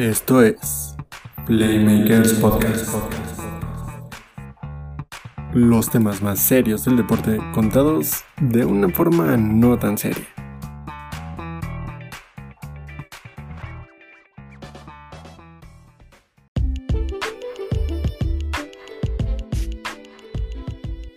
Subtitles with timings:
[0.00, 0.96] Esto es
[1.44, 2.90] Playmakers Podcast.
[5.52, 10.26] Los temas más serios del deporte contados de una forma no tan seria.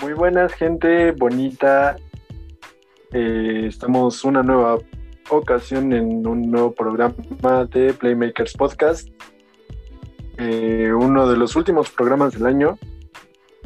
[0.02, 1.96] Muy buenas, gente bonita.
[3.14, 4.78] Eh, estamos una nueva
[5.30, 7.16] ocasión en un nuevo programa
[7.66, 9.09] de Playmakers Podcast.
[10.38, 12.77] Eh, uno de los últimos programas del año,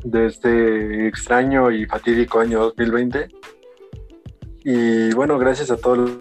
[0.04, 3.30] de este extraño y fatídico año 2020.
[4.64, 6.12] Y bueno, gracias a todos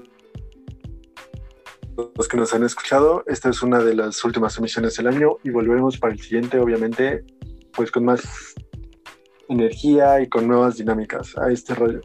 [2.15, 3.25] los que nos han escuchado.
[3.27, 7.25] Esta es una de las últimas emisiones del año y volveremos para el siguiente, obviamente,
[7.73, 8.55] pues con más
[9.49, 12.01] energía y con nuevas dinámicas a este rollo.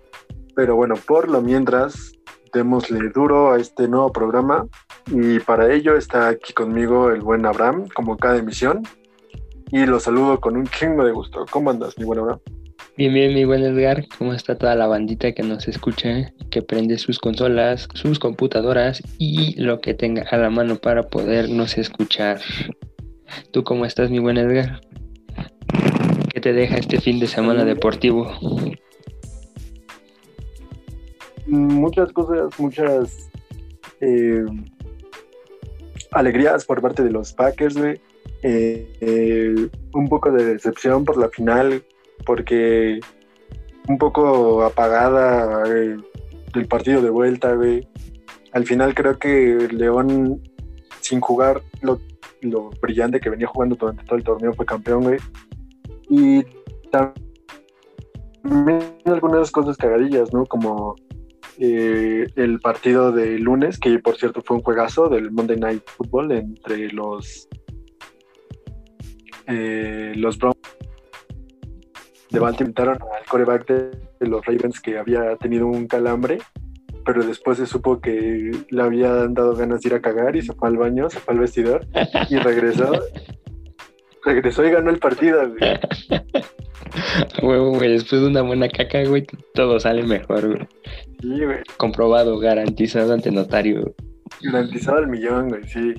[0.55, 2.13] Pero bueno, por lo mientras,
[2.54, 4.68] démosle duro a este nuevo programa
[5.12, 8.84] y para ello está aquí conmigo el buen Abraham, como cada emisión.
[9.71, 11.46] Y lo saludo con un chingo de gusto.
[11.49, 12.40] ¿Cómo andas, mi buen Abraham?
[12.98, 14.05] Bien, bien, mi buen Edgar.
[14.18, 19.60] ¿Cómo está toda la bandita que nos escucha, que prende sus consolas, sus computadoras y
[19.62, 22.41] lo que tenga a la mano para podernos escuchar?
[23.52, 24.82] ¿Tú cómo estás, mi buen Edgar?
[26.34, 28.30] ¿Qué te deja este fin de semana deportivo?
[31.47, 33.29] Muchas cosas, muchas
[33.99, 34.45] eh,
[36.11, 37.77] alegrías por parte de los Packers.
[38.43, 41.84] Eh, eh, un poco de decepción por la final,
[42.25, 42.99] porque
[43.87, 47.57] un poco apagada el partido de vuelta.
[48.53, 50.41] Al final creo que León,
[51.01, 51.99] sin jugar lo,
[52.41, 55.17] lo brillante que venía jugando durante todo el torneo, fue campeón.
[56.09, 56.43] Y
[56.91, 57.21] también
[59.05, 60.45] algunas cosas cagadillas, ¿no?
[60.45, 60.95] Como
[61.60, 66.31] eh, el partido de lunes, que por cierto fue un juegazo del Monday Night Football
[66.31, 67.47] entre los
[69.47, 70.58] eh, los Browns
[72.30, 76.38] de Baltimore al coreback de, los Ravens que había tenido un calambre,
[77.06, 80.54] pero después se supo que le habían dado ganas de ir a cagar y se
[80.54, 81.86] fue al baño, se fue al vestidor
[82.30, 82.92] y regresó.
[84.26, 85.42] regresó y ganó el partido.
[87.42, 90.68] Huevo, güey, después de una buena caca, güey, todo sale mejor, güey.
[91.22, 91.59] Sí, güey.
[91.78, 93.94] Comprobado, garantizado ante notario.
[94.42, 95.94] Garantizado al millón, güey, sí.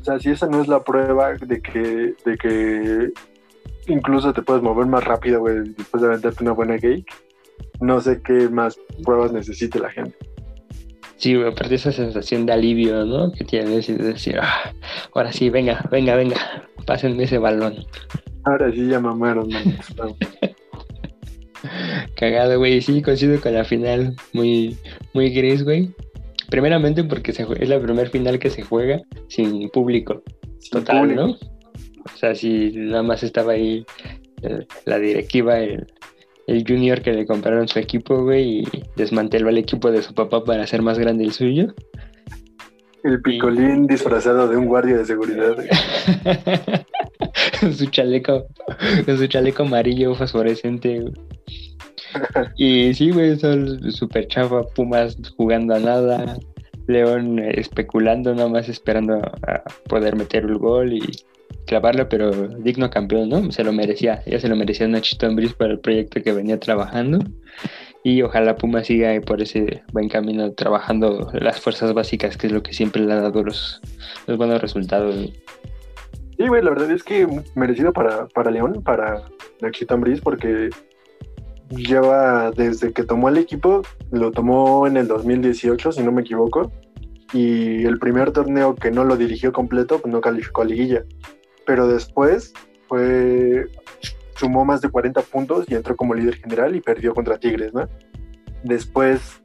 [0.00, 3.10] O sea, si esa no es la prueba de que, de que
[3.88, 7.06] incluso te puedes mover más rápido, güey, después de aventarte una buena cake,
[7.80, 10.16] no sé qué más pruebas necesite la gente.
[11.18, 13.32] Sí, güey, aparte esa sensación de alivio, ¿no?
[13.32, 14.72] Que tienes y decir, ah,
[15.12, 16.36] ahora sí, venga, venga, venga,
[16.86, 17.74] pásenme ese balón.
[18.44, 19.50] Ahora sí ya mamaron,
[22.14, 22.80] Cagado, güey.
[22.80, 24.14] Sí, coincido con la final.
[24.32, 24.76] Muy,
[25.12, 25.90] muy gris, güey.
[26.50, 30.22] Primeramente porque se es la primera final que se juega sin público.
[30.70, 31.32] Total, ¿no?
[31.32, 33.84] O sea, si nada más estaba ahí
[34.42, 35.86] eh, la directiva, el,
[36.48, 38.64] el junior que le compraron su equipo, güey, y
[38.96, 41.74] desmanteló el equipo de su papá para hacer más grande el suyo.
[43.04, 45.56] El picolín disfrazado de un guardia de seguridad.
[47.76, 48.46] su chaleco,
[49.06, 51.04] su chaleco amarillo fosforescente.
[52.56, 56.38] Y sí, güey, son súper chafa, Pumas jugando a nada,
[56.86, 61.02] León especulando, nomás esperando a poder meter el gol y
[61.66, 63.52] clavarlo, pero digno campeón, ¿no?
[63.52, 67.18] Se lo merecía, ya se lo merecía Nachito Ambris por el proyecto que venía trabajando.
[68.02, 72.62] Y ojalá Puma siga por ese buen camino trabajando las fuerzas básicas, que es lo
[72.62, 73.80] que siempre le ha dado los,
[74.26, 75.14] buenos resultados.
[76.36, 79.24] Sí, güey, la verdad es que merecido para, para León, para
[79.60, 80.70] Nachito Ambris, porque
[81.70, 86.72] lleva desde que tomó el equipo, lo tomó en el 2018, si no me equivoco,
[87.32, 91.04] y el primer torneo que no lo dirigió completo, pues no calificó a liguilla.
[91.68, 92.54] Pero después
[92.88, 93.66] fue
[94.36, 97.86] sumó más de 40 puntos y entró como líder general y perdió contra Tigres, ¿no?
[98.64, 99.42] Después...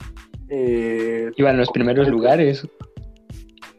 [0.47, 2.65] Eh, Iba en los primeros lugares.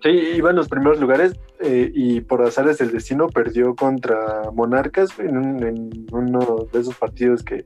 [0.02, 5.18] Sí, iba en los primeros lugares eh, y por azares del destino perdió contra Monarcas
[5.18, 7.64] en, uno de esos partidos que,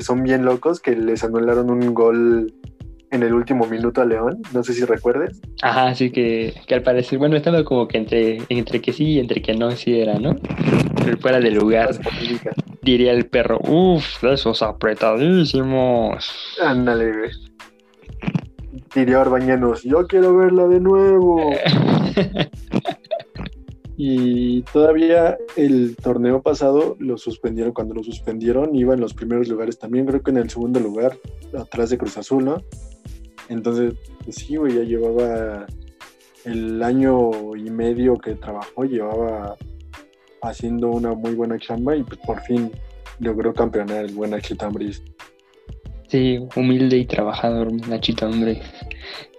[0.00, 2.54] son bien locos, que les anularon un gol
[3.10, 5.40] en el último minuto a León, no sé si recuerdes.
[5.62, 9.18] Ajá, sí que, que al parecer, bueno, estaba como que entre, entre que sí y
[9.18, 10.36] entre que no, sí era, ¿no?
[11.04, 11.90] Pero fuera de lugar,
[12.82, 16.56] diría el perro, uff, esos apretadísimos.
[16.60, 17.30] Ándale, güey
[18.94, 21.52] diría Orbañanos, yo quiero verla de nuevo.
[23.96, 29.78] y todavía el torneo pasado lo suspendieron, cuando lo suspendieron iba en los primeros lugares
[29.78, 31.16] también, creo que en el segundo lugar,
[31.58, 32.62] atrás de Cruz Azul, ¿no?
[33.50, 33.94] Entonces,
[34.24, 35.66] pues sí, güey, ya llevaba
[36.44, 39.56] el año y medio que trabajó llevaba
[40.40, 42.70] haciendo una muy buena chamba y pues por fin
[43.18, 45.02] logró campeonar el buen Nachito Ambriz.
[46.06, 48.62] Sí, humilde y trabajador, Nachito hombre.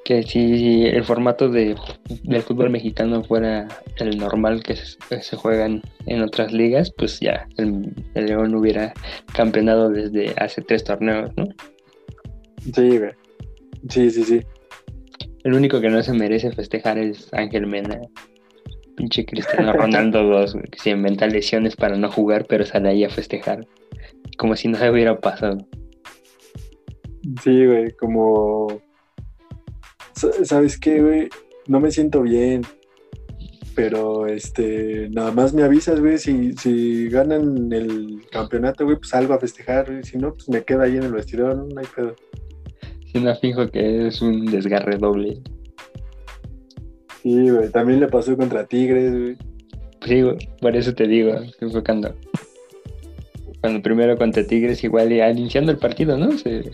[0.04, 1.76] Que si el formato de,
[2.24, 3.68] del fútbol mexicano fuera
[3.98, 8.94] el normal que se, juegan en otras ligas, pues ya el, el, León hubiera
[9.34, 11.48] campeonado desde hace tres torneos, ¿no?
[12.74, 13.00] Sí,
[13.90, 14.42] Sí, sí, sí.
[15.44, 18.00] El único que no se merece festejar es Ángel Mena.
[18.96, 23.10] Pinche Cristiano Ronaldo 2, que se inventa lesiones para no jugar, pero sale ahí a
[23.10, 23.66] festejar.
[24.38, 25.58] Como si no se hubiera pasado.
[27.44, 28.82] Sí, güey, como...
[30.44, 31.30] ¿Sabes qué, güey?
[31.68, 32.62] No me siento bien.
[33.74, 39.34] Pero, este, nada más me avisas, güey, si, si ganan el campeonato, güey, pues salgo
[39.34, 42.16] a festejar, Si no, pues me quedo ahí en el vestidor, no hay pedo.
[43.12, 45.40] Si no fijo que es un desgarre doble.
[47.24, 49.38] Sí, güey, también le pasó contra Tigres, güey.
[50.06, 51.34] Sí, güey, por eso te digo,
[51.86, 52.16] cuando,
[53.60, 56.32] cuando primero contra Tigres, igual ya iniciando el partido, ¿no?
[56.38, 56.72] Se,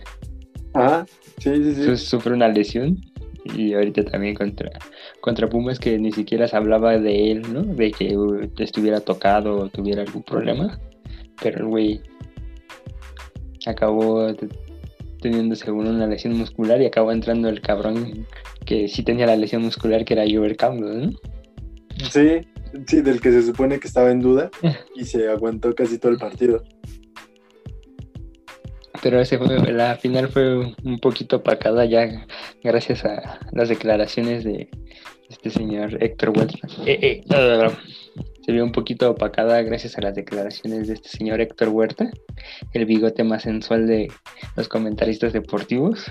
[0.74, 1.06] ah,
[1.40, 1.98] sí, sí, sí.
[1.98, 3.02] Sufre una lesión
[3.56, 4.70] y ahorita también contra,
[5.22, 7.64] contra Pumas que ni siquiera se hablaba de él, ¿no?
[7.64, 8.16] De que
[8.60, 10.80] estuviera tocado o tuviera algún problema,
[11.42, 12.02] pero el güey
[13.66, 14.28] acabó
[15.22, 18.26] teniendo según una lesión muscular y acabó entrando el cabrón
[18.66, 21.12] que sí tenía la lesión muscular que era Jover Campbell, ¿no?
[22.10, 22.42] Sí,
[22.86, 24.50] sí, del que se supone que estaba en duda
[24.96, 26.64] y se aguantó casi todo el partido.
[29.02, 32.26] Pero ese fue, la final fue un poquito opacada ya
[32.64, 34.70] gracias a las declaraciones de
[35.30, 36.56] este señor Héctor Wells.
[36.86, 37.72] Eh, eh, uh,
[38.48, 42.10] se vio un poquito opacada gracias a las declaraciones de este señor Héctor Huerta,
[42.72, 44.08] el bigote más sensual de
[44.56, 46.10] los comentaristas deportivos.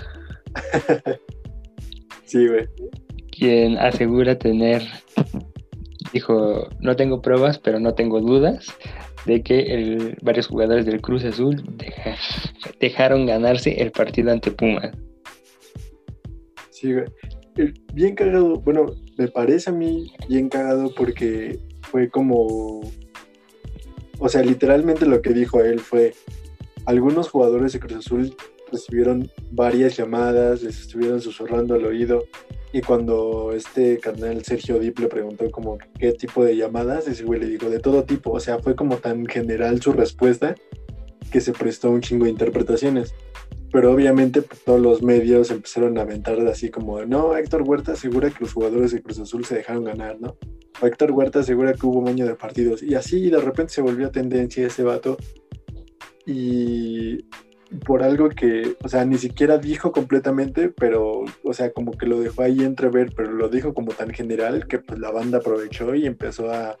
[2.25, 2.67] sí, güey.
[3.31, 4.83] Quien asegura tener,
[6.13, 8.67] dijo, no tengo pruebas, pero no tengo dudas
[9.25, 11.63] de que varios jugadores del Cruz Azul
[12.79, 14.95] dejaron ganarse el partido ante Pumas.
[16.69, 17.05] Sí, güey.
[17.95, 18.85] Bien cagado, bueno,
[19.17, 21.57] me parece a mí bien cagado porque
[21.89, 22.81] fue como,
[24.19, 26.13] o sea, literalmente lo que dijo él fue,
[26.85, 28.35] algunos jugadores de Cruz Azul
[28.71, 32.25] recibieron varias llamadas, les estuvieron susurrando al oído
[32.73, 37.39] y cuando este carnal Sergio Dip le preguntó como qué tipo de llamadas, ese güey
[37.39, 40.55] le dijo de todo tipo, o sea, fue como tan general su respuesta
[41.31, 43.13] que se prestó un chingo de interpretaciones.
[43.77, 48.31] Pero obviamente pues, todos los medios empezaron a aventar así como, no, Héctor Huerta asegura
[48.31, 50.35] que los jugadores de Cruz Azul se dejaron ganar, ¿no?
[50.81, 52.81] Héctor Huerta asegura que hubo un año de partidos.
[52.81, 55.15] Y así de repente se volvió tendencia ese vato.
[56.25, 57.25] Y
[57.85, 62.19] por algo que, o sea, ni siquiera dijo completamente, pero, o sea, como que lo
[62.19, 66.07] dejó ahí entrever, pero lo dijo como tan general que pues la banda aprovechó y
[66.07, 66.79] empezó a,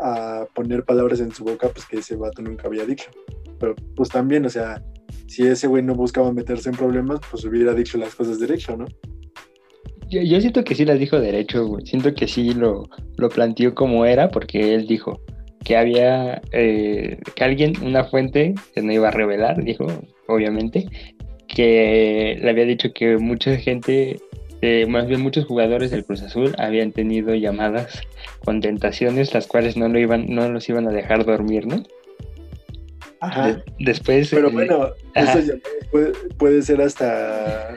[0.00, 3.10] a poner palabras en su boca, pues que ese vato nunca había dicho.
[3.60, 4.82] Pero pues también, o sea,
[5.28, 8.86] si ese güey no buscaba meterse en problemas, pues hubiera dicho las cosas derecho, ¿no?
[10.10, 11.86] Yo, siento que sí las dijo derecho, güey.
[11.86, 12.88] Siento que sí lo,
[13.18, 15.20] lo planteó como era, porque él dijo
[15.64, 19.86] que había eh, que alguien, una fuente que no iba a revelar, dijo,
[20.26, 20.88] obviamente,
[21.46, 24.18] que le había dicho que mucha gente,
[24.62, 28.00] eh, más bien muchos jugadores del Cruz Azul habían tenido llamadas
[28.46, 31.82] con tentaciones, las cuales no lo iban, no los iban a dejar dormir, ¿no?
[33.20, 33.62] Ajá.
[33.78, 34.30] después.
[34.30, 35.38] Pero eh, bueno, eso
[35.90, 37.76] puede, puede ser hasta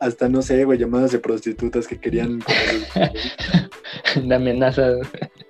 [0.00, 2.40] hasta no sé, güey, llamadas de prostitutas que querían.
[4.22, 4.98] de amenazas.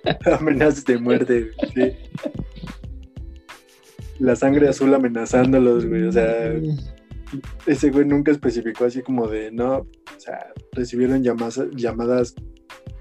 [0.39, 1.93] amenazas de muerte, sí.
[4.19, 6.53] La sangre azul amenazándolos, güey, o sea.
[7.67, 12.33] Ese güey nunca especificó así como de, no, o sea, recibieron llamadas, llamadas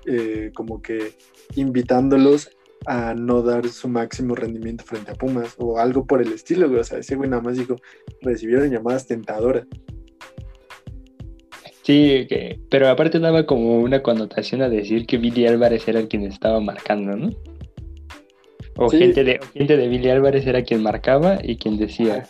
[0.04, 1.14] eh, como que
[1.56, 2.50] invitándolos
[2.88, 6.80] a no dar su máximo rendimiento frente a Pumas o algo por el estilo, güey.
[6.80, 7.76] O sea, ese güey nada más dijo,
[8.22, 9.66] recibieron llamadas tentadoras.
[11.82, 16.24] Sí, que, pero aparte daba como una connotación a decir que Billy Álvarez era quien
[16.24, 17.30] estaba marcando, ¿no?
[18.76, 22.26] O gente, de, gente de Billy Álvarez era quien marcaba y quien decía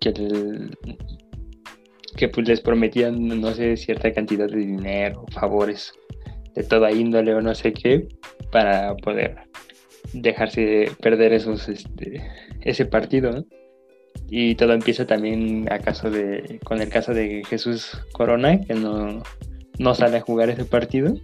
[0.00, 0.12] que,
[2.16, 5.92] que pues les prometían, no sé, cierta cantidad de dinero, favores
[6.56, 8.08] de toda índole o no sé qué,
[8.50, 9.36] para poder
[10.12, 12.22] dejarse perder esos, este,
[12.62, 13.44] ese partido.
[14.28, 19.22] Y todo empieza también acaso de, con el caso de Jesús Corona, que no,
[19.78, 21.14] no sale a jugar ese partido.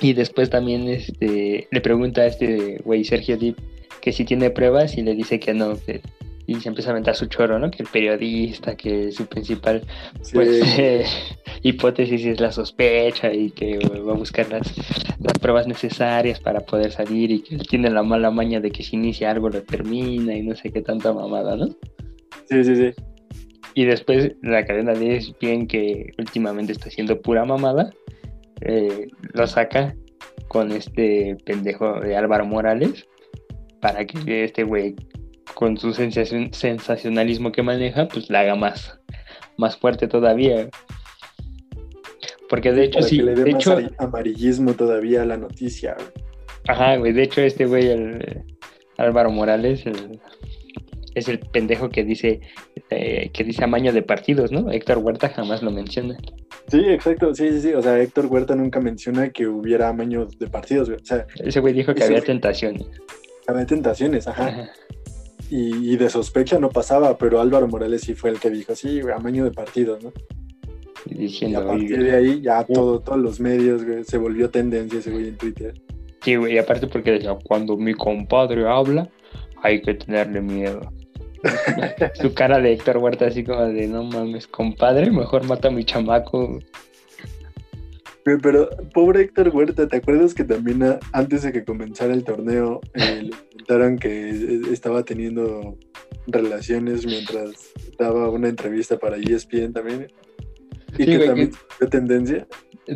[0.00, 3.58] Y después también este, le pregunta a este güey Sergio Dip
[4.00, 5.78] que si tiene pruebas y le dice que no,
[6.46, 7.70] y se empieza a aventar su choro, ¿no?
[7.70, 9.82] Que el periodista, que su principal
[10.32, 11.04] pues, eh,
[11.62, 14.74] hipótesis es la sospecha y que va a buscar las,
[15.20, 18.96] las pruebas necesarias para poder salir y que tiene la mala maña de que si
[18.96, 21.66] inicia algo lo termina y no sé qué tanta mamada, ¿no?
[22.48, 22.90] Sí, sí, sí.
[23.74, 27.90] Y después la cadena de ESPN, que últimamente está haciendo pura mamada,
[28.60, 29.96] eh, lo saca
[30.48, 33.06] con este pendejo de Álvaro Morales
[33.80, 34.94] para que este güey
[35.52, 38.98] con su sensacionalismo que maneja, pues la haga más,
[39.56, 40.68] más fuerte todavía.
[42.48, 45.96] Porque de hecho, sí, de hecho, amarillismo todavía a la noticia.
[46.68, 48.44] Ajá, güey, de hecho este güey, el
[48.96, 49.84] Álvaro Morales,
[51.14, 52.40] es el pendejo que dice
[52.90, 54.70] eh, que dice amaño de partidos, ¿no?
[54.70, 56.16] Héctor Huerta jamás lo menciona.
[56.68, 57.72] Sí, exacto, sí, sí, sí.
[57.74, 61.00] O sea, Héctor Huerta nunca menciona que hubiera amaño de partidos, güey.
[61.00, 62.86] O sea, ese güey dijo que había tentaciones.
[63.46, 64.70] Había tentaciones, ajá.
[65.50, 69.44] Y, de sospecha no pasaba, pero Álvaro Morales sí fue el que dijo, sí, amaño
[69.44, 70.12] de partidos, ¿no?
[71.06, 75.10] Y, a partir de ahí ya todo, todos los medios, güey, se volvió tendencia ese
[75.10, 75.74] güey en Twitter.
[76.22, 79.08] Sí, güey, y aparte porque decía, cuando mi compadre habla,
[79.62, 80.80] hay que tenerle miedo.
[82.14, 85.84] Su cara de Héctor Huerta así como de, no mames, compadre, mejor mata a mi
[85.84, 86.58] chamaco.
[88.24, 93.22] Pero, pobre Héctor Huerta, ¿te acuerdas que también antes de que comenzara el torneo eh,
[93.24, 95.76] le comentaron que estaba teniendo
[96.26, 100.08] relaciones mientras daba una entrevista para ESPN también?
[100.96, 102.46] Y que también fue tendencia.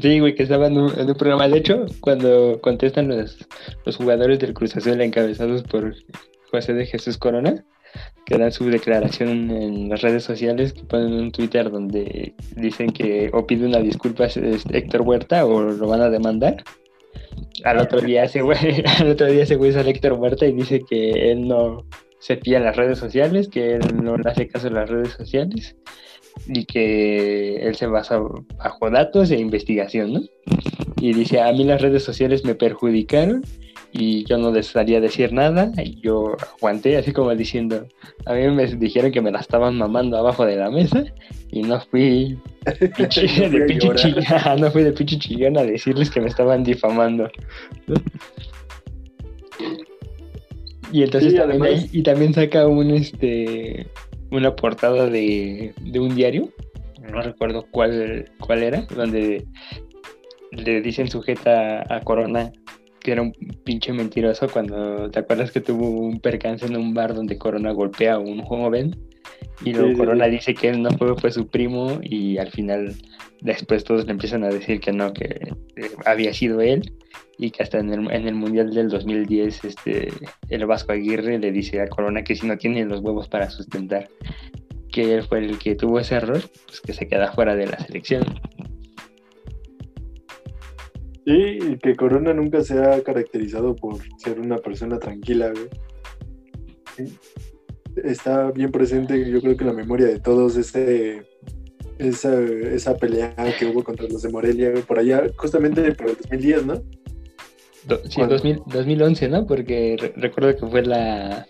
[0.00, 1.48] Sí, güey, que estaba en un, programa.
[1.48, 3.46] De hecho, cuando contestan los,
[3.84, 5.94] los jugadores del Cruz Azul encabezados por
[6.50, 7.64] José de Jesús Corona,
[8.24, 13.30] que dan su declaración en las redes sociales, que ponen un Twitter donde dicen que
[13.32, 16.62] o pide una disculpa a Héctor Huerta o lo van a demandar.
[17.64, 18.58] Al otro día ese güey,
[19.00, 21.86] al otro día ese güey sale Héctor Huerta y dice que él no
[22.18, 25.12] se pilla en las redes sociales, que él no le hace caso a las redes
[25.12, 25.76] sociales
[26.46, 28.20] y que él se basa
[28.58, 30.20] bajo datos e investigación, ¿no?
[31.00, 33.42] Y dice, a mí las redes sociales me perjudicaron
[33.92, 37.86] y yo no les a decir nada y yo aguanté así como diciendo
[38.26, 41.04] a mí me dijeron que me la estaban mamando abajo de la mesa
[41.50, 42.38] y no fui
[42.80, 43.94] de pinche chillón,
[44.60, 47.30] no fui de pinche chillón a decirles que me estaban difamando
[50.92, 53.86] y entonces también y también saca un este
[54.30, 56.50] una portada de, de un diario
[57.10, 59.46] no recuerdo cuál cuál era donde
[60.50, 62.52] le dicen sujeta a Corona
[63.12, 63.32] era un
[63.64, 68.14] pinche mentiroso cuando te acuerdas que tuvo un percance en un bar donde Corona golpea
[68.14, 68.96] a un joven
[69.64, 72.94] y luego Corona dice que él no fue, fue su primo y al final
[73.40, 75.24] después todos le empiezan a decir que no, que
[75.76, 76.92] eh, había sido él
[77.38, 80.08] y que hasta en el, en el Mundial del 2010 este,
[80.48, 84.08] el Vasco Aguirre le dice a Corona que si no tiene los huevos para sustentar
[84.90, 87.78] que él fue el que tuvo ese error, pues que se queda fuera de la
[87.78, 88.24] selección.
[91.28, 97.10] Sí, y que Corona nunca se ha caracterizado por ser una persona tranquila, güey.
[98.02, 101.26] Está bien presente, yo creo que en la memoria de todos, ese,
[101.98, 106.64] esa, esa pelea que hubo contra los de Morelia, por allá, justamente por el 2010,
[106.64, 106.82] ¿no?
[108.08, 108.22] sí,
[108.64, 109.46] 2011, ¿no?
[109.46, 111.46] Porque recuerdo que fue la,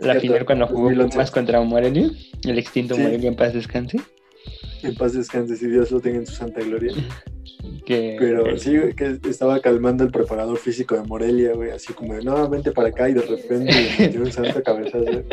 [0.00, 2.10] la final cuando jugó más contra Morelia,
[2.44, 3.98] el extinto Morelia en paz descanse.
[4.82, 6.92] En paz descanse, si Dios lo tenga en su santa gloria.
[7.86, 12.70] Pero sí, que estaba calmando el preparador físico de Morelia, güey, así como de nuevamente
[12.70, 15.24] para acá y de repente le metió un santo cabezazo.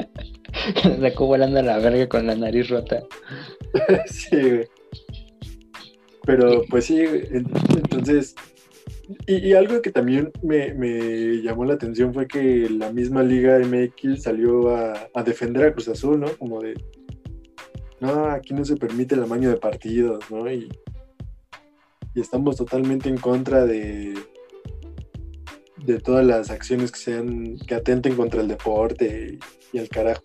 [1.02, 3.04] Sacó volando a la verga con la nariz rota.
[4.06, 4.68] sí, güey.
[6.25, 8.36] Pero pues sí, entonces.
[9.28, 14.24] Y, algo que también me, me, llamó la atención fue que la misma Liga MX
[14.24, 16.28] salió a, a defender a Cruz Azul, ¿no?
[16.38, 16.74] Como de.
[18.00, 20.52] No, aquí no se permite el amaño de partidos, ¿no?
[20.52, 20.70] Y,
[22.16, 24.14] estamos totalmente en contra de,
[25.86, 29.38] de todas las acciones que sean que atenten contra el deporte
[29.74, 30.22] y, el carajo.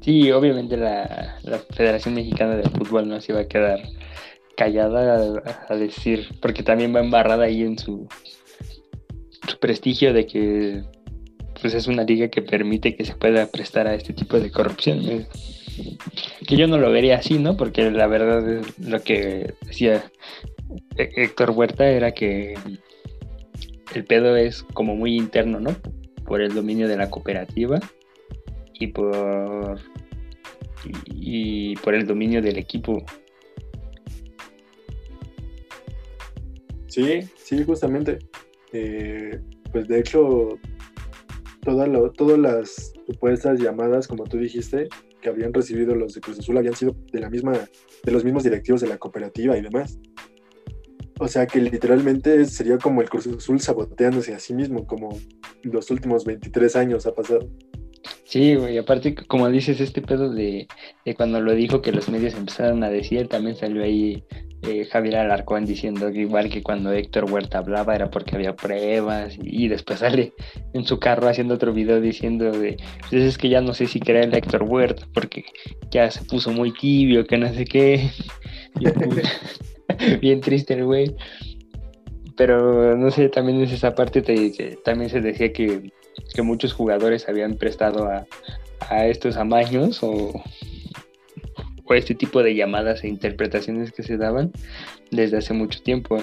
[0.00, 1.38] Sí, obviamente la,
[1.74, 3.80] Federación Mexicana de Fútbol no se va a quedar
[4.56, 8.08] callada a, decir, porque también va embarrada ahí en su,
[9.46, 10.82] su prestigio de que
[11.60, 15.26] pues es una liga que permite que se pueda prestar a este tipo de corrupción
[16.46, 17.56] que yo no lo vería así, ¿no?
[17.56, 20.10] Porque la verdad lo que decía
[20.96, 22.54] Héctor Huerta era que
[23.94, 25.76] el pedo es como muy interno, ¿no?
[26.24, 27.80] Por el dominio de la cooperativa
[28.74, 29.78] y por
[31.06, 33.04] y, por el dominio del equipo.
[36.86, 38.18] Sí, sí, justamente.
[38.72, 40.58] Eh, pues de hecho,
[41.62, 44.88] todas las supuestas llamadas, como tú dijiste,
[45.22, 48.42] que habían recibido los de Cruz Azul habían sido de la misma, de los mismos
[48.42, 49.98] directivos de la cooperativa y demás.
[51.18, 55.18] O sea que literalmente sería como el Cruz Azul saboteándose a sí mismo, como
[55.62, 57.48] los últimos 23 años ha pasado.
[58.32, 60.66] Sí, güey, aparte, como dices, este pedo de,
[61.04, 64.24] de cuando lo dijo que los medios empezaron a decir, también salió ahí
[64.62, 69.36] eh, Javier Alarcón diciendo que igual que cuando Héctor Huerta hablaba era porque había pruebas
[69.36, 70.32] y, y después sale
[70.72, 72.78] en su carro haciendo otro video diciendo de,
[73.10, 75.44] pues es que ya no sé si creer a Héctor Huerta porque
[75.90, 78.08] ya se puso muy tibio, que no sé qué.
[80.22, 81.14] Bien triste el güey.
[82.34, 85.92] Pero no sé, también es esa parte que también se decía que,
[86.34, 88.26] que muchos jugadores habían prestado a,
[89.06, 90.42] estos amaños o,
[91.90, 94.50] este tipo de llamadas e interpretaciones que se daban
[95.10, 96.16] desde hace mucho tiempo.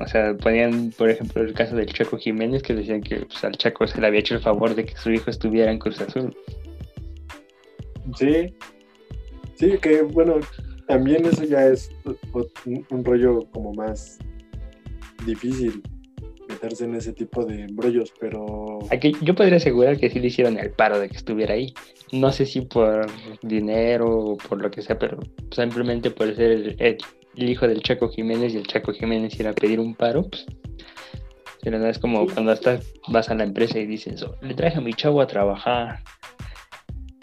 [0.00, 3.52] O sea, ponían, por ejemplo, el caso del Chaco Jiménez, que decían que pues, al
[3.52, 6.36] Chaco se le había hecho el favor de que su hijo estuviera en Cruz Azul.
[8.16, 8.52] Sí,
[9.54, 10.40] sí, que bueno,
[10.88, 11.90] también eso ya es
[12.90, 14.18] un rollo como más
[15.24, 15.80] difícil
[16.64, 20.58] meterse en ese tipo de embrollos, pero Aquí yo podría asegurar que sí le hicieron
[20.58, 21.72] el paro de que estuviera ahí.
[22.12, 23.06] No sé si por
[23.42, 25.18] dinero o por lo que sea, pero
[25.50, 26.98] simplemente por ser el, el-
[27.36, 30.46] el hijo del Chaco Jiménez y el Chaco Jiménez ir a pedir un paro, pues.
[31.62, 32.78] Pero no es como cuando hasta
[33.08, 35.98] vas a la empresa y dices, "Oh, le traje a mi chavo a trabajar.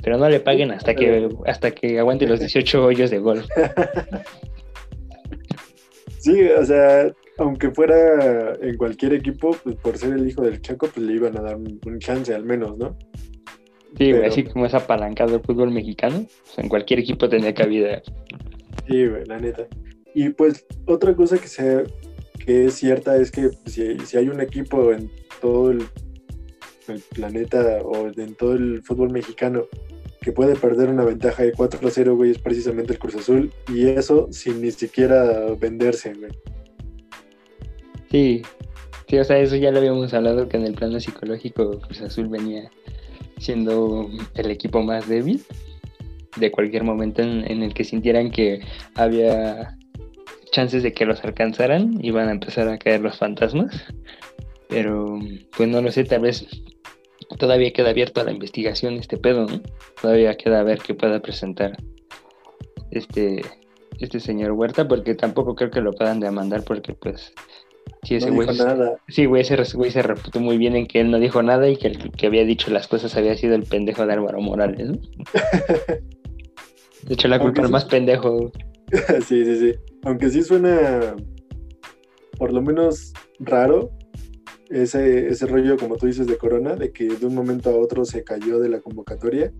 [0.04, 3.46] Pero no le paguen hasta que hasta que aguante los 18 hoyos de golf.
[6.22, 10.88] sí, o sea, aunque fuera en cualquier equipo, pues por ser el hijo del Chaco,
[10.88, 12.98] pues le iban a dar un, chance al menos, ¿no?
[13.98, 18.02] Sí, güey, así como es apalancado el fútbol mexicano, pues en cualquier equipo tendría cabida.
[18.88, 19.68] Sí, güey, la neta.
[20.14, 21.84] Y pues otra cosa que, se,
[22.46, 25.10] que es cierta es que si, si hay un equipo en
[25.42, 25.84] todo el,
[26.88, 29.68] el planeta o en todo el fútbol mexicano
[30.22, 33.52] que puede perder una ventaja de 4 a 0, güey, es precisamente el Cruz Azul.
[33.74, 36.32] Y eso sin ni siquiera venderse, güey.
[38.12, 38.44] Sí,
[39.08, 42.28] sí, o sea, eso ya lo habíamos hablado que en el plano psicológico Cruz Azul
[42.28, 42.70] venía
[43.40, 45.42] siendo el equipo más débil
[46.38, 48.62] de cualquier momento en, en el que sintieran que
[48.96, 49.76] había
[50.52, 53.86] chances de que los alcanzaran, iban a empezar a caer los fantasmas.
[54.70, 55.20] Pero,
[55.58, 56.46] pues no lo sé, tal vez
[57.38, 59.62] todavía queda abierto a la investigación este pedo, ¿no?
[60.02, 61.78] Todavía queda a ver qué pueda presentar
[62.92, 63.42] este,
[64.00, 67.34] este señor Huerta, porque tampoco creo que lo puedan demandar, porque pues
[68.04, 68.98] si ese no güey dijo nada.
[69.08, 71.78] Sí, güey, ese güey se reputó muy bien en que él no dijo nada y
[71.78, 75.00] que el que había dicho las cosas había sido el pendejo de Álvaro Morales, ¿no?
[77.04, 77.72] De hecho, la culpa sí.
[77.72, 78.52] más pendejo.
[79.26, 79.74] sí, sí, sí.
[80.04, 81.16] Aunque sí suena
[82.38, 83.92] por lo menos raro
[84.72, 88.06] ese, ese rollo, como tú dices, de Corona, de que de un momento a otro
[88.06, 89.52] se cayó de la convocatoria,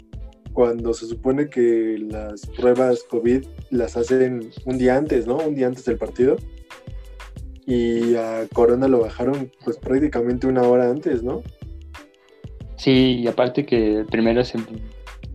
[0.54, 5.38] cuando se supone que las pruebas COVID las hacen un día antes, ¿no?
[5.38, 6.38] Un día antes del partido.
[7.66, 11.42] Y a Corona lo bajaron pues prácticamente una hora antes, ¿no?
[12.76, 14.58] Sí, y aparte que primero se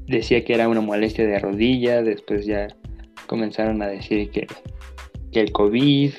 [0.06, 2.68] decía que era una molestia de rodilla, después ya
[3.26, 4.46] comenzaron a decir que,
[5.32, 6.12] que el COVID.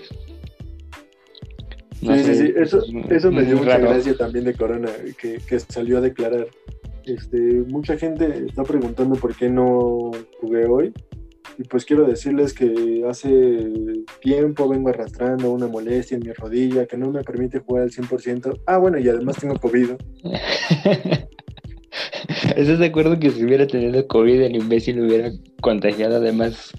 [2.02, 2.54] No sí, sé, sí, sí.
[2.58, 3.90] Eso, es eso me dio mucha raro.
[3.90, 6.48] gracia también de Corona, que, que salió a declarar.
[7.06, 10.94] Este, mucha gente está preguntando por qué no jugué hoy.
[11.58, 13.68] Y pues quiero decirles que hace
[14.22, 18.62] tiempo vengo arrastrando una molestia en mi rodilla que no me permite jugar al 100%.
[18.68, 19.92] Ah, bueno, y además tengo COVID.
[22.56, 25.32] ¿Estás de acuerdo que si hubiera tenido COVID el imbécil hubiera
[25.62, 26.72] contagiado además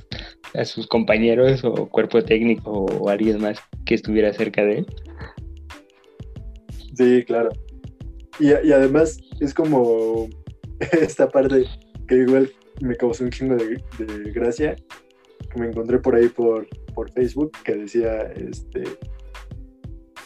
[0.54, 4.86] a sus compañeros o cuerpo técnico o alguien más que estuviera cerca de él?
[6.98, 7.50] Sí, claro.
[8.40, 10.28] Y, además es como
[11.00, 11.64] esta parte
[12.08, 13.80] que igual me causó un chingo de,
[14.32, 14.74] gracia,
[15.56, 18.82] me encontré por ahí por, por Facebook, que decía, este,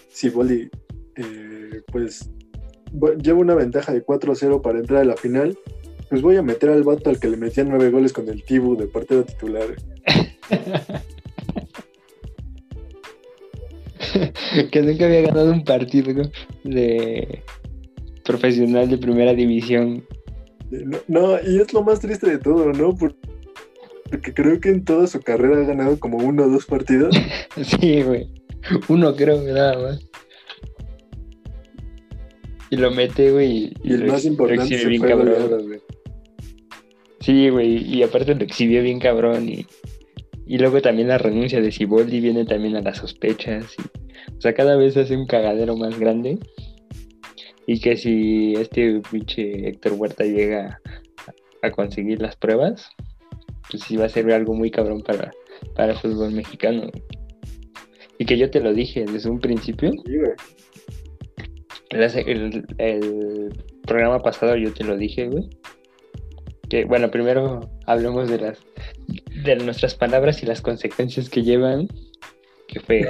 [0.09, 0.71] si Boli,
[1.17, 2.31] eh, pues
[3.23, 5.59] llevo una ventaja de 4-0 para entrar a la final,
[6.09, 8.77] pues voy a meter al vato al que le metían nueve goles con el Tibu
[8.77, 9.77] de portero titular.
[14.71, 16.23] que nunca había ganado un partido
[16.65, 17.43] de
[18.25, 20.05] profesional de primera división.
[20.71, 22.95] No, no, y es lo más triste de todo, ¿no?
[22.97, 23.17] Por-
[24.11, 27.15] Porque creo que en toda su carrera ha ganado como uno o dos partidos.
[27.63, 28.29] Sí, güey.
[28.89, 30.09] Uno creo que nada más.
[32.71, 33.75] Y lo mete, güey.
[33.83, 35.67] Y el lo más importante se bien fue cabrón.
[35.67, 35.81] güey.
[37.21, 39.67] Sí, güey, y aparte lo exhibió bien cabrón y,
[40.47, 43.83] y luego también la renuncia de Siboldi viene también a las sospechas y,
[44.43, 46.39] sea, cada vez hace un cagadero más grande
[47.67, 50.81] Y que si este pinche Héctor Huerta llega
[51.63, 52.91] a conseguir las pruebas,
[53.71, 55.31] pues sí va a ser algo muy cabrón para,
[55.77, 56.91] para el fútbol mexicano.
[58.19, 59.93] Y que yo te lo dije desde un principio.
[59.93, 60.33] Sí, güey.
[62.27, 63.53] El, el
[63.87, 65.49] programa pasado yo te lo dije, güey.
[66.69, 68.59] Que, bueno, primero hablemos de las
[69.45, 71.89] de nuestras palabras y las consecuencias que llevan,
[72.73, 73.05] que fue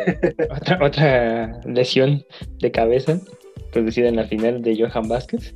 [0.51, 2.25] otra, otra lesión
[2.59, 3.20] de cabeza
[3.72, 5.55] producida en la final de Johan Vázquez,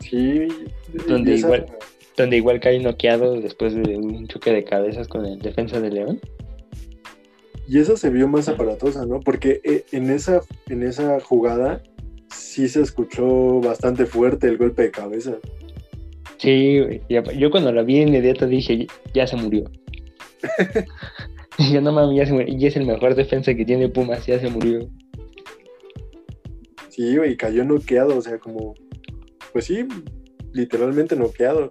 [0.00, 0.46] Sí.
[1.08, 1.66] donde esa- igual,
[2.16, 6.20] donde igual cae noqueado después de un choque de cabezas con el defensa de León.
[7.68, 9.20] Y esa se vio más aparatosa, ¿no?
[9.20, 11.82] Porque eh, en esa, en esa jugada
[12.34, 15.34] sí se escuchó bastante fuerte el golpe de cabeza.
[16.38, 16.80] Sí,
[17.36, 19.64] yo cuando la vi inmediato dije, ya se murió.
[21.70, 22.54] Dije, no mames, ya se murió.
[22.56, 24.88] Y es el mejor defensa que tiene Pumas, ya se murió.
[26.88, 28.74] Sí, güey, cayó noqueado, o sea, como,
[29.52, 29.86] pues sí,
[30.54, 31.68] literalmente noqueado.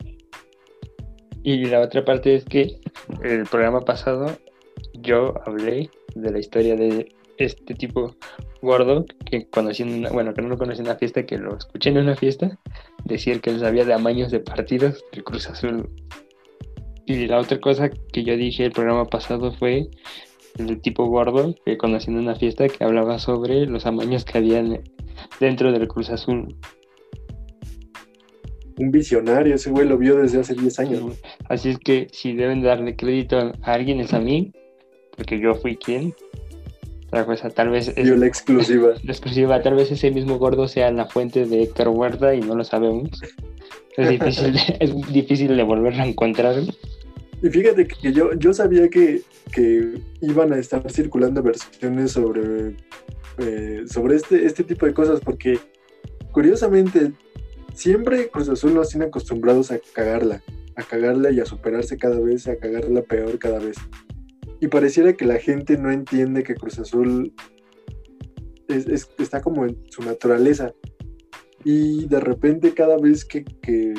[1.42, 2.80] Y la otra parte es que
[3.24, 4.38] el programa pasado
[4.94, 8.16] yo hablé de la historia de este tipo
[8.62, 11.58] gordo que conocí en una, bueno, que no lo conocí en una fiesta, que lo
[11.58, 12.60] escuché en una fiesta,
[13.06, 15.90] decir que él sabía de amaños de partidos del Cruz Azul.
[17.10, 19.90] Y la otra cosa que yo dije el programa pasado fue
[20.60, 24.84] el tipo gordo que conocí en una fiesta que hablaba sobre los amaños que habían
[25.40, 26.56] dentro del Cruz Azul.
[28.78, 31.20] Un visionario, ese güey lo vio desde hace 10 años.
[31.50, 34.54] Así es que si deben darle crédito a alguien es a mí,
[35.18, 36.14] porque yo fui quien
[37.10, 38.90] trajo esa, tal vez Vio la exclusiva.
[39.04, 42.54] la exclusiva, tal vez ese mismo gordo sea la fuente de Héctor Huerta y no
[42.54, 43.10] lo sabemos.
[43.98, 46.56] Es difícil, es difícil de volverlo a encontrar.
[47.42, 49.22] Y fíjate que yo, yo sabía que,
[49.54, 52.76] que iban a estar circulando versiones sobre,
[53.38, 55.58] eh, sobre este, este tipo de cosas, porque
[56.32, 57.14] curiosamente
[57.74, 60.44] siempre Cruz Azul nos tiene acostumbrados a cagarla,
[60.76, 63.78] a cagarla y a superarse cada vez, a cagarla peor cada vez.
[64.60, 67.34] Y pareciera que la gente no entiende que Cruz Azul
[68.68, 70.74] es- está como en su naturaleza.
[71.64, 73.94] Y de repente cada vez que, que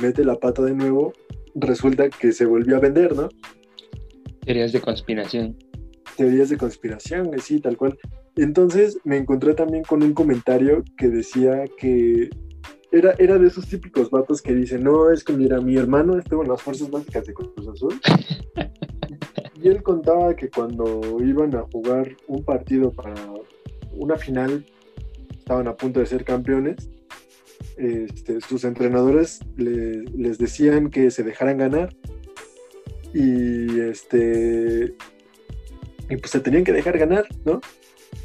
[0.00, 1.12] mete la pata de nuevo,
[1.54, 3.28] resulta que se volvió a vender, ¿no?
[4.44, 5.56] Teorías de conspiración.
[6.16, 7.98] Teorías de conspiración, sí, tal cual.
[8.36, 12.30] Entonces me encontré también con un comentario que decía que
[12.90, 16.42] era, era de esos típicos vatos que dicen, no, es que mira, mi hermano estuvo
[16.42, 18.00] en las fuerzas básicas de Cruz Azul.
[19.62, 23.14] y él contaba que cuando iban a jugar un partido para
[23.92, 24.64] una final,
[25.38, 26.90] estaban a punto de ser campeones,
[27.82, 31.94] este, sus entrenadores le- les decían que se dejaran ganar
[33.14, 34.94] y este
[36.08, 37.60] y pues se tenían que dejar ganar, ¿no?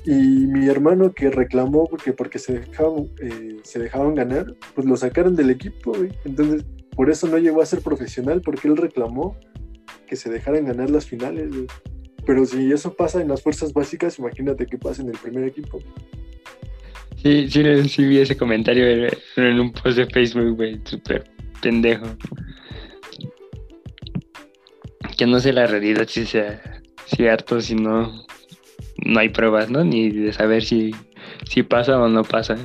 [0.06, 4.96] Y mi hermano que reclamó porque, porque se, dejaban, eh, se dejaban ganar, pues lo
[4.98, 5.94] sacaron del equipo.
[6.26, 6.66] Entonces,
[6.96, 9.38] por eso no llegó a ser profesional, porque él reclamó
[10.08, 11.50] que se dejaran ganar las finales.
[12.26, 15.80] Pero si eso pasa en las fuerzas básicas, imagínate qué pasa en el primer equipo.
[17.24, 21.24] Sí, sí, sí vi ese comentario en, un post de Facebook, güey, súper
[21.62, 22.06] pendejo.
[25.18, 26.62] Que no sé la realidad si sea
[27.06, 28.26] cierto, si no,
[29.04, 29.84] no hay pruebas, ¿no?
[29.84, 30.92] Ni de saber si,
[31.50, 32.56] si pasa o no pasa.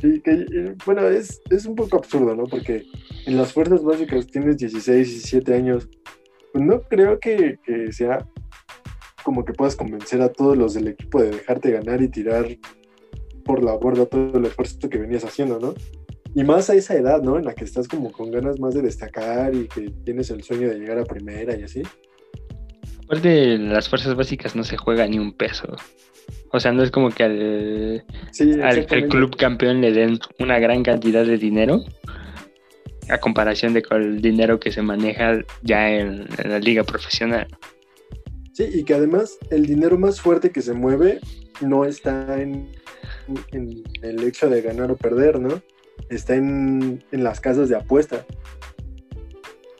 [0.00, 2.44] Sí, que, eh, bueno, es, es un poco absurdo, ¿no?
[2.44, 2.84] Porque
[3.26, 5.88] en las fuerzas básicas tienes 16, 17 años.
[6.52, 7.58] Pues no creo que
[7.90, 8.24] sea
[9.22, 12.46] como que puedas convencer a todos los del equipo de dejarte ganar y tirar
[13.44, 15.74] por la borda todo el esfuerzo que venías haciendo, ¿no?
[16.34, 17.38] Y más a esa edad, ¿no?
[17.38, 20.68] En la que estás como con ganas más de destacar y que tienes el sueño
[20.68, 21.82] de llegar a primera y así.
[23.04, 25.66] Aparte, las fuerzas básicas no se juega ni un peso.
[26.52, 29.08] O sea, no es como que al, Sí, al, al exactamente.
[29.08, 31.82] club campeón le den una gran cantidad de dinero
[33.08, 37.48] a comparación de con el dinero que se maneja ya en, en la liga profesional.
[38.52, 41.18] Sí, y que además el dinero más fuerte que se mueve
[41.60, 42.68] no está en,
[43.52, 45.60] en el hecho de ganar o perder, ¿no?
[46.08, 48.24] Está en, en las casas de apuesta.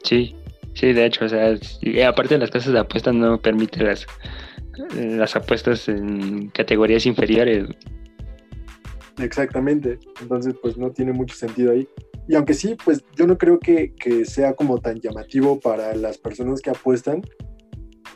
[0.02, 0.34] Sí,
[0.74, 4.06] sí, de hecho, o sea, y aparte las casas de apuestas no permiten las,
[4.94, 7.68] las apuestas en categorías inferiores.
[9.18, 9.98] Exactamente.
[10.20, 11.88] Entonces, pues no tiene mucho sentido ahí.
[12.28, 16.18] Y aunque sí, pues yo no creo que, que sea como tan llamativo para las
[16.18, 17.22] personas que apuestan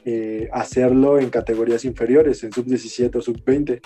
[0.04, 3.80] eh, hacerlo en categorías inferiores, en sub 17 o sub 20.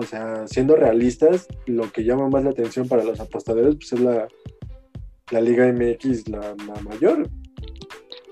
[0.00, 4.00] O sea, siendo realistas, lo que llama más la atención para los apostadores pues es
[4.00, 4.28] la,
[5.30, 7.28] la Liga MX, la, la mayor.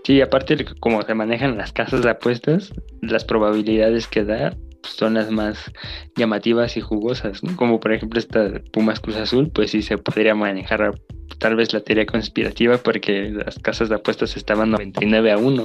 [0.04, 5.30] Sí, aparte de como se manejan las casas de apuestas, las probabilidades que da zonas
[5.30, 5.70] más
[6.16, 7.54] llamativas y jugosas, ¿no?
[7.56, 10.94] Como por ejemplo esta Pumas Cruz Azul, pues sí se podría manejar
[11.38, 15.64] tal vez la teoría conspirativa porque las casas de apuestas estaban 99 a 1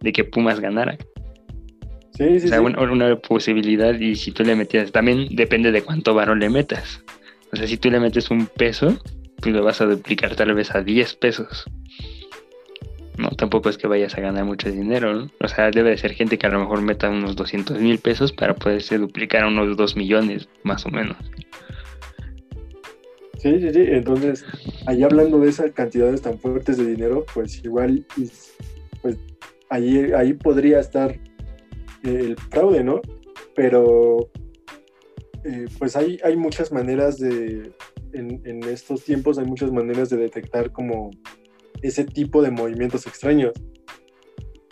[0.00, 0.96] de que Pumas ganara.
[2.20, 2.64] Sí, sí, O sea, sí.
[2.66, 7.02] una, una posibilidad y si tú le metías, también depende de cuánto varón le metas.
[7.50, 8.94] O sea, si tú le metes un peso,
[9.40, 11.64] pues lo vas a duplicar tal vez a 10 pesos.
[13.16, 15.30] No, tampoco es que vayas a ganar mucho dinero, ¿no?
[15.40, 18.32] O sea, debe de ser gente que a lo mejor meta unos 200 mil pesos
[18.32, 21.16] para poderse duplicar a unos 2 millones, más o menos.
[23.38, 23.84] Sí, sí, sí.
[23.88, 24.44] Entonces,
[24.84, 28.04] ahí hablando de esas cantidades tan fuertes de dinero, pues igual,
[29.00, 29.32] pues
[29.70, 31.18] ahí, ahí podría estar
[32.02, 33.00] el fraude, ¿no?
[33.54, 34.30] Pero,
[35.44, 37.72] eh, pues hay, hay muchas maneras de,
[38.12, 41.10] en, estos tiempos hay muchas maneras de detectar como
[41.82, 43.52] ese tipo de movimientos extraños.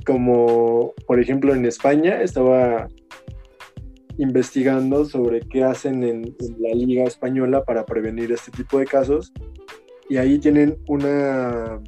[0.05, 2.89] Como, por ejemplo, en España estaba
[4.17, 9.33] investigando sobre qué hacen en, la liga española para prevenir este tipo de casos
[10.09, 11.81] y ahí tienen una,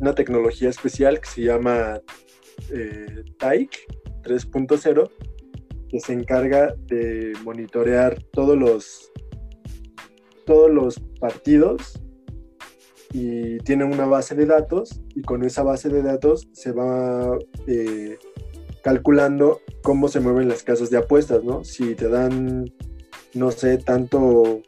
[0.00, 2.00] una tecnología especial que se llama
[2.70, 3.24] eh,
[4.22, 5.10] 3.0
[5.88, 9.12] que se encarga de monitorear todos los
[10.46, 12.00] todos los partidos
[13.12, 18.16] y tiene una base de datos y con esa base de datos se va eh,
[18.82, 21.62] calculando cómo se mueven las casas de apuestas, ¿no?
[21.62, 22.72] Si te dan,
[23.34, 24.62] no sé, tanto...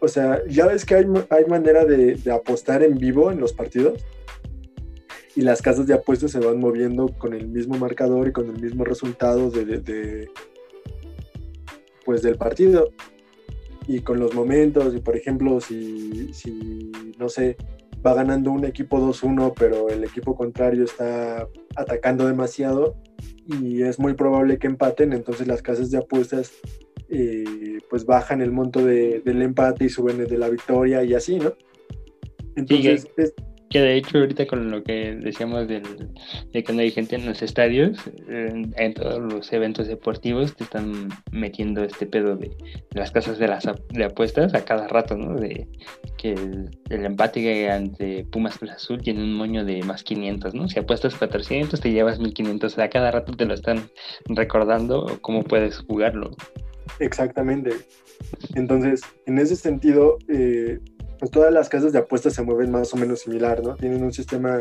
[0.00, 3.52] O sea, ya ves que hay, hay manera de, de apostar en vivo en los
[3.52, 4.04] partidos
[5.36, 8.60] y las casas de apuestas se van moviendo con el mismo marcador y con el
[8.60, 10.30] mismo resultado de, de- de,
[12.04, 12.90] pues del partido.
[13.88, 17.56] Y con los momentos y por ejemplo si, si no sé
[18.06, 22.94] va ganando un equipo 2-1 pero el equipo contrario está atacando demasiado
[23.48, 26.52] y es muy probable que empaten entonces las casas de apuestas
[27.08, 31.14] eh, pues bajan el monto de- del empate y suben el de la victoria y
[31.14, 31.52] así no
[32.54, 33.34] entonces es-
[33.72, 35.82] Que de hecho ahorita con lo que decíamos de
[36.52, 41.82] que no hay gente en los estadios, en, todos los eventos deportivos te están metiendo
[41.82, 42.50] este pedo de,
[42.90, 45.40] las casas de las de apuestas a cada rato, ¿no?
[45.40, 45.66] De
[46.18, 50.68] que el, el empate ante Pumas Cruz Azul tiene un moño de más 500, ¿no?
[50.68, 53.88] Si apuestas 400 te llevas 1500, a cada rato te lo están
[54.26, 56.36] recordando cómo puedes jugarlo.
[56.98, 57.70] Exactamente.
[58.54, 60.78] Entonces, en ese sentido, eh,
[61.22, 63.76] pues todas las casas de apuestas se mueven más o menos similar, ¿no?
[63.76, 64.58] Tienen un sistema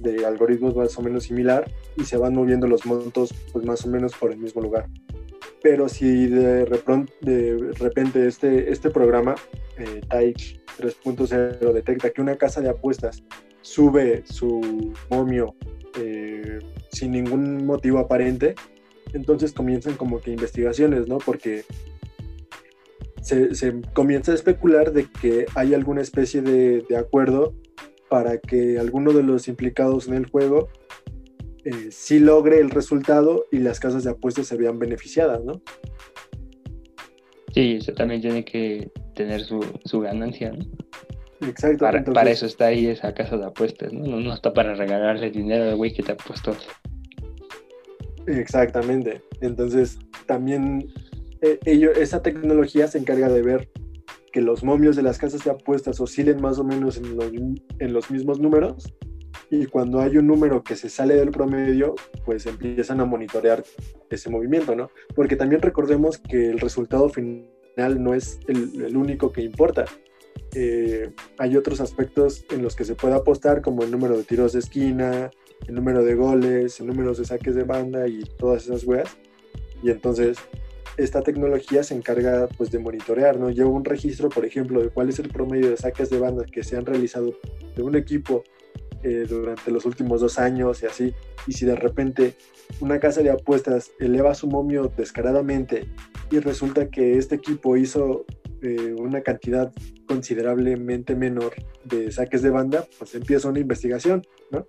[0.00, 3.88] de algoritmos más o menos similar y se van moviendo los montos pues más o
[3.88, 4.90] menos por el mismo lugar.
[5.62, 9.36] Pero si de, de repente este, este programa,
[9.78, 13.22] eh, Taich 3.0, detecta que una casa de apuestas
[13.62, 15.54] sube su momio
[15.98, 16.58] eh,
[16.92, 18.54] sin ningún motivo aparente,
[19.14, 21.16] entonces comienzan como que investigaciones, ¿no?
[21.16, 21.64] Porque
[23.20, 27.54] se, se comienza a especular de que hay alguna especie de, de acuerdo
[28.08, 30.68] para que alguno de los implicados en el juego
[31.64, 35.60] eh, sí logre el resultado y las casas de apuestas se vean beneficiadas, ¿no?
[37.54, 40.64] Sí, eso también tiene que tener su, su ganancia, ¿no?
[41.46, 41.84] Exacto.
[41.84, 44.06] Para, entonces- para eso está ahí esa casa de apuestas, ¿no?
[44.06, 46.54] No, no está para regalarle dinero al güey que te ha puesto.
[48.26, 49.22] Exactamente.
[49.40, 50.86] Entonces, también
[51.64, 53.68] ello- esa tecnología se encarga de ver
[54.32, 57.32] que los momios de las casas de apuestas oscilen más o menos en los,
[57.78, 58.92] en los mismos números
[59.50, 63.64] y cuando hay un número que se sale del promedio, pues empiezan a monitorear
[64.08, 64.90] ese movimiento, ¿no?
[65.16, 67.48] Porque también recordemos que el resultado final
[67.98, 69.86] no es el, el único que importa.
[70.54, 74.52] Eh, hay otros aspectos en los que se puede apostar, como el número de tiros
[74.52, 75.30] de esquina,
[75.66, 79.16] el número de goles, el número de saques de banda y todas esas weas.
[79.82, 80.38] Y entonces
[81.02, 83.50] esta tecnología se encarga pues de monitorear, ¿no?
[83.50, 86.62] Lleva un registro, por ejemplo, de cuál es el promedio de saques de banda que
[86.62, 87.34] se han realizado
[87.76, 88.44] de un equipo
[89.02, 91.14] eh, durante los últimos dos años y así.
[91.46, 92.34] Y si de repente
[92.80, 95.88] una casa de apuestas eleva su momio descaradamente
[96.30, 98.24] y resulta que este equipo hizo
[98.62, 99.72] eh, una cantidad
[100.06, 104.66] considerablemente menor de saques de banda, pues empieza una investigación, ¿no?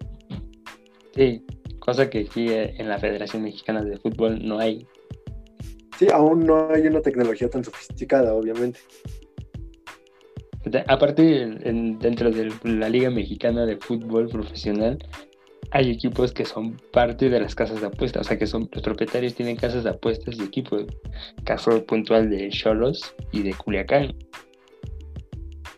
[1.14, 1.44] Sí,
[1.80, 4.88] cosa que eh, en la Federación Mexicana de Fútbol no hay.
[5.98, 8.80] Sí, aún no hay una tecnología tan sofisticada, obviamente.
[10.88, 14.98] Aparte, en- en- dentro de la Liga Mexicana de Fútbol Profesional,
[15.72, 18.82] hay equipos que son parte de las casas de apuestas, o sea que son los
[18.84, 20.86] propietarios tienen casas de apuestas y equipos.
[21.44, 24.16] Caso puntual de Cholos y de Culiacán,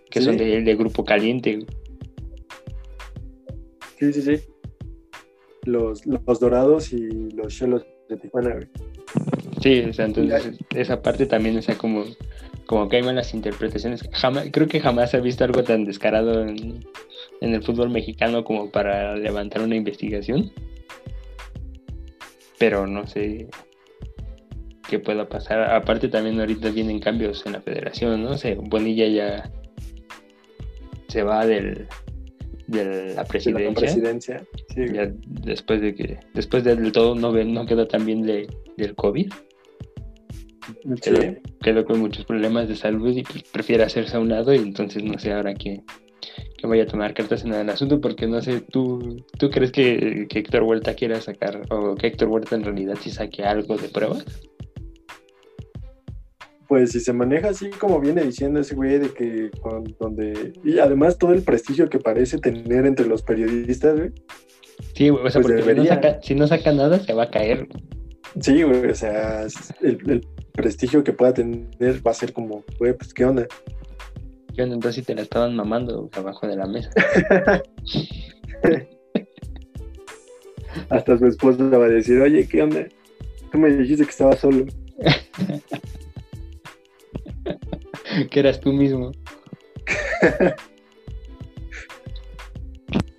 [0.09, 0.25] que Sí.
[0.25, 1.59] son de, de grupo caliente.
[3.99, 4.43] Sí, sí, sí.
[5.65, 8.59] Los, los dorados y los chelos de Tijuana.
[9.63, 12.03] Sí, o sea, entonces esa parte también, o sea, como,
[12.65, 14.03] como que hay malas interpretaciones.
[14.11, 16.83] Jamás, creo que jamás se ha visto algo tan descarado en,
[17.39, 20.51] en el fútbol mexicano como para levantar una investigación.
[22.59, 23.47] Pero no sé
[24.89, 25.61] qué pueda pasar.
[25.73, 28.37] Aparte también ahorita vienen cambios en la federación, ¿no?
[28.37, 29.49] sé, Bonilla ya
[31.07, 31.87] se va del,
[32.67, 33.69] de la presidencia.
[33.69, 34.43] De presidencia.
[34.75, 34.81] Sí.
[34.93, 39.31] Ya después de que, después del todo no, no quedó tan bien de, del COVID.
[41.01, 44.57] Quedó, quedó, con muchos problemas de salud y pues, prefiere hacerse a un lado y
[44.57, 45.81] entonces no sé ahora qué,
[46.57, 50.27] que vaya a tomar cartas en el asunto porque no sé, ¿tú, tú crees que,
[50.29, 53.89] que Héctor Huerta quiera sacar o que Héctor Huerta en realidad sí saque algo de
[53.89, 54.25] pruebas?
[56.73, 59.51] pues si se maneja así como viene diciendo ese güey de que
[59.99, 64.11] donde y además todo el prestigio que parece tener entre los periodistas, güey.
[64.95, 65.61] Sí, o sea, pues porque
[66.23, 67.67] si no, saca, nada se va a caer.
[68.39, 69.45] Sí, güey, o sea,
[69.81, 73.47] el, prestigio que pueda tener va a ser como, güey, pues qué onda.
[74.55, 74.75] ¿Qué onda?
[74.75, 76.89] Entonces si te la estaban mamando abajo de la mesa.
[80.89, 82.87] Hasta su esposa va a decir, oye, ¿qué onda?
[83.51, 84.65] Tú me dijiste que estaba solo.
[88.29, 89.11] que eras tú mismo.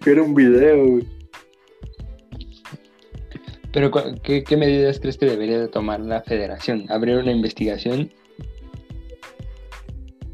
[0.07, 1.01] era un video,
[3.75, 3.91] Pero,
[4.23, 6.87] ¿qué, medidas crees que debería de tomar la federación?
[6.91, 8.09] ¿Abrir una investigación?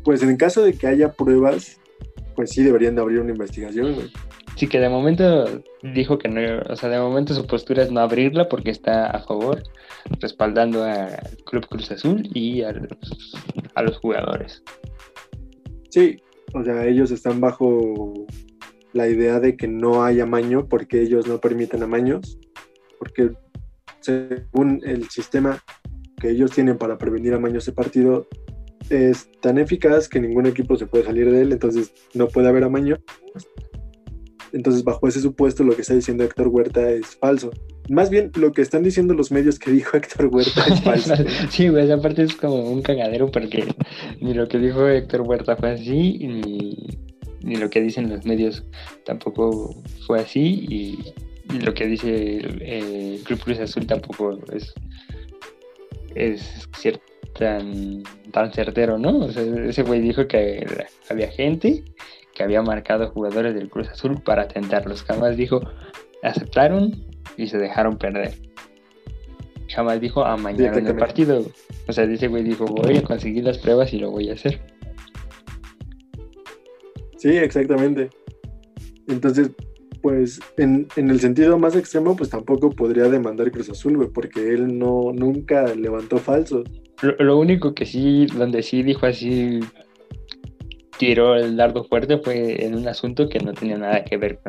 [0.05, 1.81] Pues en caso de que haya pruebas,
[2.37, 4.11] pues sí deberían de abrir una investigación,
[4.57, 8.01] Sí, que de momento dijo que no, o sea, de momento su postura es no
[8.01, 9.63] abrirla porque está a favor,
[10.21, 12.73] respaldando al Club Cruz Azul y a
[13.83, 14.63] los jugadores.
[15.89, 16.21] Sí,
[16.53, 18.27] o sea, ellos están bajo
[18.93, 22.40] la idea de que no hay amaño porque ellos no permiten amaños,
[23.01, 23.33] porque
[24.01, 25.61] según el sistema
[26.21, 28.29] que ellos tienen para prevenir amaños de partido
[28.91, 32.65] es tan eficaz que ningún equipo se puede salir de él, entonces no puede haber
[32.65, 32.99] amaño.
[34.53, 37.51] Entonces, bajo ese supuesto, lo que está diciendo Héctor Huerta es falso.
[37.89, 41.15] Más bien, lo que están diciendo los medios que dijo Héctor Huerta es falso.
[41.51, 43.75] sí, güey, aparte es como un cagadero porque
[44.21, 48.65] ni lo que dijo Héctor Huerta fue así, ni, lo que dicen los medios
[49.05, 49.75] tampoco
[50.07, 50.99] fue así, y,
[51.53, 54.75] lo que dice el, Club Cruz Azul tampoco es,
[56.15, 56.69] es
[57.39, 59.19] tan, tan certero, ¿no?
[59.19, 60.67] O sea, ese güey dijo que
[61.09, 61.85] había gente
[62.35, 65.03] que había marcado jugadores del Cruz Azul para tentarlos.
[65.03, 65.61] Jamás dijo,
[66.23, 67.05] aceptaron
[67.37, 68.35] y se dejaron perder.
[69.69, 71.45] Jamás dijo, amañaron el partido.
[71.87, 74.61] O sea, dice güey, dijo, voy a conseguir las pruebas y lo voy a hacer.
[77.17, 78.11] Sí, exactamente.
[79.09, 79.51] Entonces,
[80.01, 84.79] pues en, el sentido más extremo, pues tampoco podría demandar Cruz Azul, güey, porque él
[84.79, 86.65] no nunca levantó falsos.
[87.19, 89.61] Lo, único que sí, donde sí dijo así,
[90.99, 94.41] tiró el dardo fuerte fue en un asunto que no tenía nada que ver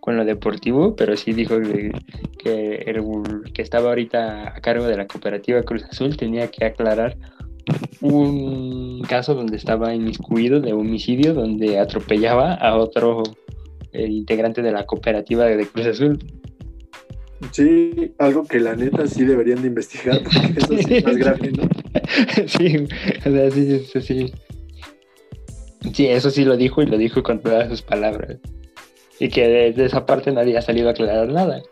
[0.00, 1.58] con, lo deportivo, pero sí dijo
[2.38, 7.16] que, el, que estaba ahorita a cargo de la cooperativa Cruz Azul tenía que aclarar
[8.00, 13.22] un caso donde estaba inmiscuido de homicidio, donde atropellaba a otro
[14.02, 16.18] integrante de la cooperativa de Cruz Azul.
[17.52, 21.52] Sí, algo que la neta sí deberían de investigar, porque eso sí es más grave,
[21.52, 21.68] ¿no?
[22.46, 22.86] sí,
[23.18, 24.32] o sea, sí, sí, sí.
[25.92, 28.38] Sí, eso sí lo dijo y lo dijo con todas sus palabras.
[29.18, 31.62] Y que de, esa parte nadie ha salido a aclarar nada.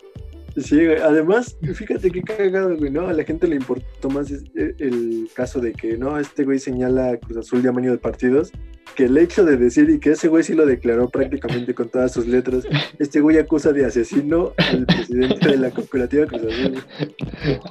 [0.57, 3.09] Sí, Además, fíjate qué cagado, güey, ¿no?
[3.09, 7.17] A la gente le importó más e, el, caso de que, no, este güey señala
[7.19, 8.53] Cruz Azul de amaño de partidos,
[8.95, 12.13] que el hecho de decir y que ese güey sí lo declaró prácticamente con todas
[12.13, 12.65] sus letras,
[13.01, 16.85] este güey acusa de asesino al presidente de la cooperativa Cruz Azul.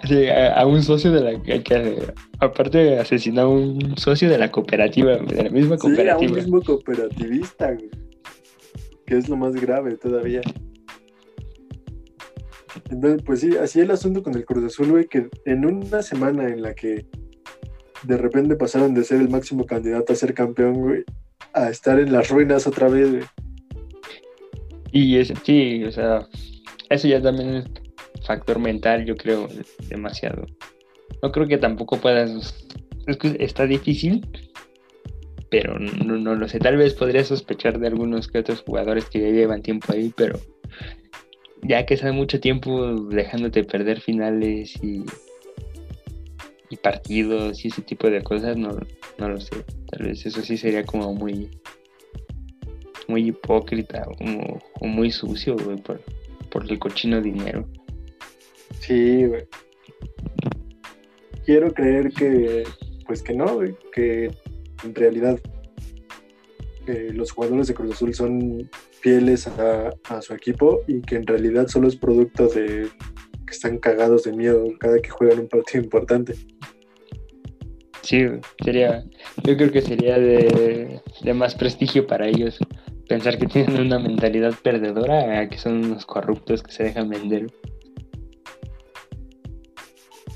[0.05, 1.99] Sí, a, un socio de la que,
[2.39, 6.19] aparte asesinó a un socio de la cooperativa, de la misma cooperativa.
[6.19, 7.89] Sí, a un mismo cooperativista, güey.
[9.05, 10.41] Que es lo más grave todavía.
[12.89, 16.47] Entonces, pues sí, así el asunto con el Cruz Azul, güey, que en una semana
[16.47, 17.05] en la que
[18.03, 21.03] de repente pasaron de ser el máximo candidato a ser campeón, güey,
[21.53, 23.23] a estar en las ruinas otra vez, güey.
[24.91, 26.27] Y es, sí, o sea,
[26.89, 27.65] eso ya también es
[28.25, 29.47] factor mental, yo creo,
[29.89, 30.45] demasiado.
[31.21, 32.55] No creo que tampoco puedas.
[33.07, 34.25] Es que está difícil,
[35.49, 36.59] pero no, no, lo sé.
[36.59, 40.39] Tal vez podría sospechar de algunos que otros jugadores que ya llevan tiempo ahí, pero
[41.63, 45.03] ya que sabe mucho tiempo dejándote perder finales y
[46.73, 48.71] y partidos y ese tipo de cosas, no,
[49.19, 49.63] no lo sé.
[49.91, 51.49] Tal vez eso sí sería como muy
[53.07, 54.07] muy hipócrita
[54.79, 56.01] o, muy sucio, güey, por,
[56.69, 57.67] el cochino dinero.
[58.79, 59.43] Sí, güey.
[61.45, 62.63] quiero creer que,
[63.05, 64.31] pues que no, güey, que
[64.83, 65.39] en realidad
[66.87, 68.69] eh, los jugadores de Cruz Azul son
[69.03, 72.87] fieles a, a su equipo y que en realidad solo es producto de
[73.45, 76.35] que están cagados de miedo cada que juegan un partido importante.
[78.01, 78.25] Sí,
[78.63, 79.03] sería,
[79.43, 82.57] yo creo que sería de, de más prestigio para ellos
[83.09, 87.47] pensar que tienen una mentalidad perdedora a que son unos corruptos que se dejan vender.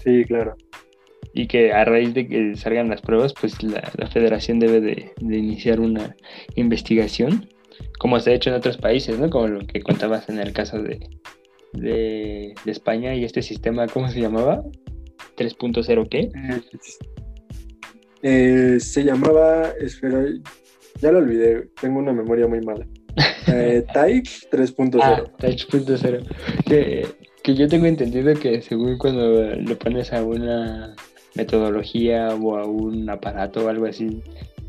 [0.04, 0.56] Sí, claro.
[1.34, 5.14] Y que a raíz de que salgan las pruebas, pues la, la federación debe de,
[5.20, 6.16] de iniciar una
[6.56, 7.48] investigación,
[8.00, 9.30] como se ha hecho en otros países, ¿no?
[9.30, 11.00] Como lo que contabas en el caso de,
[11.74, 14.64] de, de España y este sistema, ¿cómo se llamaba?
[15.38, 16.30] 3.0 qué?
[18.24, 20.26] Eh, se llamaba, espera,
[21.02, 22.86] ya lo olvidé, tengo una memoria muy mala.
[23.50, 25.00] Eh, Taich 3.0.
[25.02, 25.24] Ah,
[25.72, 26.20] punto cero.
[26.66, 27.08] Que,
[27.44, 30.94] que yo tengo entendido que según cuando le pones a una
[31.34, 34.22] metodología o a un aparato o algo así,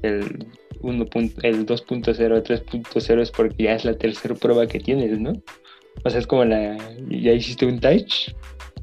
[0.02, 0.46] el,
[0.80, 5.32] 1 punto- el 2.0, 3.0 es porque ya es la tercera prueba que tienes, ¿no?
[6.04, 6.76] O sea, es como la...
[7.08, 8.30] Ya hiciste un touch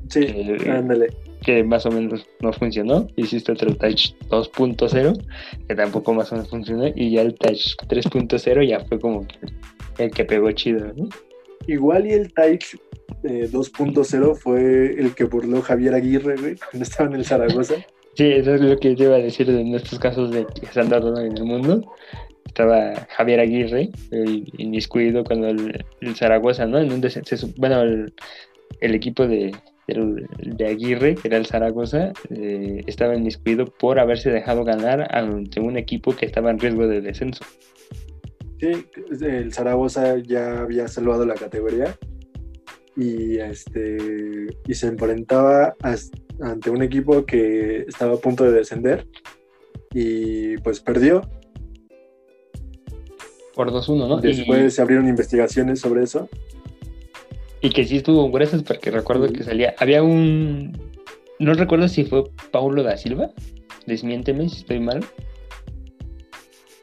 [0.09, 1.07] sí, eh, ándale.
[1.43, 5.25] que más o menos no funcionó, hiciste otro touch 2.0
[5.67, 9.35] que tampoco más o menos funcionó y ya el touch 3.0 ya fue como que
[9.97, 11.07] el que pegó chido, ¿no?
[11.67, 12.75] Igual y el Taich
[13.23, 17.75] eh, 2.0 fue el que burló Javier Aguirre, güey, cuando estaba en el Zaragoza.
[18.15, 20.79] Sí, eso es lo que te iba a decir en estos casos de que se
[20.79, 21.81] han dado en el mundo.
[22.45, 23.89] Estaba Javier Aguirre,
[24.57, 26.79] inmiscuido cuando el, el Zaragoza, ¿no?
[26.79, 29.53] En desen- se sup- bueno, el, equipo de,
[29.87, 35.75] de Aguirre, que era el Zaragoza, eh, estaba inmiscuido por haberse dejado ganar ante un
[35.75, 37.43] equipo que estaba en riesgo de descenso.
[38.61, 38.85] Sí,
[39.21, 41.93] el Zaragoza ya había salvado la categoría
[42.95, 43.97] y este
[44.65, 46.09] y se enfrentaba as-
[46.41, 49.07] ante un equipo que estaba a punto de descender
[49.93, 51.21] y pues perdió.
[53.53, 54.19] Por 2-1, ¿no?
[54.19, 56.29] Y- Después se abrieron investigaciones sobre eso.
[57.61, 59.73] Y que sí estuvo gruesas porque recuerdo que salía.
[59.79, 60.77] Había un.
[61.39, 63.31] No recuerdo si fue Paulo da Silva.
[63.87, 65.03] Desmiénteme si estoy mal.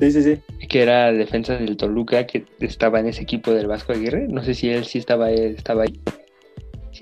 [0.01, 0.67] Sí, sí, sí.
[0.69, 4.27] Que era defensa del Toluca que estaba en ese equipo del Vasco Aguirre.
[4.29, 6.01] No sé si él sí estaba, estaba ahí.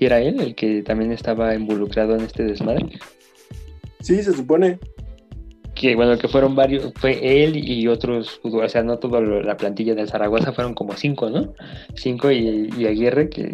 [0.01, 2.87] Si era él el que también estaba involucrado en este desmadre.
[3.99, 4.79] Sí, se supone.
[5.75, 6.91] Que bueno, que fueron varios.
[6.95, 8.39] Fue él y otros.
[8.41, 11.53] O sea, no toda la plantilla del Zaragoza, fueron como cinco, ¿no?
[11.93, 13.51] Cinco y, y Aguirre que,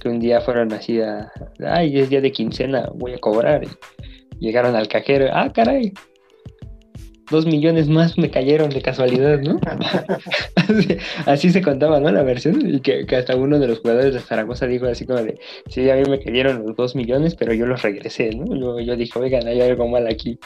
[0.00, 1.30] que un día fueron así a.
[1.64, 3.62] Ay, es día de quincena, voy a cobrar.
[3.62, 3.68] Y
[4.44, 5.28] llegaron al cajero.
[5.32, 5.92] Ah, caray.
[7.30, 9.58] Dos millones más me cayeron de casualidad, ¿no?
[10.54, 10.96] así,
[11.26, 12.10] así se contaba, ¿no?
[12.12, 12.60] La versión.
[12.74, 15.88] Y que, que hasta uno de los jugadores de Zaragoza dijo así como de, sí,
[15.90, 18.44] a mí me cayeron los dos millones, pero yo los regresé, ¿no?
[18.54, 20.38] Yo, yo dije, oigan, hay algo mal aquí.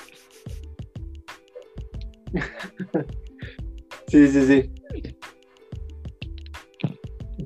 [4.07, 4.71] Sí, sí, sí.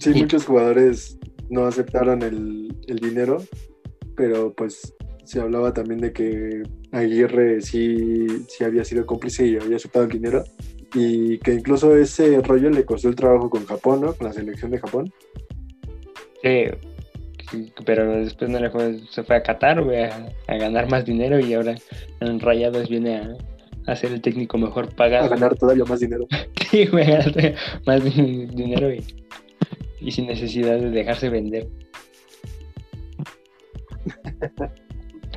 [0.00, 1.18] Sí, Y- muchos jugadores
[1.50, 3.42] no aceptaron el, el dinero,
[4.16, 4.94] pero pues
[5.24, 6.62] se hablaba también de que
[6.92, 10.44] Aguirre sí, sí había sido cómplice y había aceptado el dinero.
[10.94, 14.12] Y que incluso ese rollo le costó el trabajo con Japón, ¿no?
[14.14, 15.12] Con la selección de Japón.
[16.42, 16.66] Sí,
[17.84, 21.38] pero después no le fue, se fue a Qatar, güey, a, a ganar más dinero
[21.40, 21.74] y ahora
[22.20, 23.36] en Rayados viene a,
[23.86, 25.28] a ser el técnico mejor A pagado.
[25.30, 26.26] ganar todavía más dinero.
[26.70, 27.54] Sí, güey, a ganar
[27.86, 29.04] más din- dinero y,
[30.00, 31.68] y sin necesidad de dejarse vender.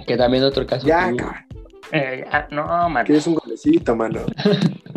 [0.08, 0.88] que también otro caso.
[0.88, 1.36] Ya, cabrón.
[1.92, 3.06] Eh, ah, no, man.
[3.06, 4.22] Que es un golecito, mano.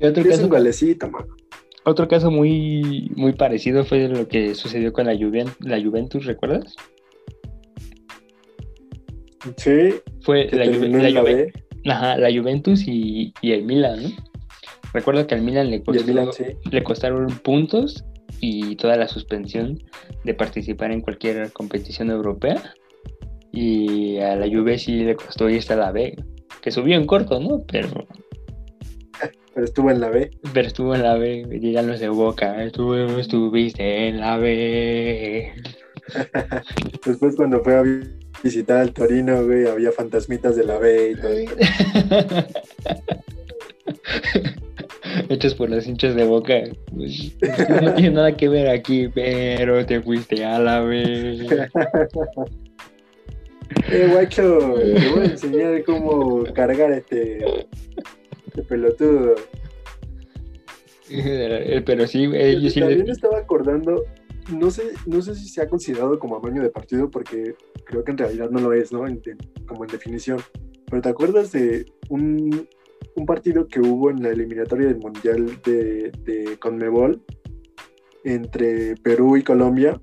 [0.00, 1.26] Otro caso un golecito, mano.
[1.84, 6.76] Otro caso muy, muy parecido fue lo que sucedió con la, Juven- la Juventus, ¿recuerdas?
[9.56, 11.22] Sí, Fue la, Juve- la
[11.84, 14.08] la ajá, la Juventus y, y el Milan, ¿no?
[14.92, 16.44] Recuerdo que al Milan le, el Milan, sí.
[16.70, 18.04] le costaron puntos
[18.40, 19.82] y toda la suspensión
[20.24, 22.74] de participar en cualquier competición europea.
[23.52, 26.16] Y a la Juve sí le costó irse a la B,
[26.60, 27.62] que subió en corto, ¿no?
[27.70, 27.88] Pero,
[29.54, 30.30] Pero estuvo en la B.
[30.52, 35.52] pero estuvo en la B, digan los de Boca, estuviste en la B.
[37.04, 38.00] Después cuando fue a vi-
[38.42, 41.30] visitar al Torino, güey, había fantasmitas de la B y todo.
[45.30, 46.54] Hechos por los hinchas de boca.
[46.94, 47.32] Pues,
[47.82, 51.40] no tiene nada que ver aquí, pero te fuiste a la vez.
[53.90, 57.44] Eh, guacho, te voy a enseñar cómo cargar este,
[58.46, 59.34] este pelotudo.
[61.10, 64.04] Eh, Pero sí, güey, yo sí También le- estaba acordando
[64.52, 67.54] no sé, no sé si se ha considerado como amaño de partido porque
[67.84, 69.04] creo que en realidad no lo es, ¿no?
[69.66, 70.38] como en definición.
[70.86, 72.66] Pero ¿te acuerdas de un,
[73.26, 77.22] partido que hubo en la eliminatoria del Mundial de, de Conmebol
[78.24, 80.00] entre Perú y Colombia?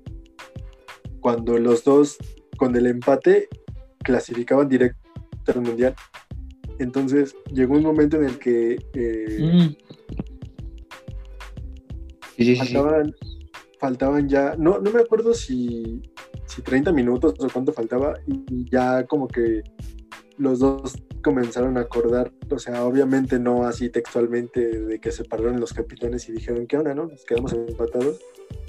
[1.20, 2.18] Cuando los dos,
[2.56, 3.48] con el empate,
[4.02, 4.98] clasificaban directo
[5.46, 5.94] al Mundial.
[6.78, 9.74] Entonces llegó un momento en el que eh,
[12.38, 12.56] mm.
[12.56, 13.14] faltaban,
[13.78, 16.02] faltaban ya, no, no me acuerdo si,
[16.46, 19.62] si 30 minutos o cuánto faltaba, y ya como que
[20.38, 25.58] los dos comenzaron a acordar, o sea, obviamente no así textualmente de que se pararon
[25.58, 27.06] los capitanes y dijeron, ¿qué onda, no?
[27.06, 28.20] Nos quedamos empatados,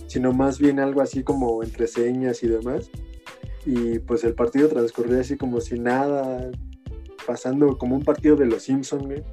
[0.07, 2.89] sino más bien algo así como entre señas y demás.
[3.69, 6.49] Y pues el partido transcurrió así como si nada,
[7.25, 9.23] pasando como un partido de los Simpsons,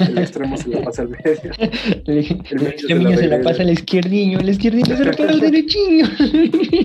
[0.00, 1.50] El, extremo se la pasa al medio.
[2.06, 6.04] El, extremo se, la pasa al izquierdiño, el izquierdiño se la pasa al derechiño.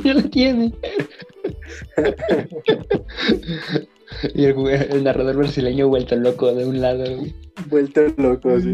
[0.05, 0.73] ya lo tiene.
[4.33, 7.03] y el, narrador brasileño vuelto loco de un lado.
[7.67, 8.71] Vuelto loco, sí.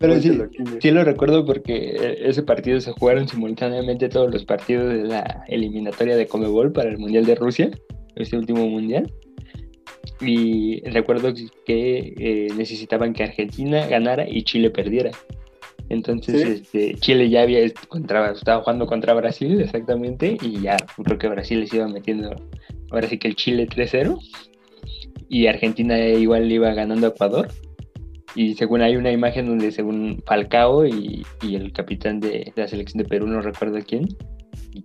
[0.00, 0.32] Pero sí,
[0.80, 6.16] sí, lo recuerdo porque ese partido se jugaron simultáneamente todos los partidos de la eliminatoria
[6.16, 7.70] de Comebol para el Mundial de Rusia,
[8.16, 9.12] este último mundial.
[10.22, 11.34] Y recuerdo
[11.66, 15.10] que eh, necesitaban que Argentina ganara y Chile perdiera.
[15.90, 21.28] Entonces, este, Chile ya había contra, estaba jugando contra Brasil exactamente y ya creo que
[21.28, 22.34] Brasil les iba metiendo,
[22.90, 24.18] ahora sí que el Chile 3-0
[25.28, 27.48] y Argentina igual iba ganando a Ecuador.
[28.34, 33.08] Y según hay una imagen donde según Falcao y, el capitán de, la selección de
[33.08, 34.08] Perú, no recuerdo quién,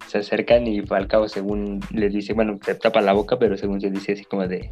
[0.08, 3.92] se acercan y Falcao según les dice, bueno, te tapa la boca, pero según se
[3.92, 4.72] dice así como de,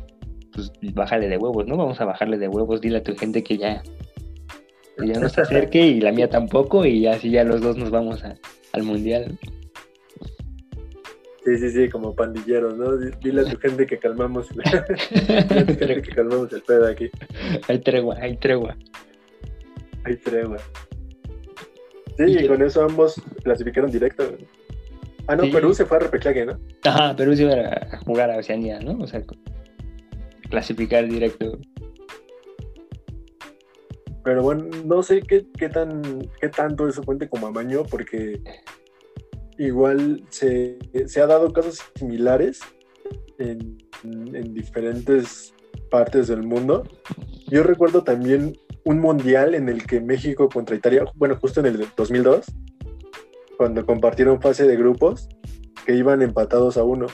[0.54, 1.78] pues bájale de huevos, ¿no?
[1.78, 3.84] Vamos a bajarle de huevos, dile a tu gente que ya,
[4.98, 8.24] ya no se acerque y la mía tampoco y así ya los dos nos vamos
[8.24, 9.38] al mundial.
[11.46, 12.96] Sí, sí, sí, como pandilleros, ¿no?
[12.96, 14.48] Dile a tu gente que calmamos,
[15.10, 17.10] que calmamos el pedo aquí.
[17.68, 18.78] Hay tregua, hay tregua.
[20.06, 20.58] Hay tregua.
[22.18, 24.38] Sí, y, con eso ambos clasificaron directo.
[25.28, 26.60] Ah, no, Perú se fue a repechaje, ¿no?
[26.86, 29.04] Ajá, Perú se iba a jugar a Oceanía, ¿no?
[29.04, 29.22] O sea,
[30.50, 31.60] clasificar directo.
[34.24, 38.42] Pero bueno, no sé qué, qué, tan, qué tanto eso cuente como amaño, porque
[39.58, 40.78] igual se,
[41.22, 42.62] ha dado casos similares
[43.40, 45.54] en, en, diferentes
[45.90, 46.84] partes del mundo.
[47.48, 51.88] Yo recuerdo también un mundial en el que México contra Italia, bueno, justo en el
[51.96, 52.46] 2002,
[53.58, 55.30] cuando compartieron fase de grupos,
[55.86, 57.08] que iban empatados a uno.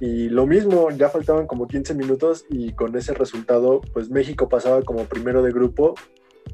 [0.00, 4.82] Y lo mismo, ya faltaban como 15 minutos y con ese resultado, pues México pasaba
[4.82, 5.94] como primero de grupo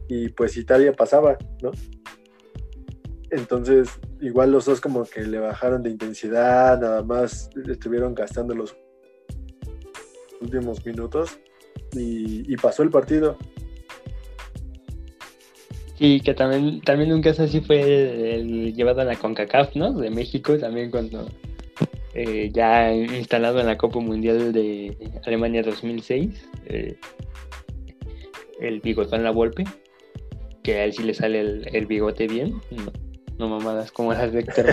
[0.08, 1.72] y pues Italia pasaba, ¿no?
[3.30, 3.88] Entonces,
[4.20, 8.76] igual los dos como que le bajaron de intensidad, nada más estuvieron gastando los
[10.40, 11.38] últimos minutos
[11.92, 13.36] y, pasó el partido.
[15.98, 19.92] Sí, que también, también un caso así fue el, llevado a la CONCACAF, ¿no?
[19.92, 21.28] De México, también cuando
[22.14, 26.96] eh, ya instalado en la Copa Mundial de Alemania 2006, eh,
[28.60, 29.64] el bigotón La Volpe,
[30.62, 32.92] que a él sí le sale el, bigote bien, no,
[33.48, 34.66] mamadas como las de Héctor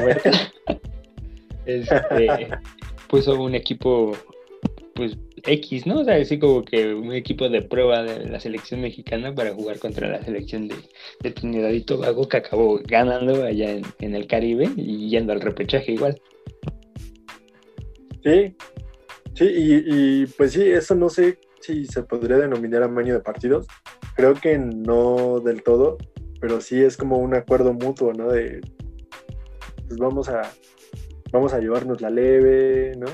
[1.66, 2.50] este,
[3.08, 4.16] puso un equipo,
[4.96, 6.00] pues X, ¿no?
[6.00, 9.80] O sea, así como que un equipo de prueba de la selección mexicana para jugar
[9.80, 10.76] contra la selección de,
[11.22, 15.42] de Trinidad y Tobago, que acabó ganando allá en, en el Caribe y yendo al
[15.42, 16.20] repechaje igual.
[18.24, 18.56] Sí,
[19.36, 23.68] sí, y, pues sí, eso no sé si se podría denominar amaño de partidos.
[24.16, 25.98] Creo que no del todo,
[26.40, 28.30] pero sí es como un acuerdo mutuo, ¿no?
[28.30, 28.62] De,
[29.88, 30.42] pues vamos a,
[31.32, 33.08] vamos a llevarnos la leve, ¿no?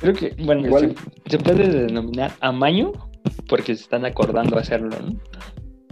[0.00, 0.94] Creo que, bueno,
[1.26, 2.92] se, puede denominar amaño
[3.48, 5.20] porque se están acordando hacerlo, ¿no?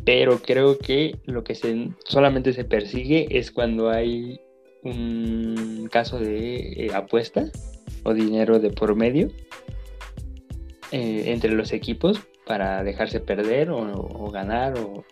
[0.05, 4.41] Pero creo que lo que se, solamente se persigue es cuando hay
[4.83, 7.45] un caso de eh, apuesta
[8.03, 9.29] o dinero de por medio
[10.91, 15.05] eh, entre los equipos para dejarse perder o, ganar o,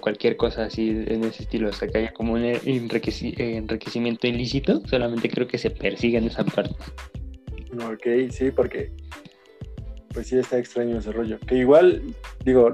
[0.00, 5.28] cualquier cosa así en ese estilo, o sea que haya como un enriquecimiento ilícito, solamente
[5.28, 6.74] creo que se persigue en esa parte.
[7.74, 8.90] Ok, sí, porque
[10.12, 11.38] pues sí está extraño ese rollo.
[11.40, 12.02] Que igual,
[12.44, 12.72] digo,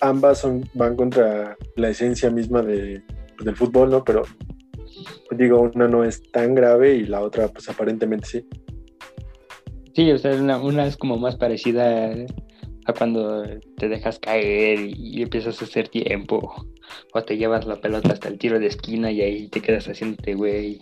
[0.00, 3.02] ambas son, van contra la esencia misma de,
[3.36, 4.04] pues, del fútbol, ¿no?
[4.04, 4.22] Pero
[5.30, 8.46] digo, una no es tan grave y la otra, pues aparentemente sí.
[9.94, 12.12] Sí, o sea, una, es como más parecida
[12.92, 13.44] cuando
[13.76, 16.66] te dejas caer y empiezas a hacer tiempo,
[17.12, 20.34] o te llevas la pelota hasta el tiro de esquina y ahí te quedas haciéndote,
[20.34, 20.80] güey.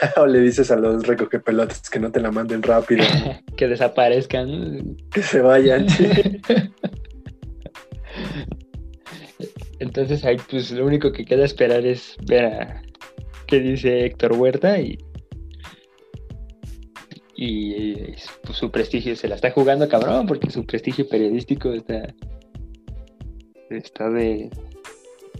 [0.16, 3.04] o le dices a los recogepelotas que no te la manden rápido,
[3.56, 4.96] que desaparezcan.
[5.12, 5.86] que se vayan.
[9.78, 12.82] Entonces ahí pues lo único que queda esperar es ver a
[13.46, 14.98] qué dice Héctor Huerta y,
[17.42, 17.94] y
[18.42, 22.14] pues, su prestigio se la está jugando cabrón porque su prestigio periodístico está
[23.70, 24.50] está de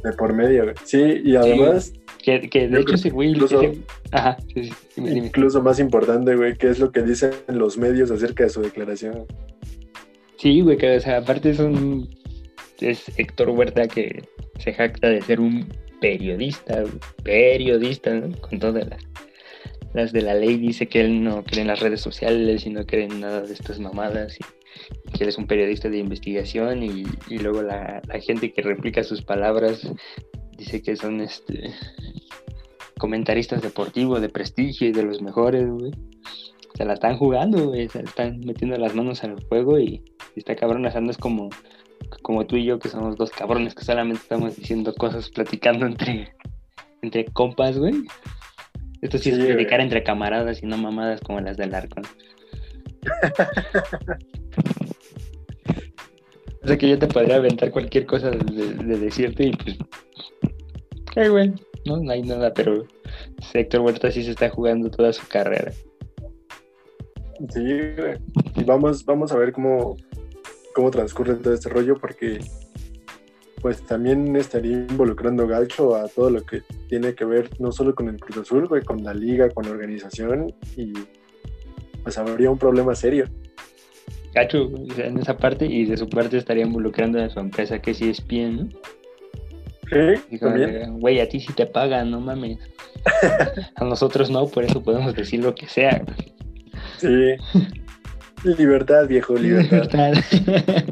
[0.02, 0.74] De por medio, güey.
[0.84, 1.92] Sí, y además,
[2.22, 3.82] que, que de hecho ese güey incluso- ese-
[4.12, 5.26] ajá sí, sí, dime, dime.
[5.26, 9.26] incluso más importante, güey, qué es lo que dicen los medios acerca de su declaración.
[10.38, 12.08] Sí, güey, que o sea, aparte es un.
[12.80, 14.22] Es Héctor Huerta que
[14.58, 15.66] se jacta de ser un
[16.00, 16.82] periodista,
[17.22, 18.34] periodista, ¿no?
[18.40, 19.02] Con todas las,
[19.92, 20.56] las de la ley.
[20.56, 23.52] Dice que él no cree en las redes sociales y no cree en nada de
[23.52, 24.36] estas mamadas.
[24.38, 24.44] Y,
[25.16, 26.82] que él es un periodista de investigación.
[26.82, 27.04] Y,
[27.38, 29.86] luego la, la gente que replica sus palabras
[30.56, 31.72] dice que son este
[33.00, 35.90] comentaristas deportivos de prestigio y de los mejores, güey.
[36.74, 37.88] Se la están jugando, güey.
[37.88, 40.04] Se le están metiendo las manos al juego y,
[40.36, 40.86] está cabrón.
[40.86, 41.48] O sea, es como,
[42.22, 46.32] como tú y yo, que somos dos cabrones que solamente estamos diciendo cosas, platicando entre,
[47.02, 47.94] entre compas, güey.
[49.02, 49.52] Esto sí, Sí, es güey.
[49.52, 52.00] predicar entre camaradas y no mamadas como las del arco.
[56.62, 59.78] o sea que yo te podría aventar cualquier cosa de, de decirte y pues.
[61.14, 61.52] ¿Qué, güey?
[61.86, 62.84] No, no hay nada, pero
[63.54, 65.72] Héctor Huerta sí se está jugando toda su carrera.
[67.48, 67.64] Sí,
[67.96, 68.18] güey.
[68.56, 69.96] Y vamos, vamos a ver cómo,
[70.74, 72.38] cómo transcurre todo este rollo, porque
[73.60, 78.08] pues también estaría involucrando Gacho a todo lo que tiene que ver no solo con
[78.08, 80.92] el Cruz Azul, güey, con la liga, con la organización, y
[82.02, 83.26] pues habría un problema serio.
[84.34, 88.10] Gacho, en esa parte, y de su parte estaría involucrando a su empresa que sí
[88.10, 88.68] es bien, ¿no?
[89.90, 91.00] Sí, Dijo, también.
[91.00, 92.58] güey, a ti sí te pagan, no mames.
[93.74, 96.04] a nosotros no, por eso podemos decir lo que sea.
[96.98, 97.34] Sí.
[98.44, 100.12] Libertad, viejo, libertad.
[100.32, 100.84] Libertad.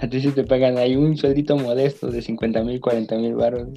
[0.00, 3.68] A ti sí te pagan ahí un sueldito modesto de 50 mil, 40 mil baros.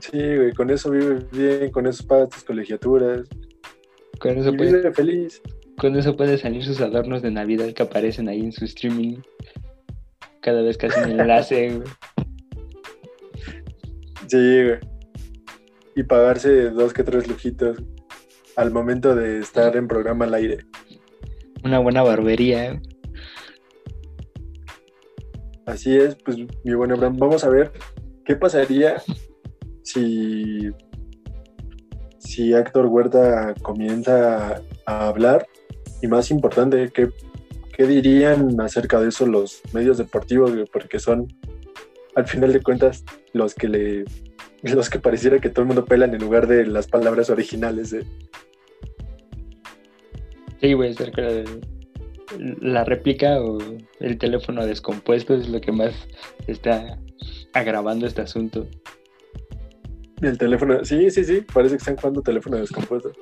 [0.00, 3.28] Sí, güey, con eso vives bien, con eso pagas tus colegiaturas,
[4.18, 5.42] Con eso, y puede, vive feliz.
[5.78, 9.18] con eso puede salir sus adornos de Navidad que aparecen ahí en su streaming.
[10.40, 11.88] Cada vez que hacen enlace, güey.
[14.26, 14.78] Sí, güey.
[15.96, 17.78] Y pagarse dos que tres lujitos
[18.56, 20.58] al momento de estar en programa al aire.
[21.64, 22.70] Una buena barbería.
[22.72, 22.93] güey.
[25.66, 27.72] Así es, pues mi buen Abraham, vamos a ver
[28.24, 29.02] qué pasaría
[29.82, 30.70] si,
[32.18, 35.46] si Héctor Huerta comienza a hablar
[36.02, 37.08] y más importante, qué,
[37.74, 41.28] qué dirían acerca de eso los medios deportivos, porque son
[42.14, 44.04] al final de cuentas los que le
[44.62, 47.92] los que pareciera que todo el mundo pelan en lugar de las palabras originales.
[47.92, 48.06] ¿eh?
[50.58, 51.44] Sí, güey, cerca de
[52.60, 53.58] la réplica o
[54.00, 55.94] el teléfono descompuesto es lo que más
[56.46, 56.98] está
[57.52, 58.66] agravando este asunto.
[60.22, 63.12] El teléfono, sí, sí, sí, parece que están jugando teléfono descompuesto.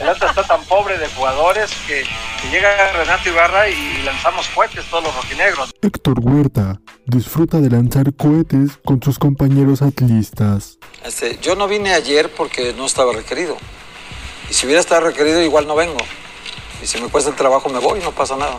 [0.00, 2.04] El Atlas está tan pobre de jugadores que,
[2.42, 5.74] que llega Renato Ibarra y lanzamos cohetes todos los rojinegros.
[5.82, 10.78] Héctor Huerta disfruta de lanzar cohetes con sus compañeros atlistas.
[11.04, 13.56] Este, yo no vine ayer porque no estaba requerido.
[14.50, 15.98] Y si hubiera estado requerido, igual no vengo.
[16.82, 18.58] Y si me cuesta el trabajo, me voy, no pasa nada.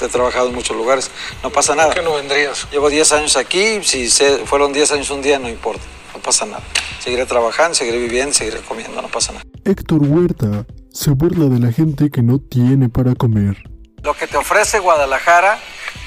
[0.00, 1.10] He trabajado en muchos lugares,
[1.42, 1.88] no pasa nada.
[1.88, 2.66] ¿Por qué no vendrías?
[2.70, 5.82] Llevo 10 años aquí, si se- fueron 10 años un día, no importa,
[6.16, 6.62] no pasa nada.
[7.00, 9.44] Seguiré trabajando, seguiré viviendo, seguiré comiendo, no pasa nada.
[9.64, 13.56] Héctor Huerta se burla de la gente que no tiene para comer.
[14.02, 15.58] Lo que te ofrece Guadalajara,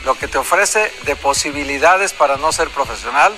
[0.05, 3.33] lo que te ofrece de posibilidades para no ser profesional,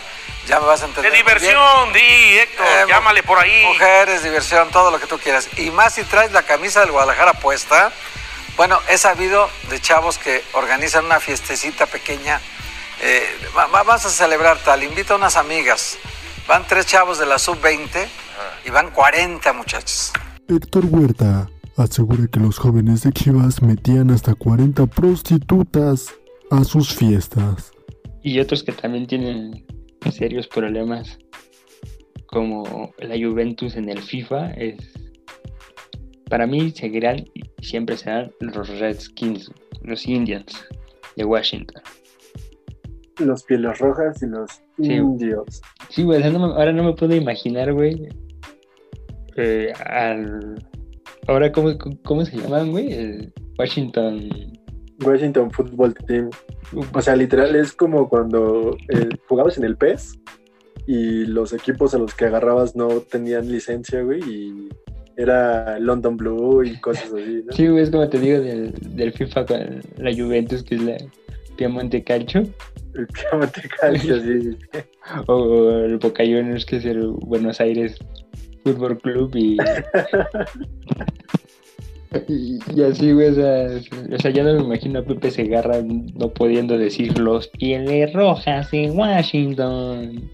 [0.47, 1.11] ya me vas a entender.
[1.11, 1.99] De diversión, di,
[2.39, 3.65] Héctor, Eh, llámale por ahí.
[3.65, 5.47] Mujeres, diversión, todo lo que tú quieras.
[5.57, 7.91] Y más si traes la camisa del Guadalajara puesta.
[8.57, 12.39] Bueno, he sabido de chavos que organizan una fiestecita pequeña.
[13.03, 13.26] eh,
[13.57, 15.97] va- va- vas a celebrar tal, invita a unas amigas.
[16.47, 18.07] Van tres chavos de la sub-20
[18.65, 20.11] y van 40 muchachos.
[20.47, 26.13] Héctor Huerta asegura que los jóvenes de Chivas metían hasta 40 prostitutas
[26.49, 27.71] a sus fiestas.
[28.23, 29.65] Y otros que también tienen
[30.11, 31.17] serios problemas,
[32.27, 34.77] como la Juventus en el FIFA, es
[36.29, 39.51] para mí seguirán y siempre serán los Redskins,
[39.83, 40.65] los Indians
[41.17, 41.81] de Washington.
[43.17, 44.93] Los pieles rojas y los Sí.
[44.93, 45.61] indios.
[45.89, 48.09] Sí, güey, no ahora no me puedo imaginar, güey,
[49.36, 50.55] eh, al...
[51.27, 51.71] Ahora, ¿cómo,
[52.03, 52.91] ¿cómo se llaman, güey?
[52.91, 54.29] El Washington...
[55.03, 56.29] Washington Football Team.
[56.93, 60.19] O sea, literal es como cuando eh, jugabas en el PES
[60.88, 64.69] y los equipos a los que agarrabas no tenían licencia, güey, y
[65.17, 67.53] era London Blue y cosas así, ¿no?
[67.53, 70.97] Sí, güey, es como te digo del, del FIFA con la Juventus, que es la
[71.55, 72.43] Piemonte Calcio,
[72.95, 74.57] El Piemonte Calcio, sí, sí.
[75.27, 77.97] o el Boca Juniors, que es el Buenos Aires
[78.63, 79.57] Fútbol Club, y...
[82.27, 83.67] y, y así, güey, o sea,
[84.13, 88.69] o sea, ya no me imagino a Pepe Segarra no pudiendo decir los pieles rojas
[88.73, 90.29] en Washington.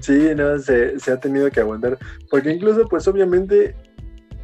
[0.00, 1.98] Sí, no, se, se ha tenido que aguantar.
[2.30, 3.74] Porque incluso, pues obviamente,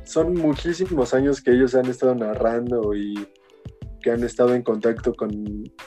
[0.05, 3.27] son muchísimos años que ellos han estado narrando y
[4.03, 5.31] que han estado en contacto con,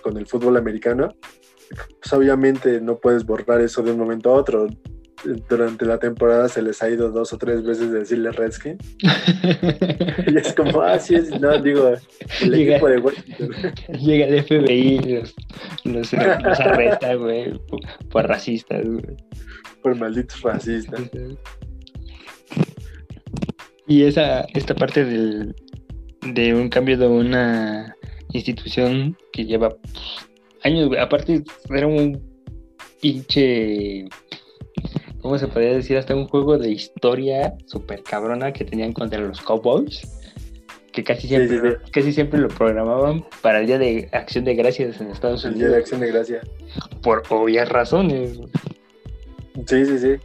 [0.02, 1.16] con el fútbol americano.
[2.00, 4.68] Pues obviamente no puedes borrar eso de un momento a otro.
[5.48, 8.78] Durante la temporada se les ha ido dos o tres veces decirle Redskin.
[10.28, 11.90] Y es como, ah, sí, es, no, digo,
[12.42, 13.50] el Llega- equipo de Washington.
[14.00, 15.36] Llega el FBI y los,
[15.84, 19.18] los, los arresta, güey, por, por racistas, güey.
[19.84, 21.02] por malditos racistas.
[23.88, 25.56] Y esa, esta parte del,
[26.34, 27.96] de un cambio de una
[28.32, 29.94] institución que lleva pues,
[30.64, 31.00] años, güey.
[31.00, 32.22] Aparte, era un
[33.02, 34.06] pinche.
[35.22, 35.98] ¿Cómo se podría decir?
[35.98, 40.02] Hasta un juego de historia súper cabrona que tenían contra los Cowboys.
[40.92, 41.92] Que casi siempre, sí, sí.
[41.92, 45.64] casi siempre lo programaban para el Día de Acción de Gracias en Estados El Día
[45.64, 45.84] de Unidos.
[45.84, 46.42] Acción de Gracia.
[47.02, 48.40] Por obvias razones.
[49.68, 50.16] Sí, sí, sí.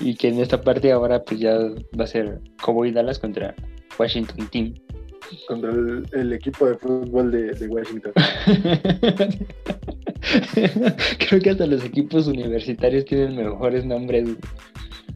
[0.00, 1.58] Y que en esta parte ahora pues ya
[1.98, 3.54] va a ser Cowboy Dallas contra
[3.98, 4.74] Washington Team.
[5.46, 8.12] Contra el, el equipo de fútbol de, de Washington.
[11.18, 14.30] Creo que hasta los equipos universitarios tienen mejores nombres.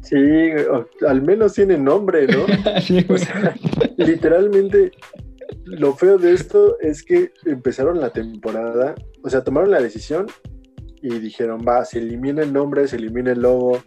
[0.03, 0.19] Sí,
[1.07, 2.47] al menos tiene nombre, ¿no?
[2.81, 3.55] Sí, O sea,
[3.97, 4.93] literalmente,
[5.65, 10.27] lo feo de esto es que empezaron la temporada, o sea, tomaron la decisión
[11.01, 13.83] y dijeron, va, se elimina el nombre, se elimina el logo,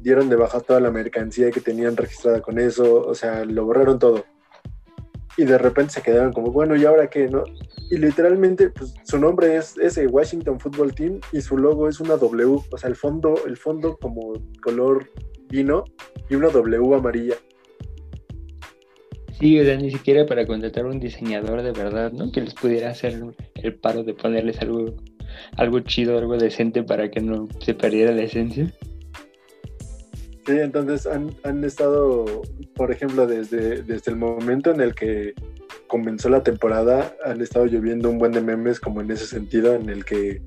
[0.00, 3.98] dieron de baja toda la mercancía que tenían registrada con eso, o sea, lo borraron
[3.98, 4.24] todo.
[5.38, 7.44] Y de repente se quedaron como, bueno, ¿y ahora qué, no?
[7.90, 12.16] Y literalmente, pues su nombre es ese Washington Football Team y su logo es una
[12.16, 15.08] W, o sea, el fondo, el fondo como color
[15.48, 15.84] vino
[16.28, 17.36] y una W amarilla.
[19.38, 22.32] Sí, o sea, ni siquiera para contratar un diseñador de verdad, ¿no?
[22.32, 23.22] Que les pudiera hacer
[23.54, 24.96] el paro de ponerles algo,
[25.56, 28.72] algo chido, algo decente para que no se perdiera la esencia.
[30.48, 32.24] Sí, entonces han, han estado,
[32.74, 35.34] por ejemplo, desde, desde el momento en el que
[35.88, 39.90] comenzó la temporada, han estado lloviendo un buen de memes como en ese sentido, en
[39.90, 40.40] el que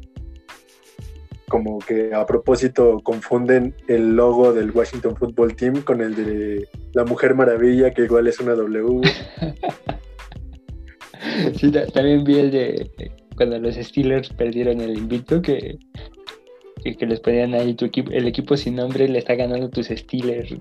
[1.47, 7.03] como que a propósito confunden el logo del Washington Football Team con el de la
[7.03, 9.01] Mujer Maravilla, que igual es una W.
[11.59, 12.91] Sí, ta- también vi el de
[13.37, 15.77] cuando los Steelers perdieron el invicto que,
[16.83, 19.87] que, que les ponían ahí tu equipo, el equipo sin nombre le está ganando tus
[19.87, 20.55] Steelers.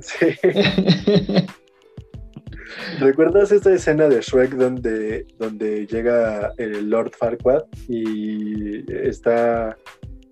[0.00, 0.26] Sí.
[3.00, 9.76] ¿Recuerdas esta escena de Shrek donde, donde llega el Lord Farquaad y está,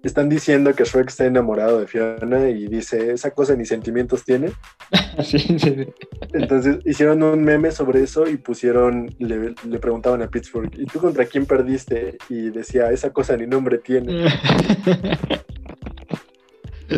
[0.03, 4.53] están diciendo que Shrek está enamorado de Fiona y dice, esa cosa ni sentimientos tiene?
[5.23, 5.87] Sí, sí, sí.
[6.33, 11.27] Entonces hicieron un meme sobre eso y pusieron, le, preguntaban a Pittsburgh, ¿y tú contra
[11.27, 12.16] quién perdiste?
[12.29, 14.27] Y decía, esa cosa ni nombre tiene.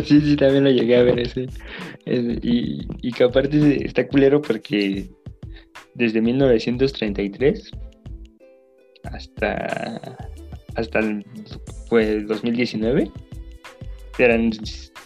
[0.03, 1.47] Sí, sí, también lo llegué a ver ese.
[2.05, 5.09] Es- Y, y que aparte está culero porque
[5.93, 7.71] desde 1933
[9.05, 10.17] hasta,
[10.75, 11.25] hasta el
[11.89, 13.09] pues, 2019
[14.17, 14.51] eran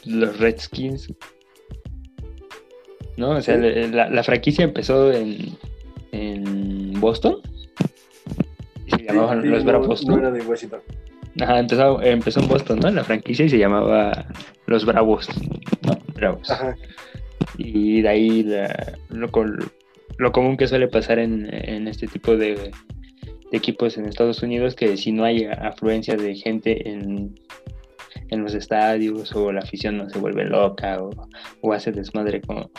[0.06, 1.14] los Redskins.
[3.20, 3.32] ¿No?
[3.32, 3.92] O sea, Sí.
[3.92, 5.58] la, la franquicia empezó en,
[6.12, 7.38] en Boston.
[8.88, 10.20] Y se llamaban Sí, los no- Bravos, no ¿no?
[10.20, 10.80] era de Washington.
[11.42, 12.90] Ajá, empezó, empezó en Boston, ¿no?
[12.92, 14.26] La franquicia y se llamaba
[14.66, 15.28] Los Bravos.
[15.86, 16.50] No, Bravos.
[16.50, 16.76] Ajá.
[17.58, 19.30] Y de ahí la- lo,
[20.18, 22.72] lo común que suele pasar en, en este tipo de, de
[23.58, 27.36] equipos en Estados Unidos, que si no hay afluencia de gente en,
[28.30, 31.10] en los estadios o la afición no se vuelve loca o,
[31.62, 32.70] o hace desmadre como,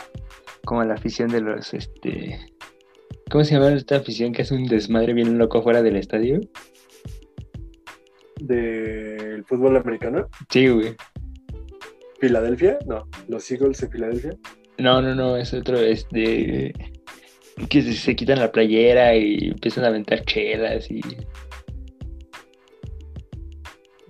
[0.65, 1.73] como la afición de los...
[1.73, 2.39] este
[3.29, 6.41] ¿Cómo se llama esta afición que hace un desmadre bien loco fuera del estadio?
[8.41, 10.27] Del fútbol americano.
[10.49, 10.95] Sí, güey.
[12.19, 12.77] ¿Filadelfia?
[12.87, 14.31] No, los Eagles de Filadelfia.
[14.77, 16.73] No, no, no, es otro, es de
[17.69, 21.01] que se, se quitan la playera y empiezan a aventar chelas y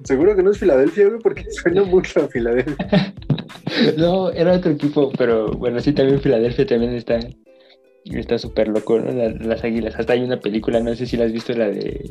[0.03, 2.75] Seguro que no es Filadelfia, güey, porque suena mucho a Filadelfia.
[3.97, 7.19] No, era otro equipo, pero bueno, sí, también Filadelfia también está
[8.03, 9.11] está súper loco, ¿no?
[9.11, 9.95] La- las águilas.
[9.97, 12.09] Hasta hay una película, no sé si la has visto, la de...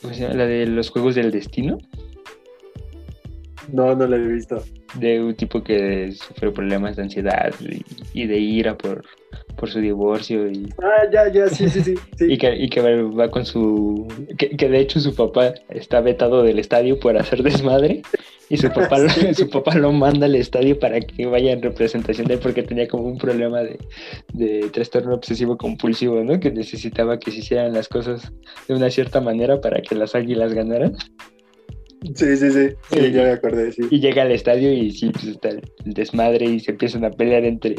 [0.00, 0.34] ¿Cómo se llama?
[0.34, 1.78] La de los Juegos del Destino.
[3.72, 4.62] No, no lo he visto.
[4.98, 9.04] de un tipo que sufre problemas de ansiedad y, y de ira por,
[9.56, 11.94] por su divorcio y, Ah, ya, ya, sí, sí, sí.
[12.18, 12.32] sí.
[12.32, 14.06] y que, y que va, con su...
[14.38, 18.02] Que, que de hecho su papá está vetado del estadio por hacer desmadre
[18.50, 22.26] y su papá, lo, su papá lo manda al estadio para que vaya en representación
[22.28, 23.78] de él porque tenía como un problema de,
[24.32, 26.38] de trastorno obsesivo compulsivo, ¿no?
[26.38, 28.32] Que necesitaba que se hicieran las cosas
[28.68, 30.94] de una cierta manera para que las águilas ganaran.
[32.14, 32.68] Sí, sí, sí.
[32.90, 33.82] Sí, ya me acordé, sí.
[33.90, 37.44] Y llega al estadio y sí, pues está el desmadre y se empiezan a pelear
[37.44, 37.76] entre,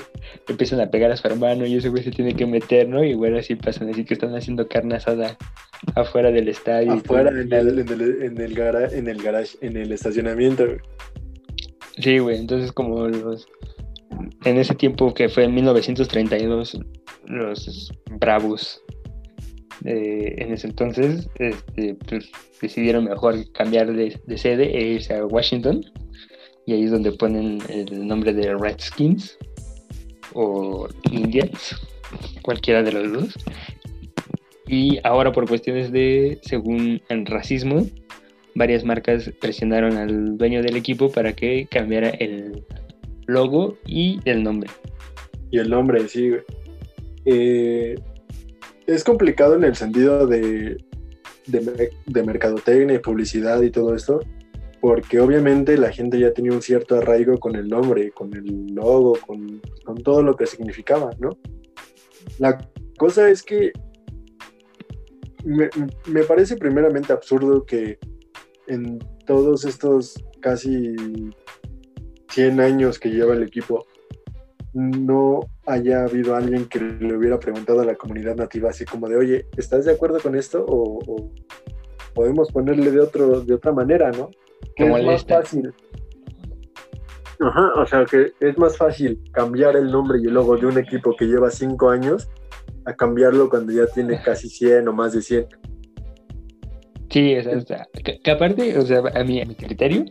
[0.47, 3.03] empiezan a pegar a su hermano y ese güey se tiene que meter, ¿no?
[3.03, 5.37] Y bueno, así pasan, así que están haciendo carne asada
[5.93, 6.93] afuera del estadio.
[6.93, 10.65] Afuera, en el, en el, en el, gara- en el garage, en el estacionamiento.
[10.65, 10.79] güey.
[11.99, 13.47] Sí, güey, entonces como los...
[14.45, 16.79] En ese tiempo que fue en 1932,
[17.25, 18.81] los Bravos,
[19.83, 25.25] eh, en ese entonces, este, pues, decidieron mejor cambiar de, de sede e irse a
[25.25, 25.83] Washington.
[26.65, 29.37] Y ahí es donde ponen el nombre de Redskins
[30.33, 31.75] o Indians,
[32.41, 33.33] cualquiera de los dos.
[34.67, 37.85] Y ahora por cuestiones de, según el racismo,
[38.55, 42.63] varias marcas presionaron al dueño del equipo para que cambiara el
[43.27, 44.69] logo y el nombre.
[45.51, 46.31] Y el nombre, sí.
[47.25, 47.95] Eh,
[48.87, 50.77] es complicado en el sentido de,
[51.47, 54.19] de, de mercadotecnia y publicidad y todo esto,
[54.81, 59.17] porque obviamente la gente ya tenía un cierto arraigo con el nombre, con el logo,
[59.25, 61.37] con, con todo lo que significaba, ¿no?
[62.39, 62.57] La
[62.97, 63.71] cosa es que
[65.43, 65.69] me,
[66.07, 67.99] me parece primeramente absurdo que
[68.67, 70.95] en todos estos casi
[72.29, 73.85] 100 años que lleva el equipo,
[74.75, 79.15] no haya habido alguien que le hubiera preguntado a la comunidad nativa así como de,
[79.15, 80.65] oye, ¿estás de acuerdo con esto?
[80.67, 81.31] O, o
[82.13, 84.29] podemos ponerle de, otro, de otra manera, ¿no?
[84.75, 85.41] Que es más molesta.
[85.41, 85.73] fácil.
[87.39, 90.77] Ajá, o sea que es más fácil cambiar el nombre y el logo de un
[90.77, 92.29] equipo que lleva cinco años
[92.85, 95.47] a cambiarlo cuando ya tiene casi 100 o más de 100.
[97.09, 100.05] Sí, o sea, que, que aparte, o sea, a mi, a mi criterio,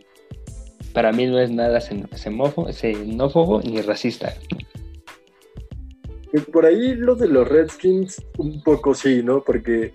[0.95, 4.33] para mí no es nada xen- xenófobo, ni racista.
[6.33, 9.43] Y Por ahí lo de los Redskins, un poco sí, ¿no?
[9.43, 9.93] Porque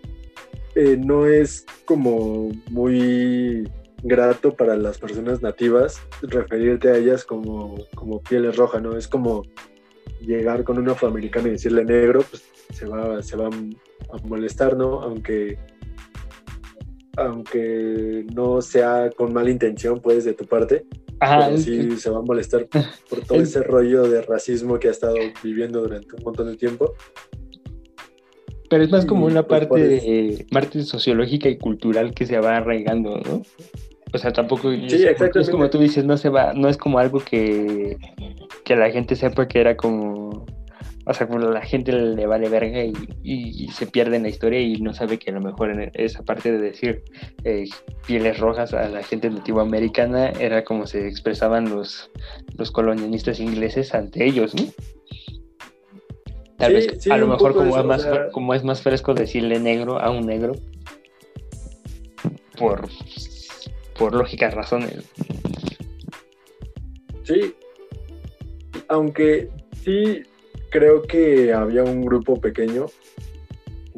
[0.75, 3.69] eh, no es como muy
[4.03, 8.97] grato para las personas nativas referirte a ellas como, como pieles rojas, ¿no?
[8.97, 9.43] Es como
[10.21, 15.01] llegar con un afroamericano y decirle negro, pues se va, se va a molestar, ¿no?
[15.01, 15.59] Aunque,
[17.17, 20.85] aunque no sea con mala intención, pues, de tu parte,
[21.21, 22.67] Ajá, pero sí se va a molestar
[23.11, 26.57] por todo Es- ese rollo de racismo que ha estado viviendo durante un montón de
[26.57, 26.95] tiempo.
[28.69, 32.39] pero es más como y, una pues, parte, eh, parte sociológica y cultural que se
[32.39, 33.43] va arraigando, ¿no?
[34.13, 37.21] O sea, tampoco es, es como tú dices, no se va, no es como algo
[37.21, 37.97] que,
[38.65, 40.47] que la gente sepa que era como,
[41.07, 42.93] o sea, como la gente le vale verga y,
[43.23, 45.91] y- y se pierde en la historia y no sabe que a lo mejor en
[45.95, 47.03] esa parte de decir
[47.45, 47.65] eh,
[48.07, 52.11] pieles rojas a la gente nativoamericana era como se expresaban los,
[52.59, 54.65] los colonialistas ingleses ante ellos, ¿no?
[56.59, 58.63] Tal Sí, vez sí, a lo mejor como, eso, es más, o sea- como es
[58.65, 60.53] más fresco decirle negro a un negro
[62.59, 62.87] por,
[63.99, 65.05] por lógicas razones.
[67.25, 67.55] Sí,
[68.89, 69.49] aunque
[69.83, 70.23] sí
[70.71, 72.87] creo que había un grupo pequeño,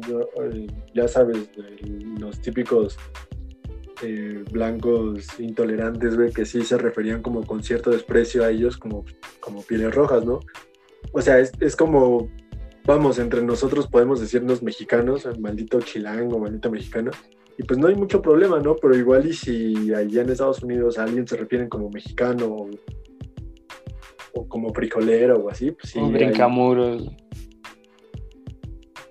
[0.09, 2.97] eh, ya sabes, de los típicos
[4.01, 9.05] eh, blancos intolerantes, güey, que sí se referían como con cierto desprecio a ellos como,
[9.39, 10.39] como pieles rojas, ¿no?
[11.13, 12.29] O sea, es, es como,
[12.85, 17.11] vamos, entre nosotros podemos decirnos mexicanos, el maldito chilango, maldito mexicano,
[17.57, 18.75] y pues no hay mucho problema, ¿no?
[18.75, 22.69] Pero igual y si allá en Estados Unidos a alguien se refieren como mexicano o,
[24.33, 25.99] o como frijolero o así, pues sí.
[25.99, 27.07] o hay- brincamuros.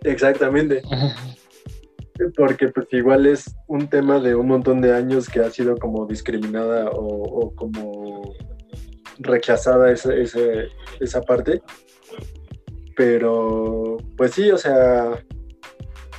[0.05, 0.83] Exactamente,
[2.37, 6.07] porque pues igual es un tema de un montón de años que ha sido como
[6.07, 8.35] discriminada o, o como
[9.19, 10.69] rechazada esa, ese-
[11.01, 11.63] esa parte.
[12.97, 15.25] Pero pues sí, o sea,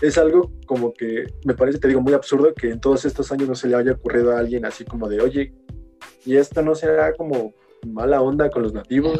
[0.02, 3.48] es algo como que me parece, te digo, muy absurdo que en todos estos años
[3.50, 5.54] no se le haya ocurrido a alguien así como de, oye,
[6.26, 7.54] ¿y esto no será como
[7.86, 9.20] mala onda con los nativos?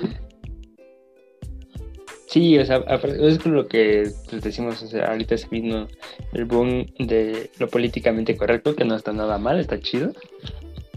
[2.34, 5.88] Sí, o sea, es con lo que pues, decimos, o sea, ahorita se vino
[6.32, 10.14] el boom de lo políticamente correcto, que no está nada mal, está chido.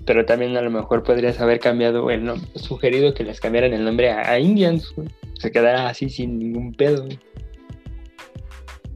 [0.06, 3.84] pero también a lo mejor podrías haber cambiado el nombre, sugerido que les cambiaran el
[3.84, 4.94] nombre a, Indians,
[5.38, 7.06] se quedara así sin ningún pedo.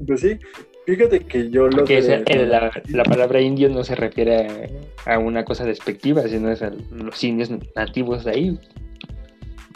[0.07, 0.39] Pues sí,
[0.87, 4.71] fíjate que yo lo que la, la, palabra indio no se refiere
[5.07, 8.59] a, una cosa despectiva, sino es a los indios nativos de ahí.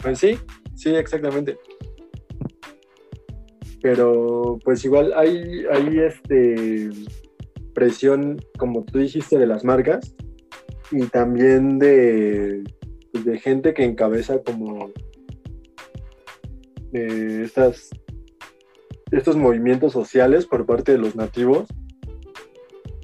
[0.01, 0.37] Pues sí,
[0.75, 1.57] sí, exactamente.
[3.81, 6.89] Pero pues igual hay, hay este
[7.73, 10.15] presión, como tú dijiste, de las marcas
[10.91, 12.63] y también de,
[13.23, 14.91] de gente que encabeza como
[16.93, 17.89] eh, estas,
[19.11, 21.67] estos movimientos sociales por parte de los nativos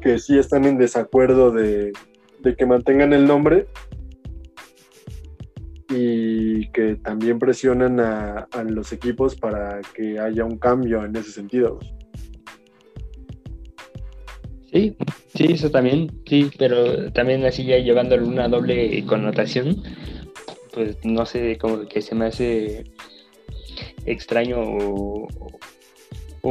[0.02, 1.93] que sí están en desacuerdo de,
[2.39, 3.68] de que mantengan el nombre
[5.89, 11.32] y que también presionan a, a, los equipos para que haya un cambio en ese
[11.32, 11.80] sentido.
[14.72, 14.95] Sí,
[15.36, 19.84] sí, eso también, sí, pero también así ya llevándole una doble connotación,
[20.74, 22.86] pues no sé, como que se me hace
[24.06, 25.28] extraño o,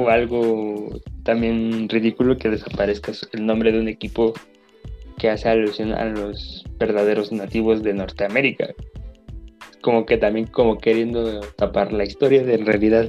[0.09, 4.33] algo también ridículo que desaparezca el nombre de un equipo
[5.19, 8.75] que hace alusión a los verdaderos nativos de Norteamérica.
[9.83, 13.09] Como que también como queriendo tapar la historia de en realidad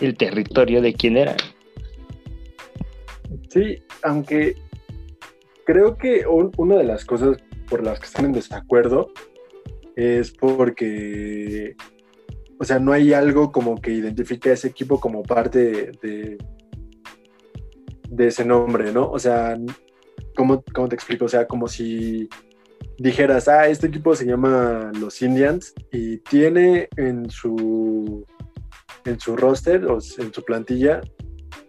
[0.00, 1.36] el territorio de quién era.
[3.48, 4.54] Sí, aunque
[5.64, 9.10] creo que una de las cosas por las que están en desacuerdo
[9.96, 11.76] es porque,
[12.60, 16.38] o sea, no hay algo como que identifique a ese equipo como parte de,
[18.18, 19.10] ese nombre, ¿no?
[19.10, 19.58] O sea,
[20.36, 21.24] ¿cómo, ¿cómo, te explico?
[21.24, 22.28] O sea, como si
[22.98, 28.26] dijeras, ah, este equipo se llama los Indians y tiene en su,
[29.06, 31.00] en su roster o en su plantilla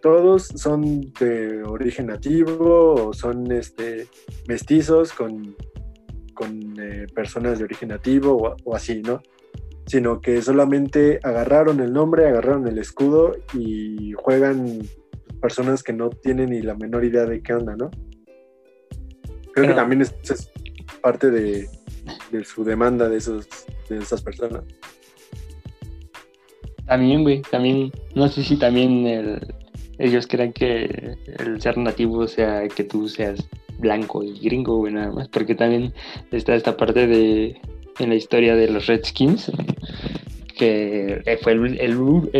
[0.02, 4.08] todos son de origen nativo o son este,
[4.48, 5.56] mestizos con,
[6.34, 9.22] con eh, personas de origen nativo o, así, ¿no?
[9.86, 14.80] Sino que solamente agarraron el nombre, agarraron el escudo y juegan
[15.40, 17.90] personas que no tienen ni la menor idea de qué onda, ¿no?
[19.52, 20.50] Creo que también es, es
[21.02, 21.68] parte de,
[22.30, 23.46] de, su demanda de, esos,
[23.88, 24.62] de esas personas.
[26.86, 29.54] También, güey, también, no sé si también el,
[29.98, 33.46] ellos creen que el ser nativo sea que tú seas
[33.78, 35.92] blanco y gringo, güey, nada más, porque también
[36.30, 37.60] está esta parte de
[37.98, 39.50] en la historia de los Redskins,
[40.56, 41.96] que fue el,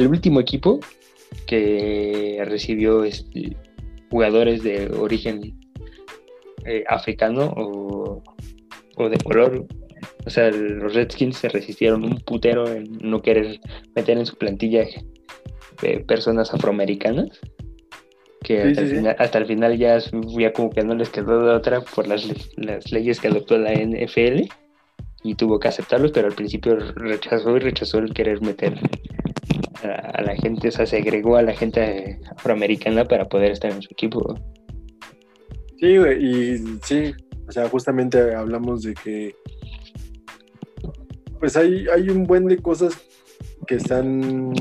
[0.06, 0.80] último equipo
[1.46, 3.56] que recibió este,
[4.10, 5.58] jugadores de origen
[6.64, 8.22] eh, africano o,
[8.96, 9.66] o, de color.
[10.24, 13.60] O sea, los Redskins se resistieron un putero en no querer
[13.94, 14.86] meter en su plantilla
[16.06, 17.40] personas afroamericanas
[18.42, 18.60] que
[19.18, 22.90] hasta, El final, ya, ya, como que no les quedó de otra por las, las
[22.90, 24.48] leyes que adoptó la NFL
[25.22, 28.78] y tuvo que aceptarlos, pero al principio rechazó y rechazó el querer meter
[29.82, 33.82] a, la gente, o sea, se agregó a la gente afroamericana para poder estar en
[33.82, 34.34] su equipo.
[35.78, 37.12] Sí, güey, y sí,
[37.48, 39.34] o sea, justamente hablamos de que
[41.40, 42.96] pues hay, hay un buen de cosas
[43.66, 44.52] que están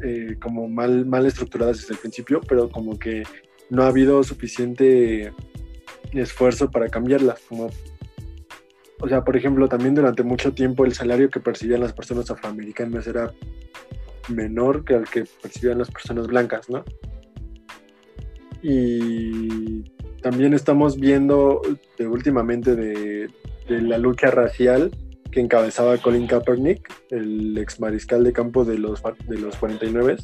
[0.00, 3.24] eh, como mal, mal estructuradas desde el principio, pero como que
[3.68, 5.32] no ha habido suficiente
[6.12, 7.40] esfuerzo para cambiarlas.
[7.48, 7.68] Como,
[9.00, 13.06] o sea, por ejemplo, también durante mucho tiempo el salario que percibían las personas afroamericanas
[13.06, 13.32] era
[14.28, 16.84] menor que el que percibían las personas blancas, ¿no?
[18.62, 19.84] Y
[20.20, 21.62] también estamos viendo
[22.00, 23.30] últimamente de,
[23.68, 24.90] la lucha racial
[25.30, 30.16] que encabezaba Colin Kaepernick, el ex mariscal de campo de los, de los 49.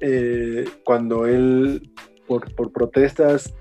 [0.00, 1.90] Eh, cuando él,
[2.26, 3.54] por, protestas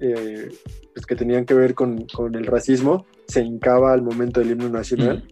[0.00, 0.48] eh,
[0.94, 5.26] pues que tenían que ver con, el racismo, se hincaba al momento del himno nacional.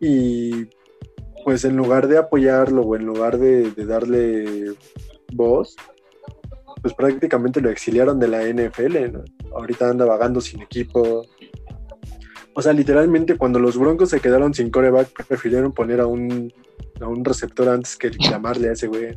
[0.00, 0.66] Y
[1.44, 4.72] pues en lugar de apoyarlo o en lugar de, de darle
[5.32, 5.76] voz,
[6.80, 9.18] pues prácticamente lo exiliaron de la NFL.
[9.54, 11.26] Ahorita anda vagando sin equipo,
[12.54, 16.52] o sea, literalmente cuando los Broncos se quedaron sin coreback, prefirieron poner a un,
[17.00, 19.16] a un receptor antes que llamarle a ese güey.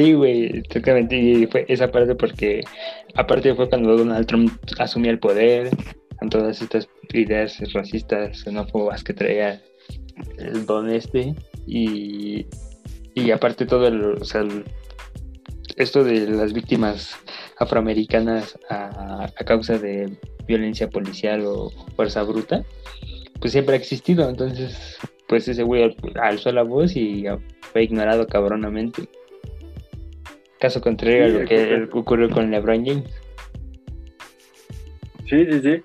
[0.00, 1.14] Sí, güey, exactamente.
[1.14, 2.62] Y fue esa parte porque,
[3.16, 5.68] aparte fue cuando Donald Trump asumía el poder,
[6.18, 9.60] con todas estas ideas racistas, xenófobas que traía
[10.38, 11.34] el don este.
[11.66, 12.46] Y,
[13.14, 14.42] y aparte todo el, o sea,
[15.76, 17.14] esto de las víctimas
[17.58, 22.64] afroamericanas a, a causa de violencia policial o fuerza bruta,
[23.38, 24.30] pues siempre ha existido.
[24.30, 24.96] Entonces,
[25.28, 27.26] pues ese güey alzó la voz y
[27.60, 29.06] fue ignorado cabronamente.
[30.60, 33.10] Caso contrario a lo que ocurrió con LeBron James.
[35.26, 35.82] Sí, sí, sí.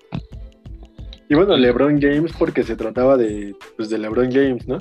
[1.30, 4.80] Y bueno, LeBron James porque se trataba de, pues, de LeBron James, ¿no?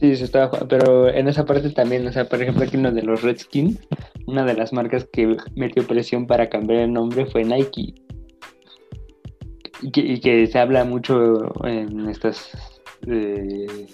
[0.00, 3.02] Sí, se estaba, pero en esa parte también, o sea, por ejemplo, aquí uno de
[3.02, 3.78] los Redskins,
[4.26, 7.94] una de las marcas que metió presión para cambiar el nombre fue Nike.
[9.82, 12.52] Y que, y que se habla mucho en estas,
[13.06, 13.86] eh,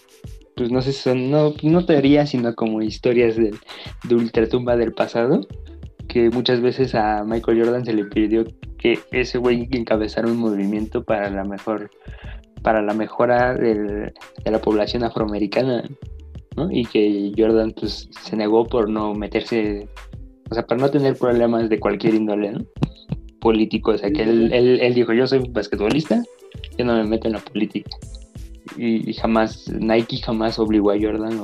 [0.61, 3.51] pues no sé son, no, no teorías, sino como historias de,
[4.07, 5.41] de ultratumba del pasado,
[6.07, 8.45] que muchas veces a Michael Jordan se le pidió
[8.77, 11.91] que ese güey encabezara un movimiento para la mejor
[12.63, 14.13] para la mejora del-
[14.45, 15.83] de la población afroamericana,
[16.59, 16.71] ¿no?
[16.71, 19.89] Y que Jordan pues se negó por no meterse,
[20.51, 22.53] o sea, para no tener problemas de cualquier índole.
[23.41, 26.23] Político, o sea, que él, él- él dijo, yo soy basquetbolista,
[26.77, 27.97] yo no me meto en la política.
[28.77, 31.41] Y, jamás, Nike jamás obligó a Jordan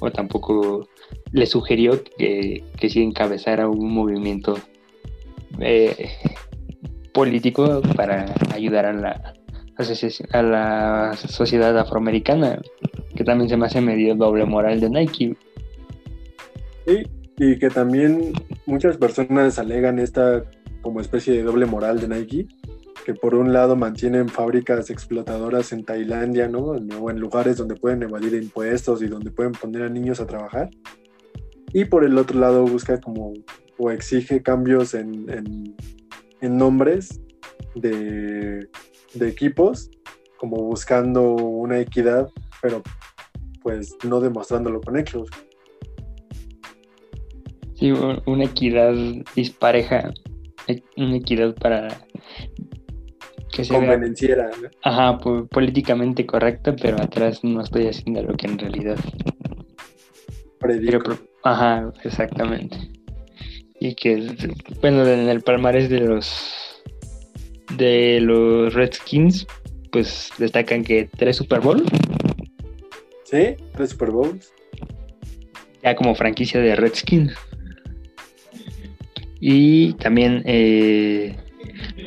[0.00, 0.88] o, tampoco
[1.32, 4.56] le sugirió que, que sí encabezara un movimiento
[5.58, 6.10] eh,
[7.12, 9.34] político para ayudar a la,
[10.32, 12.60] a la sociedad afroamericana,
[13.14, 15.36] que también se me hace medio doble moral de Nike.
[16.86, 17.02] Sí,
[17.38, 18.32] y que también
[18.66, 20.44] muchas personas alegan esta
[20.82, 22.46] como especie de doble moral de Nike,
[23.04, 26.58] que por un lado mantienen fábricas explotadoras en Tailandia, ¿no?
[27.00, 30.70] O en lugares donde pueden evadir impuestos y donde pueden poner a niños a trabajar.
[31.72, 33.32] Y por el otro lado busca como
[33.78, 35.76] o exige cambios en, en-
[36.58, 37.20] nombres
[37.74, 38.68] de,
[39.14, 39.90] de equipos,
[40.38, 42.28] como buscando una equidad,
[42.62, 42.82] pero
[43.62, 45.28] pues no demostrándolo con hechos.
[47.74, 48.94] Sí, una equidad
[49.34, 50.12] dispareja,
[50.66, 51.88] e- una equidad para
[53.52, 54.50] que se vea convenenciera.
[54.62, 54.68] ¿no?
[54.82, 58.96] ajá, po- políticamente correcta, pero atrás no estoy haciendo lo que en realidad
[60.58, 60.98] Predico.
[61.02, 62.76] Pero, ajá, exactamente.
[63.80, 64.34] Y que,
[64.82, 66.82] bueno, en el palmarés de los
[67.76, 69.46] de los Redskins,
[69.90, 71.82] pues destacan que tres Super Bowl,
[73.24, 74.52] Sí, tres Super Bowls.
[75.82, 77.32] ya como franquicia de Redskins.
[79.40, 81.36] Y también, eh,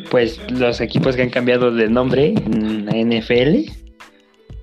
[0.09, 3.69] pues los equipos que han cambiado de nombre en la NFL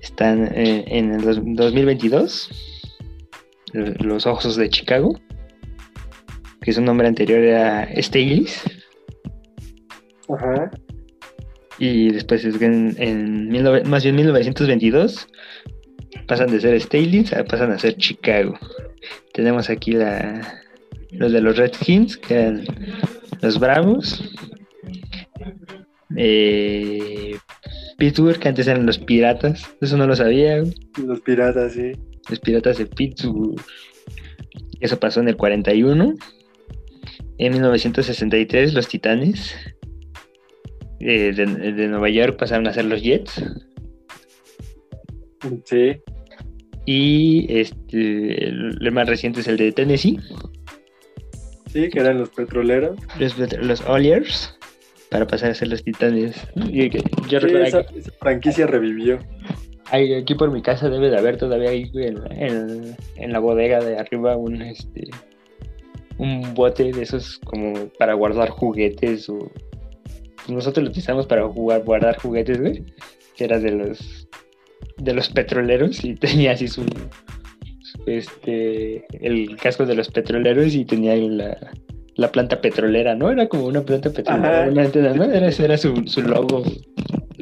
[0.01, 2.49] están eh, en el dos- 2022.
[3.73, 5.19] eh, Los Ojos de Chicago,
[6.61, 8.63] que su nombre anterior era Staleys.
[10.29, 10.71] Ajá.
[11.79, 15.27] Y después es que en, en 19 más bien 1922
[16.27, 18.57] pasan de ser Staleys a pasan a ser Chicago.
[19.33, 20.61] Tenemos aquí la,
[21.11, 22.65] los de los Redskins, que eran
[23.41, 24.23] los Bravos.
[26.17, 27.35] Eh,
[27.97, 29.63] Pittsburgh, que antes eran los Piratas.
[29.81, 30.59] Eso no lo sabía.
[30.59, 30.73] güey.
[31.05, 31.91] Los piratas, sí.
[32.29, 33.61] Los Piratas de Pittsburgh.
[34.79, 36.13] Eso pasó en el 41.
[37.37, 39.55] En 1963 los Titanes
[40.99, 43.43] eh, de, de Nueva York pasaron a ser los Jets.
[45.65, 45.97] Sí.
[46.85, 50.19] Y este, el, el más reciente es el de Tennessee,
[51.71, 52.97] Sí, que eran los petroleros.
[53.17, 53.81] los, los
[55.11, 56.35] para pasar a ser los Titanes.
[56.55, 59.19] Y que- yo Sí, recuerdo esa, que esa franquicia revivió.
[59.91, 63.79] hay- aquí por mi casa debe de haber todavía ahí en, en- en la bodega
[63.81, 65.09] de arriba un este
[66.17, 71.83] un bote de esos como para guardar juguetes o pues nosotros lo utilizamos para jugar
[71.83, 72.83] guardar juguetes güey
[73.35, 74.27] que era de los
[74.97, 76.83] de los petroleros y tenía así su
[77.81, 81.57] su, este el casco de los petroleros y tenía la,
[82.15, 84.71] la planta petrolera no era como una planta petrolera Ajá.
[84.71, 85.23] una antena, ¿no?
[85.23, 86.63] era era su, su logo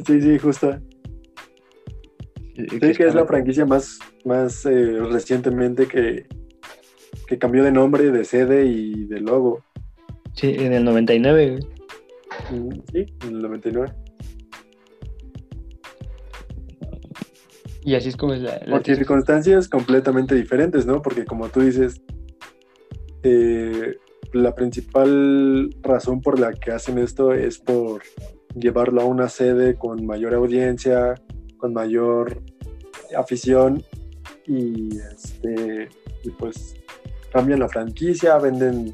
[0.05, 0.77] Sí, sí, justo.
[2.55, 6.25] Sí, que es la franquicia más, más eh, recientemente que,
[7.27, 9.63] que cambió de nombre, de sede y de logo.
[10.33, 11.51] Sí, en el 99.
[12.49, 12.59] güey.
[12.61, 13.93] Mm, Sí, en el 99.
[17.83, 18.59] Y así es como es la.
[18.65, 21.01] la- Por circunstancias completamente diferentes, ¿no?
[21.01, 22.01] Porque como tú dices,
[23.23, 23.97] eh,
[24.34, 28.01] la principal razón por la que hacen esto es por
[28.56, 31.15] llevarlo a una sede con mayor audiencia,
[31.57, 32.41] con mayor
[33.18, 33.84] afición
[34.45, 35.89] y este
[36.38, 36.76] pues
[37.31, 38.93] cambian la franquicia, venden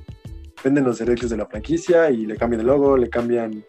[0.64, 3.64] venden los derechos de la franquicia y le cambian el logo, le cambian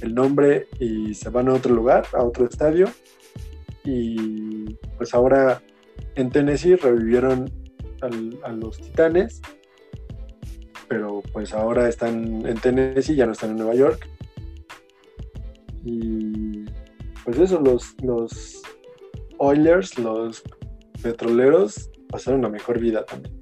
[0.00, 2.88] el nombre y se van a otro lugar, a otro estadio.
[3.84, 5.60] Y pues ahora
[6.14, 7.50] en Tennessee revivieron
[8.44, 9.42] a los Titanes,
[10.88, 14.08] pero pues ahora están en Tennessee, ya no están en Nueva York.
[15.84, 16.64] Y
[17.24, 18.62] pues eso, los, los
[19.38, 20.42] Oilers, los
[21.02, 23.40] petroleros, pasaron la mejor vida también.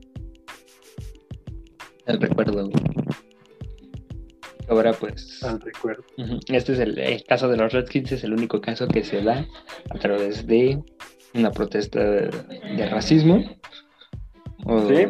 [2.06, 2.68] el recuerdo.
[4.68, 6.04] Ahora pues, al recuerdo.
[6.48, 9.46] este es el, el caso de los Redskins, es el único caso que se da
[9.90, 10.82] a través de
[11.34, 12.30] una protesta de,
[12.76, 13.44] de racismo
[14.66, 15.06] o, Sí.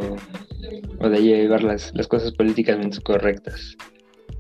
[1.01, 3.77] o de llevar las, las cosas políticamente correctas.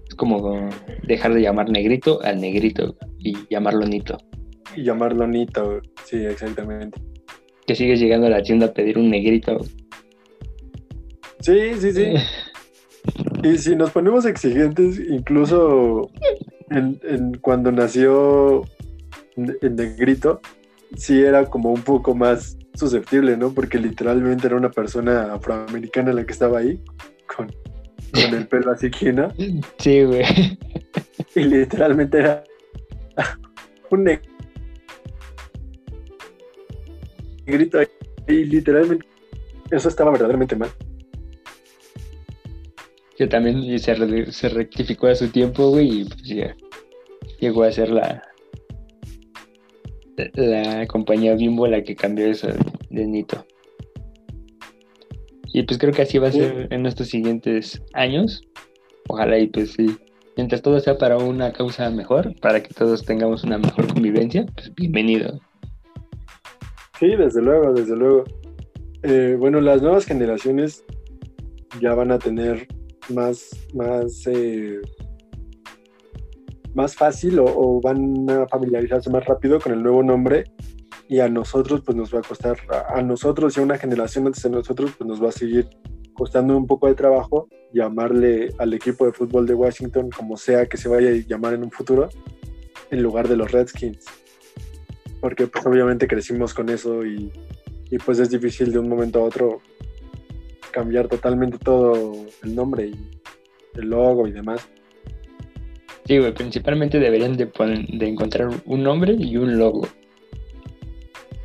[0.08, 0.68] Es como
[1.04, 4.16] dejar de llamar negrito al negrito y llamarlo nito.
[4.74, 7.00] Y llamarlo Nito, sí, exactamente.
[7.66, 9.58] Que sigues llegando a la tienda a pedir un negrito.
[11.40, 12.12] Sí, sí, sí.
[13.42, 16.10] Y si nos ponemos exigentes, incluso
[16.70, 18.64] en, en cuando nació
[19.36, 20.40] el negrito,
[20.96, 23.52] sí era como un poco más susceptible, ¿no?
[23.52, 26.80] Porque literalmente era una persona afroamericana la que estaba ahí,
[27.34, 27.46] con,
[28.12, 29.32] con el pelo así quina,
[29.78, 30.22] Sí, güey.
[31.34, 32.44] y literalmente era
[33.90, 34.20] un ne-
[37.46, 37.86] negrito ahí,
[38.28, 39.06] y literalmente
[39.70, 40.70] eso estaba verdaderamente mal.
[43.16, 46.54] Que también se, se rectificó a su tiempo, güey, y pues ya
[47.40, 48.22] llegó a ser la,
[50.34, 52.48] la compañía Bimbo la que cambió eso
[52.90, 53.44] de Nito.
[55.52, 58.42] Y pues creo que así va a ser en estos siguientes años.
[59.08, 59.96] Ojalá y pues sí.
[60.36, 64.74] Mientras todo sea para una causa mejor, para que todos tengamos una mejor convivencia, pues
[64.74, 65.40] bienvenido.
[67.00, 68.24] Sí, desde luego, desde luego.
[69.02, 70.84] Eh, bueno, las nuevas generaciones
[71.80, 72.66] ya van a tener
[73.08, 74.80] más, más, eh,
[76.76, 80.44] más fácil o, o van a familiarizarse más rápido con el nuevo nombre
[81.08, 84.26] y a nosotros pues nos va a costar, a, a nosotros y a una generación
[84.26, 85.68] antes de nosotros pues nos va a seguir
[86.12, 90.76] costando un poco de trabajo llamarle al equipo de fútbol de Washington como sea que
[90.76, 92.08] se vaya a llamar en un futuro
[92.90, 94.04] en lugar de los Redskins
[95.20, 97.32] porque pues obviamente crecimos con eso y,
[97.90, 99.60] y, pues es difícil de un momento a otro
[100.70, 103.10] cambiar totalmente todo el nombre y
[103.74, 104.68] el logo y demás.
[106.06, 109.88] Sí, güey, principalmente deberían de, poner- de encontrar un nombre y un logo.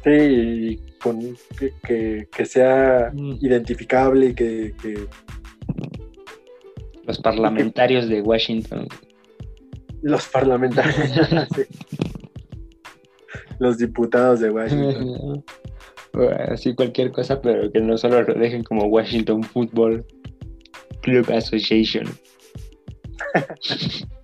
[0.04, 1.20] Sí, y con,
[1.58, 3.38] que, que- que sea Mm.
[3.42, 5.08] identificable y que, que
[7.06, 8.88] Los parlamentarios de Washington.
[10.04, 10.96] los parlamentarios,
[11.56, 11.64] sí.
[13.60, 15.44] los diputados de Washington.
[16.50, 20.06] Así cualquier cosa, pero que no solo lo dejen como Washington Football
[21.02, 22.06] Club Association.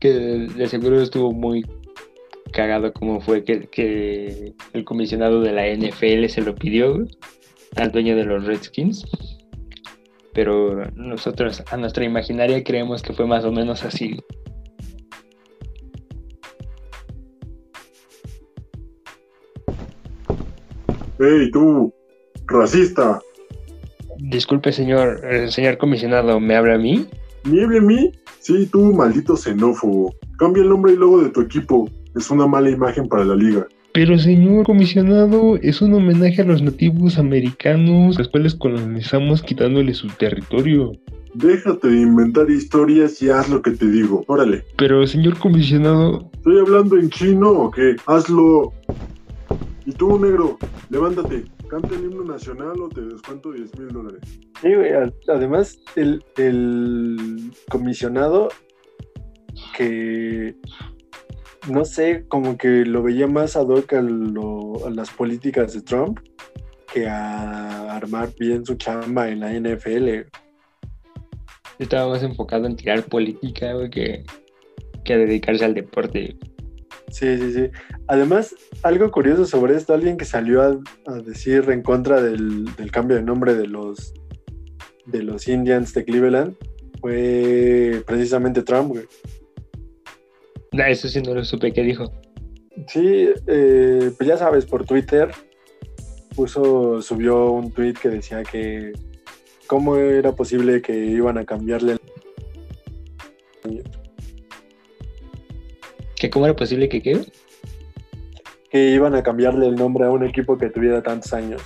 [0.00, 1.64] que de seguro estuvo muy
[2.52, 7.06] cagado como fue que, que el comisionado de la NFL se lo pidió
[7.76, 9.04] al dueño de los Redskins.
[10.32, 14.18] Pero nosotros, a nuestra imaginaria, creemos que fue más o menos así.
[21.18, 21.92] ¡Ey, tú!
[22.46, 23.18] ¡Racista!
[24.18, 27.06] Disculpe, señor, eh, señor comisionado, ¿me habla a mí?
[27.44, 28.12] ¿Nieve a mí?
[28.46, 30.14] Sí, tú, maldito xenófobo.
[30.38, 31.90] Cambia el nombre y logo de tu equipo.
[32.14, 33.66] Es una mala imagen para la liga.
[33.92, 40.06] Pero señor comisionado, es un homenaje a los nativos americanos, los cuales colonizamos quitándoles su
[40.10, 40.92] territorio.
[41.34, 44.22] Déjate de inventar historias y haz lo que te digo.
[44.28, 44.62] Órale.
[44.78, 47.96] Pero señor comisionado, ¿Estoy hablando en chino o qué?
[48.06, 48.72] Hazlo.
[49.84, 50.56] Y tú, negro,
[50.88, 51.46] levántate.
[51.68, 54.20] Canta el himno nacional o te descuento 10 mil dólares.
[54.62, 54.90] Sí, güey,
[55.28, 58.48] además el, el comisionado
[59.76, 60.54] que
[61.70, 65.82] no sé, como que lo veía más ad hoc a, lo- a las políticas de
[65.82, 66.20] Trump
[66.92, 70.28] que a armar bien su chamba en la NFL.
[71.78, 74.24] Estaba más enfocado en tirar política, güey, que,
[75.04, 76.38] que a dedicarse al deporte.
[77.10, 77.70] Sí, sí, sí.
[78.08, 82.90] Además, algo curioso sobre esto, alguien que salió a, a decir en contra del, del
[82.90, 84.12] cambio de nombre de los
[85.06, 86.56] de los Indians de Cleveland
[87.00, 89.04] fue precisamente Trump, güey.
[90.72, 92.12] Nah, eso sí no lo supe qué dijo.
[92.88, 95.30] Sí, eh, pues ya sabes, por Twitter
[96.34, 98.92] puso, subió un tweet que decía que
[99.66, 101.95] cómo era posible que iban a cambiarle
[106.16, 107.20] ¿Que cómo era posible que qué?
[108.70, 111.62] que iban a cambiarle el nombre a un equipo que tuviera tantos años.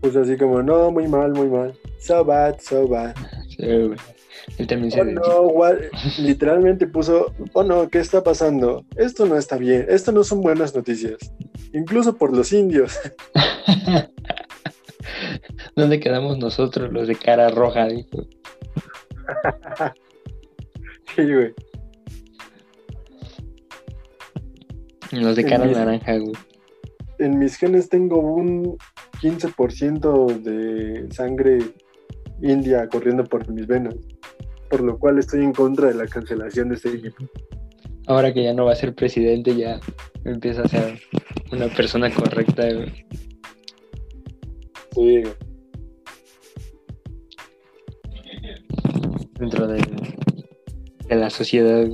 [0.00, 1.74] Pues así como, no, muy mal, muy mal.
[1.98, 3.14] So bad, so bad.
[3.48, 3.90] Sí.
[4.58, 5.76] Él también se Oh no, what?
[6.18, 8.84] literalmente puso, oh no, ¿qué está pasando?
[8.96, 11.16] Esto no está bien, esto no son buenas noticias.
[11.72, 12.98] Incluso por los indios.
[15.76, 17.86] ¿Dónde quedamos nosotros, los de cara roja?
[17.86, 18.26] Dijo.
[21.14, 21.54] Sí, güey.
[25.12, 25.84] Los de cara mismo.
[25.84, 26.32] naranja, güey.
[27.18, 28.76] En mis genes tengo un
[29.20, 31.58] 15% de sangre
[32.40, 33.96] india corriendo por mis venas.
[34.70, 37.24] por lo cual estoy en contra de la cancelación de este equipo.
[38.06, 39.80] Ahora que ya no va a ser presidente, ya
[40.24, 41.00] empieza a ser
[41.50, 42.70] una persona correcta.
[42.72, 43.06] güey.
[44.94, 45.22] Sí,
[49.38, 49.80] dentro de,
[51.08, 51.86] de la sociedad.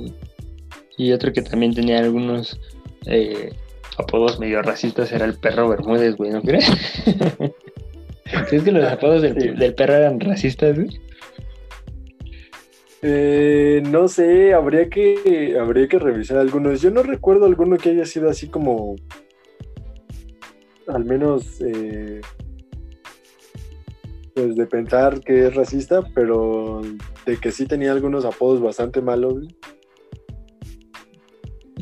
[0.97, 2.59] Y otro que también tenía algunos
[3.07, 3.53] eh,
[3.97, 6.69] apodos medio racistas era el perro Bermúdez, güey, ¿no crees?
[8.49, 9.49] ¿Crees que los apodos del, Sí.
[9.49, 10.99] del perro eran racistas, güey?
[13.01, 16.81] Eh, no sé, habría que, habría que revisar algunos.
[16.81, 18.95] Yo no recuerdo alguno que haya sido así como,
[20.87, 22.21] al menos, eh,
[24.33, 26.81] pues de pensar que es racista, pero
[27.27, 29.45] de que sí tenía algunos apodos bastante malos.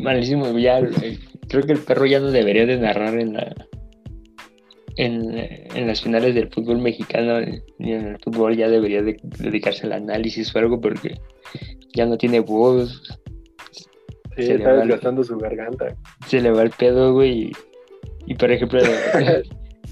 [0.04, 1.18] Malísimo, ya eh,
[1.48, 3.56] creo que el perro ya no debería de narrar en la
[4.96, 5.38] en,
[5.76, 9.88] en las finales del fútbol mexicano eh, ni en el fútbol ya debería de dedicarse
[9.88, 11.16] al análisis o algo porque
[11.96, 13.02] ya no tiene voz,
[14.36, 15.96] Sí, Se está el- desgastando su garganta.
[16.28, 17.50] se le va el pedo, güey.
[17.50, 17.52] Y,
[18.26, 18.80] y, por ejemplo,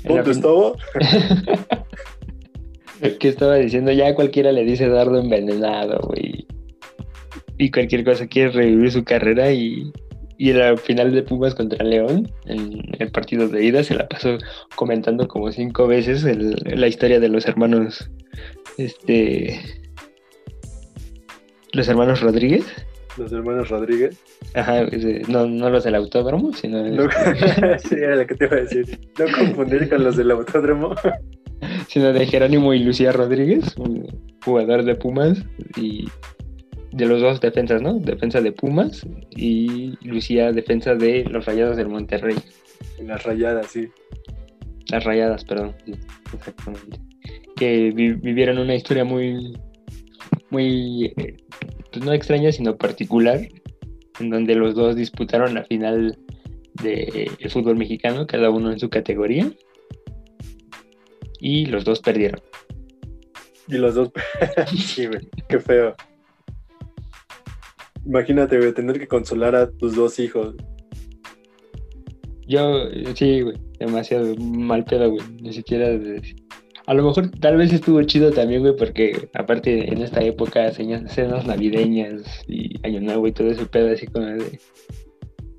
[0.04, 0.76] Punto fin- es todo.
[3.20, 6.48] que estaba diciendo, ya cualquiera le dice dardo envenenado, güey.
[7.62, 9.92] Y cualquier cosa quiere revivir su carrera y,
[10.40, 14.08] y en la final de Pumas contra León, en el partido de ida, se la
[14.10, 14.40] pasó
[14.76, 18.10] comentando como cinco veces el- la historia de los hermanos,
[18.80, 19.60] este,
[21.74, 22.66] los hermanos Rodríguez.
[23.18, 24.18] Los hermanos Rodríguez.
[24.56, 24.86] Ajá,
[25.28, 27.08] no, no los del autódromo, sino No,
[27.78, 29.00] sí, era lo que te iba a decir.
[29.20, 30.96] No confundir con los del autódromo.
[31.88, 34.08] sino de Jerónimo y Lucía Rodríguez, un
[34.44, 35.44] jugador de Pumas
[35.78, 36.06] y
[36.92, 37.94] de los dos defensas, ¿no?
[38.00, 42.36] Defensa de Pumas y Lucía defensa de los Rayados del Monterrey.
[43.02, 43.88] Las rayadas, sí.
[44.90, 45.76] Las Rayadas, perdón.
[45.86, 45.94] Sí,
[46.34, 47.00] exactamente.
[47.56, 49.58] Que vi- vivieron una historia muy,
[50.50, 51.38] muy, eh,
[51.92, 53.40] pues no extraña, sino particular,
[54.20, 56.18] en donde los dos disputaron la final
[56.84, 59.50] del fútbol mexicano, cada uno en su categoría,
[61.40, 62.42] y los dos perdieron.
[63.68, 64.12] Y los dos.
[64.76, 65.08] sí.
[65.48, 65.96] Qué feo.
[68.06, 70.56] Imagínate, güey, tener que consolar a tus dos hijos.
[72.48, 75.22] Yo, sí, güey, demasiado mal pedo, güey.
[75.42, 75.88] Ni siquiera.
[76.88, 81.12] A lo mejor, tal vez estuvo chido también, güey, porque aparte en esta época, señas-
[81.14, 84.60] cenas navideñas y Año Nuevo todo ese pedo, así como de.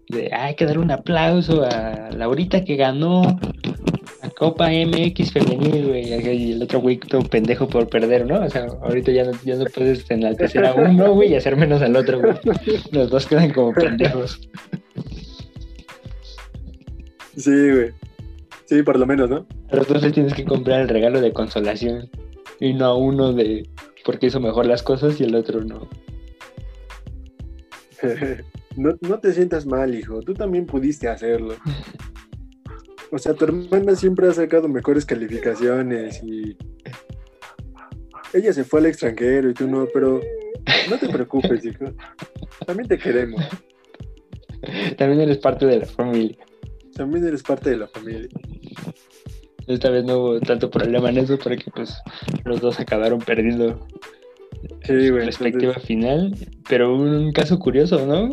[0.09, 3.23] de "Ah, hay que dar un aplauso a Laurita que ganó
[4.43, 6.37] Copa MX Femenil, güey.
[6.37, 8.41] Y el otro güey todo pendejo por perder, ¿no?
[8.41, 11.81] O sea, ahorita ya no, ya no puedes enaltecer a uno, güey, y hacer menos
[11.81, 12.35] al otro, güey.
[12.91, 14.41] Los dos quedan como pendejos.
[17.37, 17.93] Sí, güey.
[18.65, 19.47] Sí, por lo menos, ¿no?
[19.71, 22.11] Dos les tienes que comprar el regalo de consolación
[22.59, 23.69] y no a uno de
[24.05, 25.89] porque hizo mejor las cosas y el otro no.
[28.77, 30.21] no, no te sientas mal, hijo.
[30.23, 31.55] Tú también pudiste hacerlo.
[33.13, 36.57] O sea, tu hermana siempre ha sacado mejores calificaciones y.
[38.33, 40.19] Ella se fue al extranjero y tú no, pero
[40.89, 41.85] no te preocupes, hijo.
[42.67, 43.43] También te queremos.
[44.97, 46.39] También eres parte de la familia.
[46.97, 48.29] También eres parte de la familia.
[49.67, 51.95] Esta vez no hubo tanto problema en eso porque pues
[52.45, 53.87] los dos acabaron perdiendo
[54.85, 55.27] Sí, su güey.
[55.27, 56.35] respectiva entonces- final.
[56.69, 58.33] Pero un caso curioso, ¿no?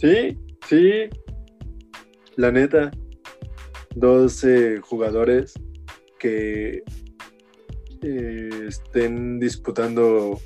[0.00, 0.36] Sí,
[0.68, 0.90] sí.
[2.36, 2.90] La neta,
[3.94, 5.54] dos eh, jugadores
[6.18, 6.82] que
[8.02, 10.38] eh, estén disputando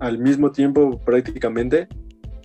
[0.00, 1.88] al mismo tiempo prácticamente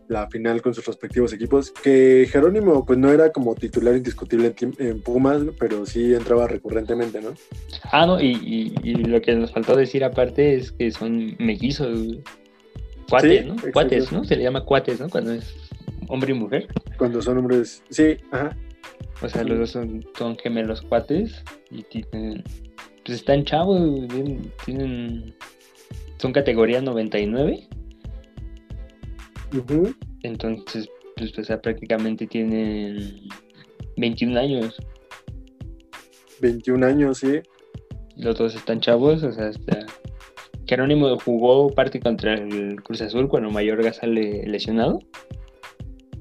[0.08, 1.72] la final con sus respectivos equipos.
[1.72, 7.34] Que Jerónimo, pues no era como titular indiscutible en, Pumas, pero sí entraba recurrentemente, ¿no?
[7.92, 12.18] Ah, no, y, y- y lo que nos faltó decir aparte es que son mellizos.
[13.10, 13.56] Cuates, Sí, ¿no?
[13.72, 14.24] Cuates, ¿no?
[14.26, 15.10] Se le llama cuates, ¿no?
[15.10, 15.54] Cuando es
[16.10, 16.68] hombre y mujer.
[16.98, 17.82] Cuando son hombres.
[17.90, 18.56] Sí, ajá.
[19.22, 22.44] O sea, los dos son, son gemelos cuates y tienen,
[23.06, 25.36] pues están chavos, tienen, tienen-
[26.18, 27.68] son categoría 99,
[29.58, 29.94] Ujú.
[30.24, 33.22] entonces, pues, o sea, prácticamente tienen
[33.98, 34.78] 21 años.
[36.42, 37.42] 21 años, sí.
[38.18, 39.86] Los dos están chavos, o sea, está...
[40.68, 45.00] Jerónimo jugó parte contra el Cruz Azul cuando Mayorga sale lesionado.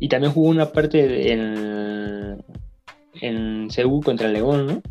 [0.01, 2.43] Y también jugó una parte en,
[3.21, 4.83] en CU contra León, ¿no?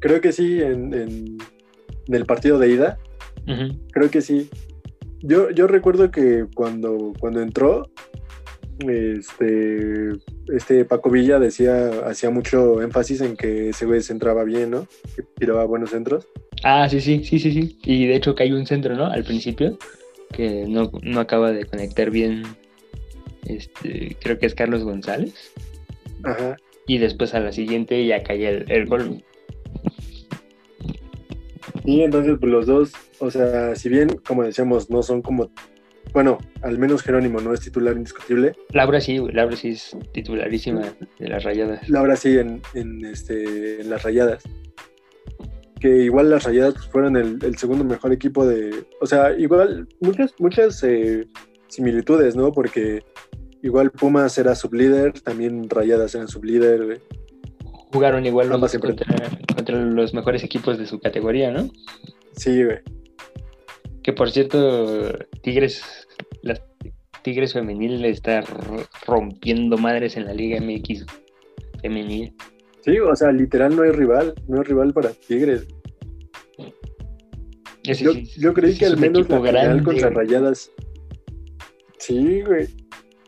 [0.00, 1.38] Creo que sí, en, en-
[2.08, 2.98] en el partido de ida.
[3.92, 4.48] Creo que sí.
[5.22, 7.90] Yo, yo recuerdo que cuando, cuando entró,
[8.80, 10.10] este,
[10.54, 14.86] este Paco Villa decía, hacía mucho énfasis en que ese güey se entraba bien, ¿no?
[15.16, 16.28] Que tiraba buenos centros.
[16.62, 17.78] Ah, sí, sí, sí, sí, sí.
[17.84, 19.06] Y de hecho que hay un centro, ¿no?
[19.06, 19.78] Al principio,
[20.32, 22.42] que no, no acaba de conectar bien.
[23.48, 25.52] Este, creo que es Carlos González.
[26.24, 26.56] Ajá.
[26.86, 29.22] Y después a la siguiente ya cae el, el gol.
[31.84, 35.50] Y entonces pues, los dos, o sea, si bien, como decíamos, no son como,
[36.12, 40.82] bueno, al menos Jerónimo no es titular indiscutible, Laura sí, Laura sí es titularísima
[41.18, 41.88] de las rayadas.
[41.88, 44.42] Laura sí en, en, este, en las rayadas.
[45.78, 48.86] Que igual las rayadas pues, fueron el, el segundo mejor equipo de.
[49.00, 51.26] O sea, igual muchas, muchas eh,
[51.68, 52.50] similitudes, ¿no?
[52.50, 53.04] Porque
[53.66, 56.84] igual Pumas era sublíder, también rayadas eran sublíder.
[56.84, 56.98] güey.
[57.92, 59.06] Jugaron igual los dos contra,
[59.54, 61.70] contra los mejores equipos de su categoría, ¿no?
[62.36, 62.78] Sí, güey.
[64.02, 65.12] Que por cierto,
[65.42, 65.82] Tigres,
[66.42, 66.62] las
[67.22, 68.42] Tigres femenil le está
[69.06, 71.06] rompiendo madres en la Liga MX
[71.82, 72.32] femenil.
[72.82, 75.66] Sí, o sea, literal no hay rival, no hay rival para Tigres.
[77.82, 80.26] Ese Yo, yo creí que al menos la final contra güey.
[80.26, 80.70] Rayadas.
[81.98, 82.68] Sí, güey.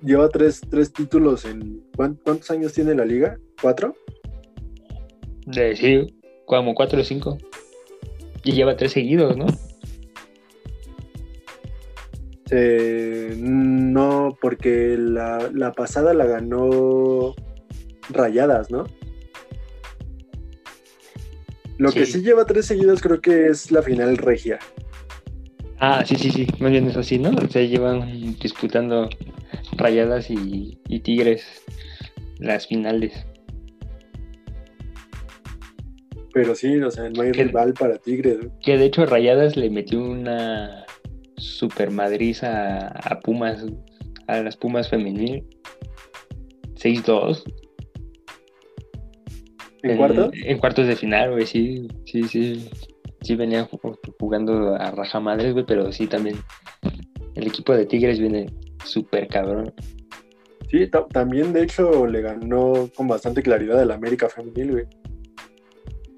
[0.03, 1.83] Lleva tres, tres títulos en.
[1.97, 3.39] ¿cuán- ¿Cuántos años tiene la liga?
[3.61, 3.95] ¿Cuatro?
[5.47, 6.15] De, sí,
[6.47, 7.39] como 4 o 5.
[8.45, 9.47] Y lleva tres seguidos, ¿no?
[12.51, 17.35] Eh, no, porque la, la pasada la ganó
[18.09, 18.85] Rayadas, ¿no?
[21.77, 22.13] Lo que Sí.
[22.13, 24.59] sí lleva tres seguidos creo que es la final regia.
[25.79, 27.31] Ah, sí, sí, sí, más bien es así, ¿no?
[27.31, 29.09] O sea, llevan disputando
[29.79, 31.63] Rayadas y, y Tigres
[32.39, 33.25] las finales.
[36.33, 37.45] Pero sí, o sea, no hay ¿Qué?
[37.45, 38.39] rival para Tigres.
[38.63, 40.85] Que de hecho Rayadas le metió una
[41.37, 43.65] super madriza a, a Pumas,
[44.27, 45.45] a las Pumas femenil.
[46.75, 47.43] 6-2.
[49.83, 50.31] ¿En cuarto?
[50.33, 52.69] En cuartos de final, güey, sí, sí, sí.
[53.23, 56.37] Sí venía ju- jugando a raja madres, güey, pero sí también.
[57.35, 58.47] El equipo de Tigres viene
[58.85, 59.73] súper cabrón.
[60.71, 64.85] Sí, ta- también de hecho le ganó con bastante claridad al América Femenil, güey.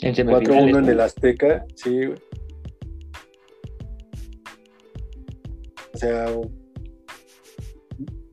[0.02, 0.76] En 4-1 semifinales.
[0.76, 2.18] en el Azteca, sí, güey.
[5.94, 6.26] O sea,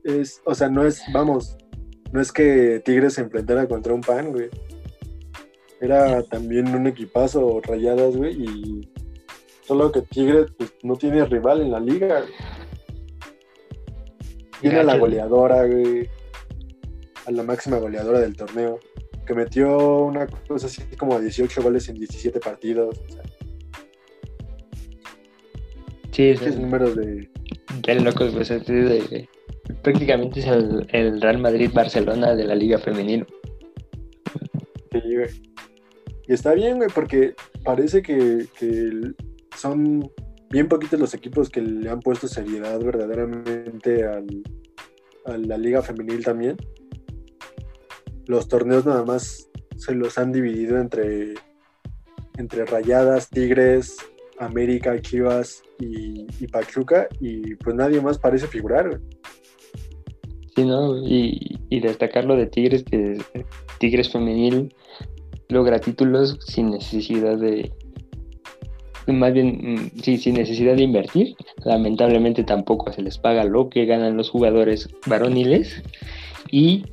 [0.04, 1.56] es, o sea, no es, vamos,
[2.12, 4.48] no es que Tigres se enfrentara contra un pan, güey.
[5.80, 8.90] Era también un equipazo rayadas, güey, y
[9.62, 12.20] solo que Tigres pues, no tiene rival en la liga.
[12.20, 12.32] güey.
[14.60, 16.08] Tiene a la goleadora, güey,
[17.26, 18.78] a la máxima goleadora del torneo,
[19.26, 22.98] que metió una cosa así como 18 goles en 17 partidos.
[22.98, 23.22] O sea,
[26.12, 27.28] Sí, es, pinches números de.
[27.82, 29.28] Ya locos, pues es de-
[29.82, 33.24] prácticamente es el, el Real Madrid-Barcelona de la Liga Femenil.
[34.90, 35.28] Sí, güey.
[36.26, 39.16] Y está bien, güey, porque parece que, que el-
[39.56, 40.10] son
[40.50, 44.26] bien poquitos los equipos que le han puesto seriedad verdaderamente al,
[45.26, 46.56] a la liga femenil también.
[48.26, 51.34] Los torneos nada más se los han dividido entre,
[52.36, 53.96] entre Rayadas, Tigres,
[54.38, 59.00] América, Chivas y, y Pachuca y pues nadie más parece figurar.
[60.54, 60.98] Sí, ¿no?
[60.98, 63.18] Y, y destacar lo de Tigres, que
[63.78, 64.74] Tigres Femenil
[65.48, 67.72] logra títulos sin necesidad de.
[69.08, 71.34] Más bien, mm, sí, sin necesidad de invertir.
[71.64, 75.82] Lamentablemente tampoco se les paga lo que ganan los jugadores varoniles.
[76.50, 76.84] Y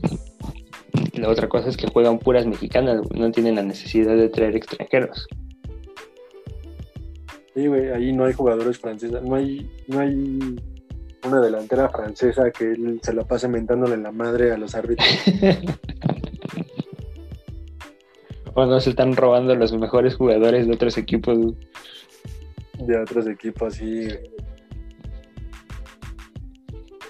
[1.13, 5.27] la otra cosa es que juegan puras mexicanas, no tienen la necesidad de traer extranjeros.
[7.53, 10.57] Sí, güey, ahí no hay jugadores franceses, no hay, no hay
[11.25, 15.07] una delantera francesa que él se la pase mentándole la madre a los árbitros.
[18.55, 21.37] o no se están robando los mejores jugadores de otros equipos.
[22.79, 24.07] De otros equipos, sí.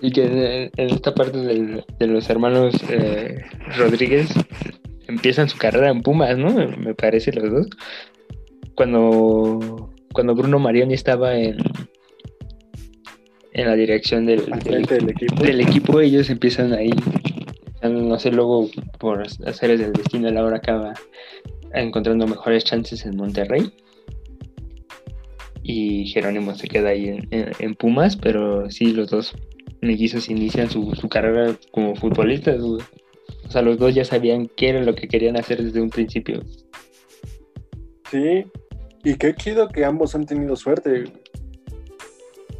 [0.01, 3.43] Y que en, en esta parte del- de los hermanos eh,
[3.77, 4.29] Rodríguez
[5.07, 6.51] empiezan su carrera en Pumas, ¿no?
[6.53, 7.67] Me, parece los dos.
[8.75, 11.57] Cuando, cuando Bruno Marioni estaba en,
[13.53, 15.43] en la dirección del, equipo.
[15.43, 16.89] del equipo, ellos empiezan ahí,
[17.81, 18.69] no sé, luego
[18.99, 20.93] por hacer del destino, Laura acaba
[21.73, 23.71] encontrando mejores chances en Monterrey.
[25.67, 29.33] Y Jerónimo se queda ahí en, en- en Pumas, pero sí, los dos
[29.81, 32.61] mellizos inician su, su carrera como futbolistas.
[32.61, 32.83] güey.
[33.47, 36.43] O sea, los dos ya sabían qué era lo que querían hacer desde un principio.
[38.11, 38.45] Sí.
[39.03, 41.05] Y qué chido que ambos han tenido suerte.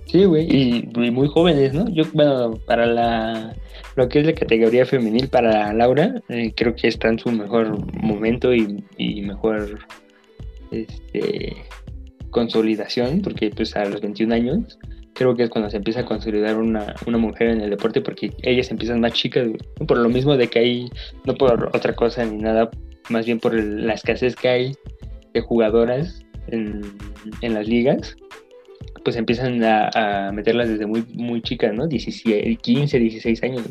[0.08, 1.88] Sí, güey, y, y muy jóvenes, ¿no?
[1.90, 3.56] Yo, bueno, para la
[3.96, 7.78] lo que es la categoría femenil para Laura, eh, creo que está en su mejor
[7.96, 9.80] momento y, y mejor
[10.72, 11.56] este
[12.36, 14.78] consolidación, porque pues a los 21 años
[15.14, 18.34] creo que es cuando se empieza a consolidar una, una mujer en el deporte, porque
[18.44, 19.48] ellas empiezan más chicas,
[19.88, 20.90] por lo mismo de que hay,
[21.26, 22.70] no por otra cosa ni nada,
[23.10, 24.76] más bien por el- la escasez que hay
[25.34, 26.82] de jugadoras en,
[27.40, 28.18] en las ligas,
[29.06, 31.88] pues empiezan a, meterlas desde muy, muy chicas, ¿no?
[31.88, 33.64] 17, 15, 16 años.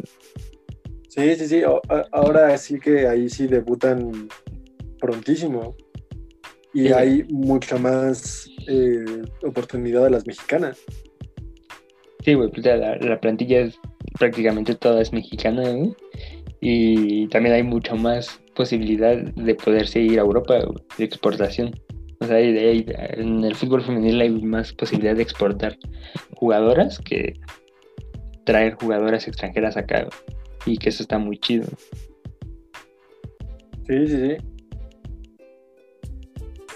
[1.10, 1.62] Sí, sí, sí.
[2.12, 4.28] Ahora sí que ahí sí debutan
[4.98, 5.76] prontísimo.
[6.74, 6.92] Y Sí.
[6.92, 9.04] hay mucha más eh,
[9.44, 10.78] oportunidad a las mexicanas.
[12.24, 13.78] Sí, güey, pues la, la plantilla es
[14.18, 15.94] prácticamente toda es mexicana, güey.
[16.60, 20.54] Y también hay mucho más posibilidad de poderse ir a Europa,
[20.98, 21.72] de exportación.
[22.20, 22.86] O sea, hay- hay-
[23.18, 25.76] en el fútbol femenil hay más posibilidad de exportar
[26.36, 27.34] jugadoras que
[28.46, 30.08] traer jugadoras extranjeras acá.
[30.66, 31.66] Y que eso está muy chido.
[33.86, 34.36] Sí, sí, sí.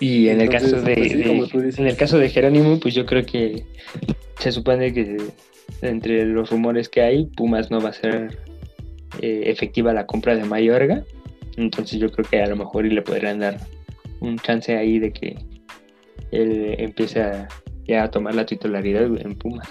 [0.01, 3.05] Y en el caso de, pues sí, de- en el caso de Jerónimo, pues yo
[3.05, 3.65] creo que
[4.39, 5.17] se supone que
[5.83, 8.39] entre los rumores que hay, Pumas no va a ser
[9.21, 11.05] eh, efectiva la compra de Mayorga.
[11.57, 13.59] Entonces yo creo que a lo mejor y le podrían dar
[14.21, 15.37] un chance ahí de que
[16.31, 17.49] él empiece a,
[17.87, 19.69] ya a tomar la titularidad en Pumas.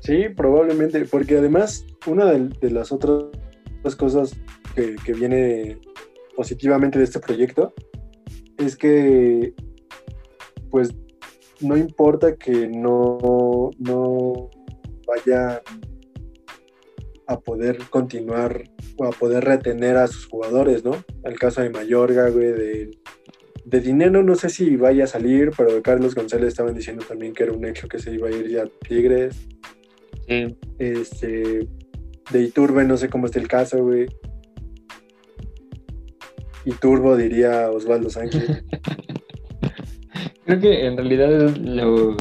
[0.00, 3.24] Sí, probablemente, porque además una de, de las otras
[3.96, 4.36] cosas
[4.74, 5.78] que, que viene
[6.36, 7.74] positivamente de este proyecto
[8.58, 9.54] es que
[10.70, 10.94] pues
[11.60, 14.50] no importa que no, no
[15.06, 15.62] vaya
[17.26, 18.64] a poder continuar
[18.96, 20.92] o a poder retener a sus jugadores, ¿no?
[21.24, 22.90] El caso de Mayorga, güey, de,
[23.64, 27.32] de dinero no sé si vaya a salir, pero de Carlos González estaban diciendo también
[27.32, 29.36] que era un hecho que se iba a ir ya a Tigres.
[30.26, 31.68] Sí, Este,
[32.32, 34.06] de Iturbe, no sé cómo está el caso, güey.
[36.64, 38.62] Iturbo diría Osvaldo Sánchez.
[40.44, 42.16] Creo que en realidad lo-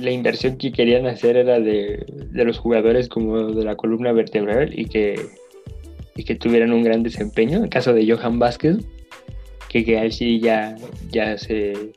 [0.00, 4.78] la inversión que querían hacer era de, de los jugadores como de la columna vertebral
[4.78, 5.20] y que,
[6.16, 7.62] y que tuvieran un gran desempeño.
[7.62, 8.78] El caso de Johan Vázquez,
[9.68, 10.76] que, que él sí ya,
[11.10, 11.92] ya se.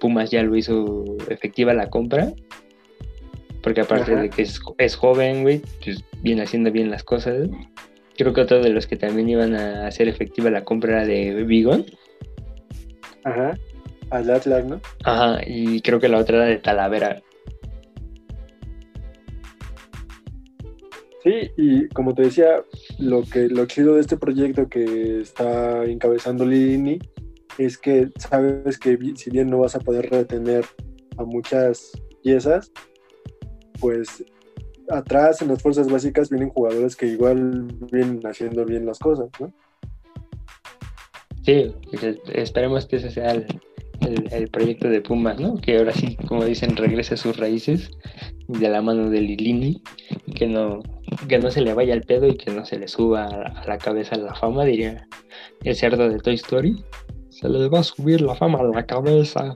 [0.00, 2.32] Pumas ya lo hizo efectiva la compra.
[3.62, 4.22] Porque aparte Ajá.
[4.22, 7.48] de que es, es joven, güey, pues viene haciendo bien las cosas.
[8.16, 11.44] Creo que otro de los que también iban a hacer efectiva la compra era de
[11.44, 11.84] Vigón.
[13.24, 13.58] Ajá.
[14.10, 14.80] Al Atlas, ¿no?
[15.04, 17.22] Ajá, y creo que la otra era de Talavera.
[21.24, 22.62] Sí, y como te decía,
[23.00, 27.00] lo que lo chido de este proyecto que está encabezando Lini
[27.58, 30.64] es que sabes que si bien no vas a poder retener
[31.16, 31.90] a muchas
[32.22, 32.70] piezas,
[33.80, 34.24] pues
[34.90, 39.52] atrás en las fuerzas básicas vienen jugadores que igual vienen haciendo bien las cosas, ¿no?
[41.46, 45.56] Sí, pues, esperemos que ese sea el, proyecto de Pumas, ¿no?
[45.56, 47.90] Que ahora sí, como dicen, regrese a sus raíces
[48.48, 49.82] de la mano de Lilini,
[50.34, 50.80] que no,
[51.28, 53.78] que no se le vaya el pedo y que no se le suba a, la-
[53.78, 55.06] cabeza la fama, diría
[55.62, 56.84] el cerdo de Toy Story.
[57.30, 59.54] Se le va a subir la fama a la cabeza.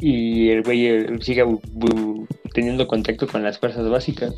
[0.00, 1.46] Y el güey eh, siga
[2.54, 4.34] teniendo contacto con las fuerzas básicas.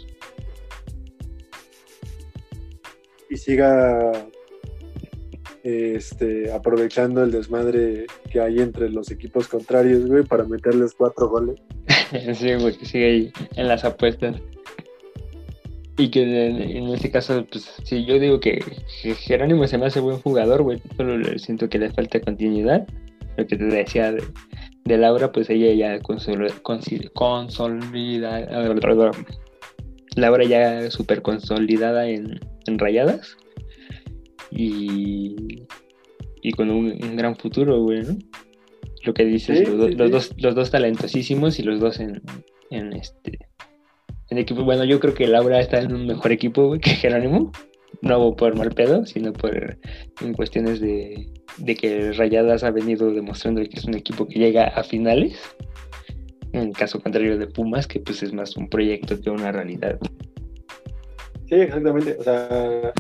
[3.33, 4.13] y siga
[5.63, 11.61] este, aprovechando el desmadre que hay entre los equipos contrarios, güey, para meterles cuatro goles.
[12.35, 14.37] Sí, güey, que sigue ahí en las apuestas.
[15.97, 18.63] Y que en, en este caso, pues sí, yo digo que,
[19.17, 20.83] Jerónimo se me hace buen jugador, güey.
[20.99, 22.87] Solo siento que le falta continuidad.
[23.39, 24.23] Lo que te decía de,
[24.85, 28.41] de Laura, pues ella ya consol, consi- consolida.
[30.17, 33.37] Laura ya súper consolidada en, en rayadas.
[34.51, 35.65] Y,
[36.43, 38.17] y con un, un gran futuro, güey, ¿no?
[39.05, 40.13] Lo que dices, Sí, los, sí, los sí.
[40.13, 42.21] dos, los dos talentosísimos y los dos en,
[42.71, 43.39] en este
[44.29, 44.63] en equipo.
[44.65, 47.53] Bueno, yo creo que Laura está en un mejor equipo güey, que Jerónimo.
[48.01, 49.77] No por mal pedo, sino por
[50.21, 51.29] en cuestiones de,
[51.59, 55.39] de que Rayadas ha venido demostrando que es un equipo que llega a finales.
[56.53, 59.99] En el caso contrario de Pumas, que pues es más un proyecto que una realidad.
[61.49, 62.17] Sí, exactamente.
[62.19, 62.93] O sea,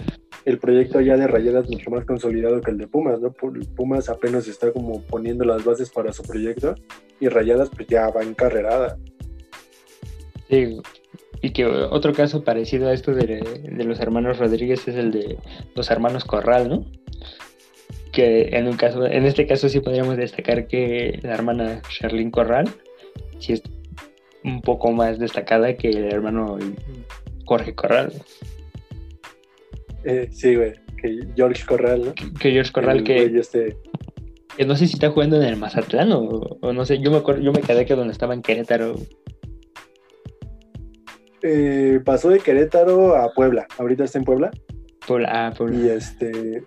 [0.44, 3.32] el proyecto ya de Rayadas es mucho más consolidado que el de Pumas, ¿no?
[3.32, 6.74] Pu- Pumas apenas está como poniendo las bases para su proyecto
[7.20, 8.98] y Rayadas pues ya va encarrerada.
[10.48, 10.78] Sí,
[11.42, 13.26] y que otro caso parecido a esto de,
[13.62, 15.38] de los hermanos Rodríguez es el de
[15.74, 16.86] los hermanos Corral, ¿no?
[18.12, 22.68] Que en un caso, en este caso sí podríamos destacar que la hermana Charlene Corral
[23.38, 23.62] sí es
[24.44, 26.58] un poco más destacada que el hermano
[27.44, 28.12] Jorge Corral.
[30.04, 32.14] Eh, sí, güey, que George Corral, ¿no?
[32.14, 33.76] Que, que George Corral, El que, güey este-
[34.56, 36.28] que no sé si está jugando en el Mazatlán o,
[36.60, 36.98] o no sé.
[36.98, 38.96] Yo me acuerdo, yo me quedé que donde estaba en Querétaro.
[41.42, 43.66] Eh, pasó de Querétaro a Puebla.
[43.78, 44.50] Ahorita está en Puebla.
[45.06, 46.62] Por, ah, por- Y este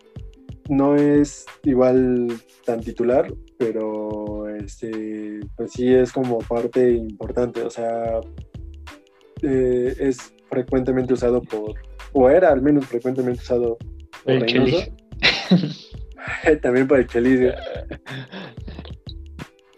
[0.70, 2.28] no es igual
[2.66, 7.62] tan titular, pero este pues sí es como parte importante.
[7.62, 8.20] O sea,
[9.42, 11.76] eh, es frecuentemente usado por,
[12.14, 13.78] o era al menos frecuentemente usado
[14.24, 14.84] por el Reynoso.
[16.62, 17.40] También por el Chelis.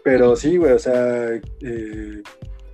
[0.04, 2.22] Pero sí, güey, o sea, eh,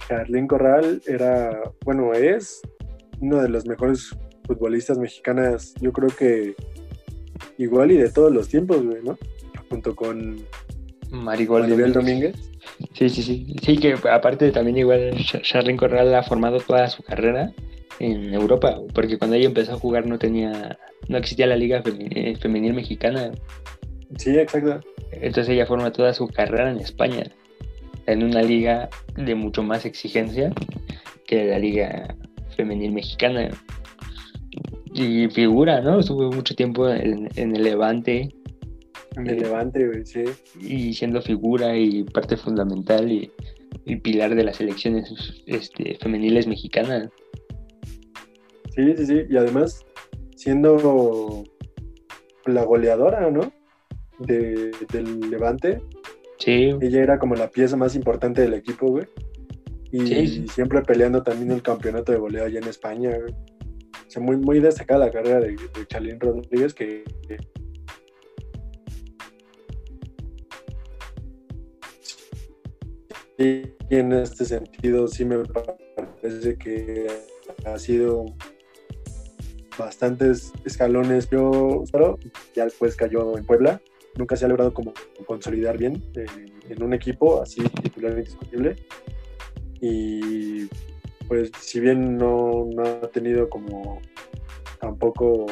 [0.09, 2.61] Carlín Corral era, bueno, es
[3.21, 4.11] uno de los mejores
[4.47, 6.55] futbolistas mexicanas, yo creo que
[7.59, 9.19] igual y de todos los tiempos, güey, ¿no?
[9.71, 10.45] Junto con
[11.11, 11.93] Maribel Domínguez.
[11.95, 12.51] Domínguez.
[12.93, 13.57] Sí, sí, sí.
[13.63, 17.53] Sí, que aparte también igual Ch- Charlene Corral ha formado toda su carrera
[18.01, 20.79] en Europa, porque cuando ella empezó a jugar no tenía,
[21.09, 23.31] no existía la liga Femi- eh, femenil mexicana,
[24.19, 24.81] Sí, exacto.
[25.13, 27.25] entonces ella forma toda su carrera en España,
[28.07, 30.53] en una liga de mucho más exigencia
[31.27, 32.15] que la liga
[32.57, 33.51] femenil mexicana.
[34.93, 35.99] Y figura, ¿no?
[35.99, 38.29] Estuvo mucho tiempo en, en el Levante
[39.17, 40.25] En el Levante, güey, sí.
[40.61, 43.31] y siendo figura y parte fundamental y,
[43.85, 45.13] y pilar de las selecciones
[45.47, 47.11] este, femeniles mexicanas.
[48.75, 49.23] Sí, sí, sí.
[49.29, 49.85] Y además,
[50.37, 51.45] siendo
[52.47, 53.53] la goleadora, ¿no?
[54.19, 55.81] De, del Levante,
[56.45, 59.07] Sí, ella era como la pieza más importante del equipo, güey.
[59.91, 63.33] Y Sí, siempre peleando también el campeonato de goleo allá en España, güey.
[63.33, 67.39] O sea, muy, muy destacada la carrera de, de Chalín Rodríguez, que, que-
[73.39, 77.07] y en este sentido sí me parece que
[77.65, 78.27] ha sido
[79.79, 81.29] bastantes escalones.
[81.31, 82.19] Yo, claro,
[82.55, 83.81] ya después cayó en Puebla.
[84.17, 84.93] Nunca se ha logrado como
[85.27, 86.27] consolidar bien eh,
[86.69, 88.77] en un equipo así titular indiscutible.
[89.81, 90.67] Y
[91.29, 94.01] pues si bien no, no ha tenido como
[94.81, 95.47] tampoco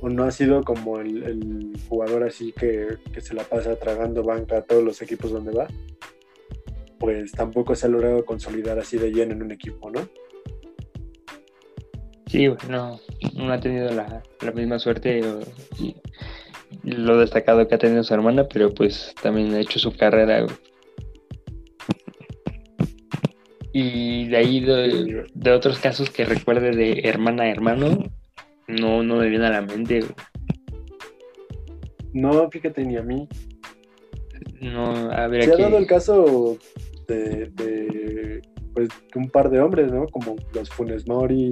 [0.00, 4.58] o no ha sido como el, jugador así que, que se la pasa tragando banca
[4.58, 5.66] a todos los equipos donde va,
[6.98, 10.08] pues tampoco se ha logrado consolidar así de lleno en un equipo, ¿no?
[12.30, 13.00] sí, no,
[13.34, 15.20] no ha tenido la, la misma suerte
[16.82, 20.42] lo destacado que ha tenido su hermana, pero pues también ha hecho su carrera.
[20.42, 20.56] güey.
[23.72, 28.02] Y de ahí, de, de otros casos que recuerde de hermana a hermano,
[28.66, 30.00] no, no me viene a la mente.
[30.00, 30.12] güey.
[32.12, 33.28] No, fíjate ni a mí.
[34.60, 35.62] No, a ver Se ha aquí.
[35.62, 36.58] dado el caso
[37.06, 38.42] de, de,
[38.74, 40.06] pues, de un par de hombres, ¿no?
[40.06, 41.50] Como los Funes Mori,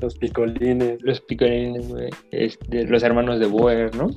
[0.00, 1.02] los Picolines.
[1.02, 4.08] Los picolines, güey, este, los hermanos de Boer, ¿no?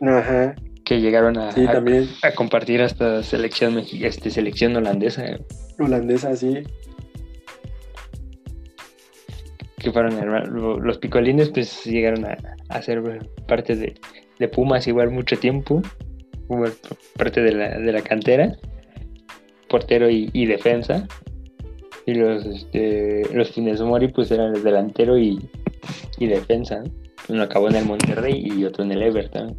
[0.00, 0.54] Ajá,
[0.84, 2.08] Que llegaron a, sí, a- también.
[2.22, 5.24] a compartir hasta selección este, selección holandesa,
[5.78, 6.62] Holandesa, sí.
[9.78, 12.36] que fueron los picolines, pues llegaron a,
[12.68, 13.00] a ser
[13.46, 13.94] parte de,
[14.38, 15.82] de Pumas igual mucho tiempo,
[17.16, 18.56] parte de la, de la cantera,
[19.68, 21.06] portero y, y defensa.
[22.06, 25.38] Y los, este, los Funes Mori, pues eran el delantero y,
[26.18, 26.82] y defensa.
[26.82, 26.90] ¿no?
[27.28, 29.54] Uno acabó en el Monterrey y otro en el Everton.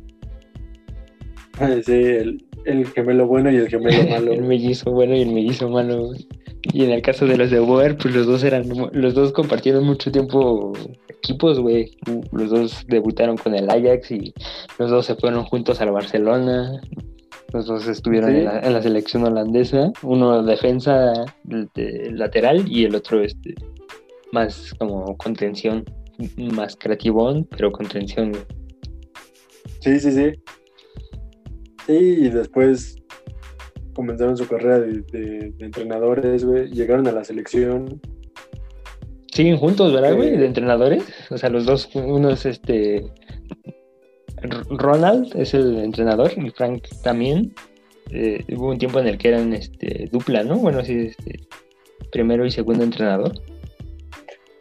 [1.86, 4.34] Sí, el, el gemelo bueno y el gemelo malo.
[4.34, 6.08] el mellizo bueno y el mellizo malo.
[6.08, 6.28] güey.
[6.74, 9.86] Y en el caso de los de Boer, pues los dos eran, los dos compartieron
[9.86, 10.74] mucho tiempo
[11.08, 11.98] equipos, güey.
[12.34, 14.34] Los dos debutaron con el Ajax y
[14.78, 16.82] los dos se fueron juntos al Barcelona.
[17.54, 18.38] Los dos estuvieron Sí.
[18.40, 19.92] en, la, en la selección holandesa.
[20.04, 21.14] Uno defensa
[21.46, 23.56] de- lateral y el otro este
[24.34, 25.84] más como contención,
[26.38, 28.34] más creativón, pero contención.
[29.80, 30.32] Sí, sí, sí.
[31.90, 32.98] Sí, y después
[33.96, 36.70] comenzaron su carrera de, de- de entrenadores, güey.
[36.70, 38.00] Llegaron a la selección.
[39.34, 40.30] Siguen juntos, ¿verdad, güey?
[40.36, 40.38] Eh.
[40.38, 41.04] De entrenadores.
[41.32, 43.04] O sea, los dos, uno es este.
[44.70, 47.54] Ronald es el entrenador y Frank también.
[48.12, 50.58] Eh, hubo un tiempo en el que eran este, dupla, ¿no?
[50.58, 51.48] Bueno, sí, este,
[52.12, 53.32] primero y segundo entrenador.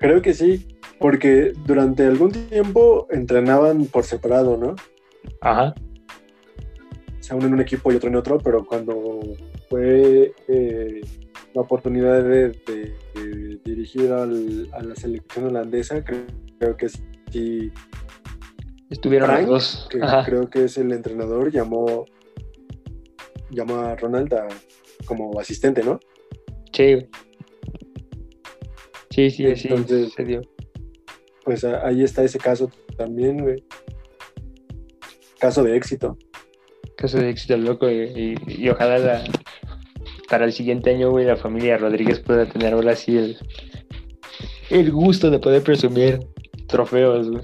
[0.01, 0.67] Creo que sí,
[0.99, 4.77] porque durante algún tiempo entrenaban por separado, ¿no?
[5.43, 5.75] Ajá.
[7.29, 9.21] Sea, uno en un equipo y otro en otro, pero cuando
[9.69, 11.01] fue eh,
[11.55, 16.25] la oportunidad de, de- de dirigir al- a la selección holandesa, creo,
[16.59, 17.71] creo que sí,
[18.89, 19.89] Estuvieron Frank, los dos.
[19.91, 22.07] que creo que es el entrenador, llamó,
[23.51, 24.49] llamó a Ronald a-
[25.05, 26.01] como asistente, ¿no?
[26.73, 27.07] Sí.
[29.11, 29.69] Sí, sí, sí.
[29.69, 30.41] Entonces- se dio.
[31.45, 33.63] Pues ahí está ese caso también, güey.
[35.39, 36.17] Caso de éxito.
[36.99, 37.95] Caso de éxito loco y,
[38.49, 39.25] y- y ojalá la-
[40.29, 43.37] para el siguiente año, güey, la familia Rodríguez pueda tener ahora sí el,
[44.71, 46.19] el gusto de poder presumir
[46.67, 47.43] trofeos, güey.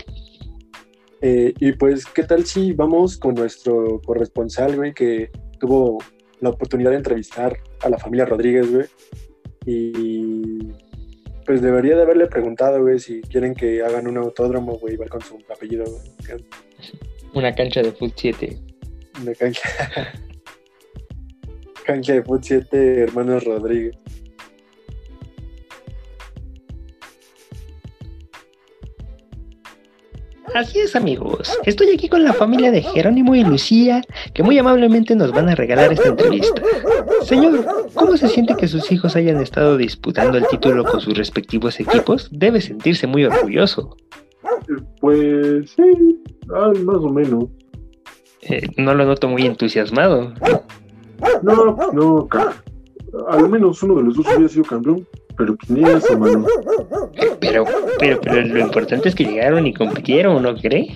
[1.23, 5.99] Eh, y pues, ¿qué tal si vamos con nuestro corresponsal, güey, que tuvo
[6.41, 8.87] la oportunidad de entrevistar a la familia Rodríguez, güey?
[9.65, 10.59] Y
[11.47, 15.23] pues debería de haberle preguntado, güey, si quieren que hagan un autódromo, güey, igual con
[15.23, 16.43] su apellido, güey.
[17.33, 18.59] Una cancha de fut 7.
[19.20, 19.69] Una cancha.
[21.86, 23.97] cancha de fut 7, hermanos Rodríguez.
[30.55, 31.59] Así es, amigos.
[31.66, 34.03] Estoy aquí con la familia de Jerónimo y Lucía,
[34.35, 36.62] que muy amablemente nos van a regalar esta entrevista.
[37.24, 41.81] Señor, ¿cómo se siente que sus hijos hayan estado disputando el título con sus respectivos
[41.81, 42.28] equipos?
[42.31, 43.97] Debe sentirse muy orgulloso.
[45.01, 47.47] Pues sí, más o menos.
[48.49, 50.33] Eh, no lo noto muy entusiasmado.
[51.43, 52.29] No, no,
[53.29, 55.07] al menos uno de los dos había sido campeón,
[55.37, 56.45] pero pues ni eso, mano.
[57.41, 57.65] Pero,
[57.99, 60.95] pero, pero lo importante es que llegaron y compitieron, ¿no cree?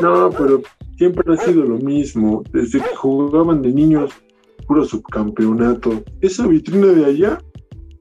[0.00, 0.62] No, pero
[0.96, 2.42] siempre ha sido lo mismo.
[2.52, 4.10] Desde que jugaban de niños,
[4.66, 6.02] puro subcampeonato.
[6.20, 7.38] Esa vitrina de allá,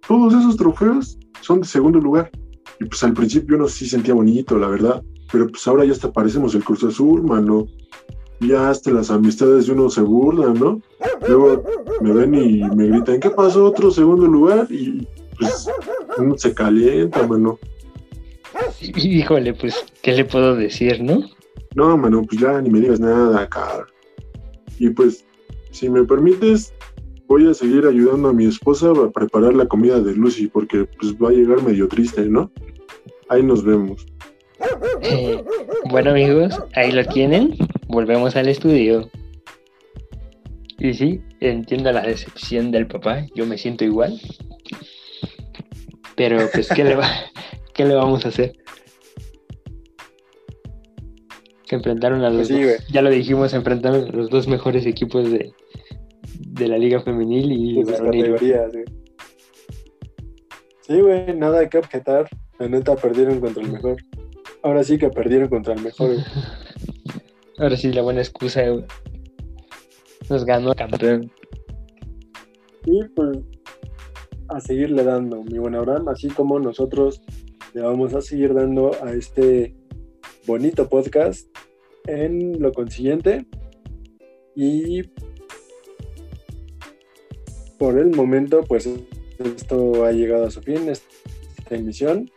[0.08, 2.30] todos esos trofeos son de segundo lugar.
[2.80, 5.02] Y pues al principio uno sí sentía bonito, la verdad.
[5.32, 7.66] Pero pues ahora ya hasta parecemos el Cruz Azul, mano.
[8.42, 10.82] Ya hasta las amistades de uno se burlan, ¿no?
[11.28, 11.64] Luego
[12.02, 13.66] me ven y me gritan, ¿qué pasó?
[13.66, 14.68] Otro segundo lugar.
[14.70, 15.08] Y
[15.40, 15.70] pues
[16.18, 17.58] uno se calienta, mano.
[18.82, 21.24] Y, Híjole, pues, ¿qué le puedo decir, no?
[21.76, 23.86] No, mano, pues ya ni me digas nada, cara.
[24.80, 25.26] Y pues,
[25.72, 26.74] si me permites,
[27.28, 31.14] voy a seguir ayudando a mi esposa a preparar la comida de Lucy, porque pues
[31.16, 32.52] va a llegar medio triste, ¿no?
[33.30, 34.06] Ahí nos vemos.
[35.02, 35.44] Eh,
[35.90, 37.58] bueno, amigos, ahí lo tienen.
[37.96, 39.10] Volvemos al estudio.
[40.78, 43.26] Y sí, entiendo la decepción del papá.
[43.36, 44.20] Yo me siento igual.
[46.18, 47.08] Pero, pues, ¿qué le, va,
[47.74, 48.52] ¿qué le vamos a hacer?
[51.64, 52.88] Se enfrentaron a los Pues sí, dos-.
[52.90, 55.54] Ya lo dijimos, enfrentaron a los dos mejores equipos de,
[56.38, 58.24] de la Liga Femenil y varonil.
[58.26, 58.86] categorías, güey.
[60.82, 62.28] Sí, güey, nada que objetar.
[62.60, 63.96] La neta perdieron contra el mejor.
[64.64, 66.08] Ahora sí que perdieron contra el mejor.
[66.12, 66.26] güey.
[67.58, 68.86] Ahora sí, la buena excusa güey.
[70.30, 71.32] nos ganó campeón.
[72.86, 73.40] Y pues
[74.50, 77.22] a seguirle dando, mi buen Abraham, así como nosotros
[77.74, 79.74] le vamos a seguir dando a este
[80.46, 81.48] bonito podcast
[82.08, 83.46] en lo consiguiente.
[84.56, 85.04] Y
[87.80, 88.90] por el momento, pues
[89.40, 92.30] esto ha llegado a su fin, esta emisión.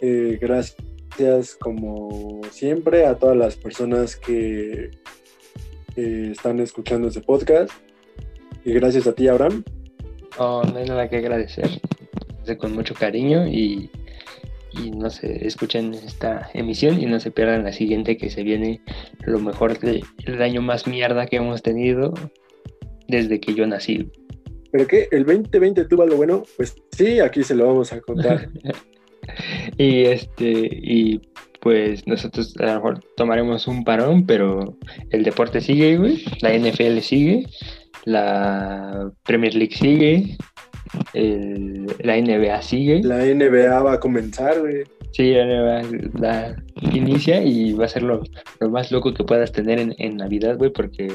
[0.00, 0.87] Eh, gracias
[1.60, 4.90] como siempre a todas las personas que
[5.96, 7.72] están escuchando este podcast.
[8.64, 9.64] Y gracias a ti, Abraham.
[10.38, 11.68] Oh, no hay nada que agradecer.
[12.58, 13.90] Con mucho cariño y,
[14.72, 18.80] y no se escuchen esta emisión y no se pierdan la siguiente que se viene
[19.26, 20.02] lo mejor del
[20.40, 22.14] año más mierda que hemos tenido
[23.06, 24.10] desde que yo nací.
[24.70, 25.08] ¿Pero qué?
[25.10, 26.42] ¿El 2020 tuvo algo bueno?
[26.56, 28.48] Pues sí, aquí se lo vamos a contar.
[29.78, 31.20] Y este, y
[31.60, 34.76] pues nosotros a lo mejor tomaremos un parón, pero
[35.10, 36.24] el deporte sigue, güey.
[36.40, 37.46] La NFL sigue,
[38.04, 40.36] la Premier League sigue,
[41.14, 43.02] el- la NBA sigue.
[43.02, 44.84] La NBA va a comenzar, güey.
[45.12, 45.82] Sí, la NBA
[46.20, 46.56] la
[46.92, 48.22] inicia y va a ser lo,
[48.60, 51.08] lo más loco que puedas tener en, en Navidad, güey, porque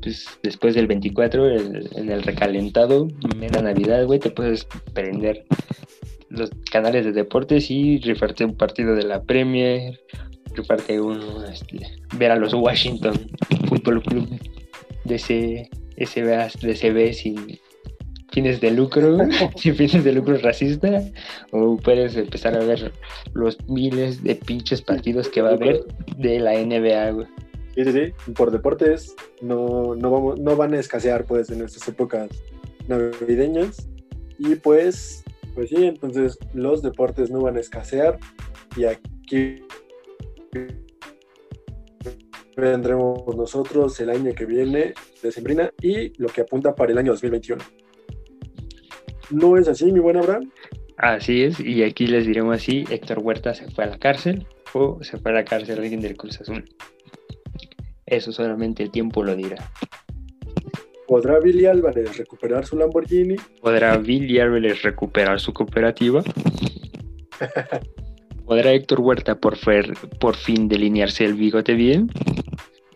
[0.00, 5.44] pues, después del 24, el- en el recalentado, mera Navidad, güey, te puedes prender
[6.28, 10.00] los canales de deportes y rifarte un partido de la Premier,
[10.54, 11.20] rifarte un,
[11.50, 11.78] este,
[12.16, 13.14] ver a los Washington
[13.68, 14.28] Football Club
[15.04, 17.58] de ese SBA, DCB sin
[18.32, 19.18] fines de lucro,
[19.56, 21.02] sin fines de lucro racista,
[21.52, 22.92] o puedes empezar a ver
[23.32, 25.84] los miles de pinches partidos que va a haber
[26.18, 27.26] de la NBA, güey.
[27.74, 28.32] Sí, sí, sí.
[28.32, 32.28] Por deportes no, no, vamos, no van a escasear, pues, en estas épocas
[32.86, 33.88] navideñas.
[34.38, 35.23] Y pues,
[35.54, 38.18] pues sí, entonces los deportes no van a escasear.
[38.76, 39.62] Y aquí
[42.56, 47.12] vendremos nosotros el año que viene de Sembrina y lo que apunta para el año
[47.12, 47.62] 2021.
[49.30, 50.50] ¿No es así, mi buen Abraham?
[50.96, 55.02] Así es, y aquí les diremos así, Héctor Huerta se fue a la cárcel o
[55.02, 56.64] se fue a la cárcel alguien del Cruz Azul.
[58.06, 59.70] Eso solamente el tiempo lo dirá.
[61.06, 63.36] ¿Podrá Billy Álvarez recuperar su Lamborghini?
[63.60, 66.22] ¿Podrá Billy Álvarez recuperar su cooperativa?
[68.46, 72.10] ¿Podrá Héctor Huerta por, fer- por fin delinearse el bigote bien?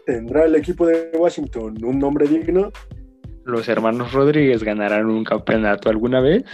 [0.07, 2.71] ¿Tendrá el equipo de Washington un nombre digno?
[3.45, 6.45] ¿Los hermanos Rodríguez ganarán un campeonato alguna vez?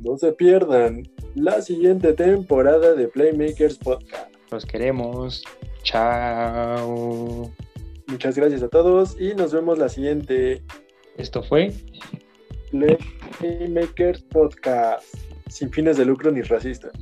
[0.00, 1.02] No se pierdan
[1.34, 4.34] la siguiente temporada de Playmakers Podcast.
[4.50, 5.42] Los queremos.
[5.82, 7.50] Chao.
[8.06, 10.62] Muchas gracias a todos y nos vemos la siguiente
[11.16, 11.72] Esto fue
[13.38, 15.04] Playmakers Podcast.
[15.48, 16.92] Sin fines de lucro ni racistas.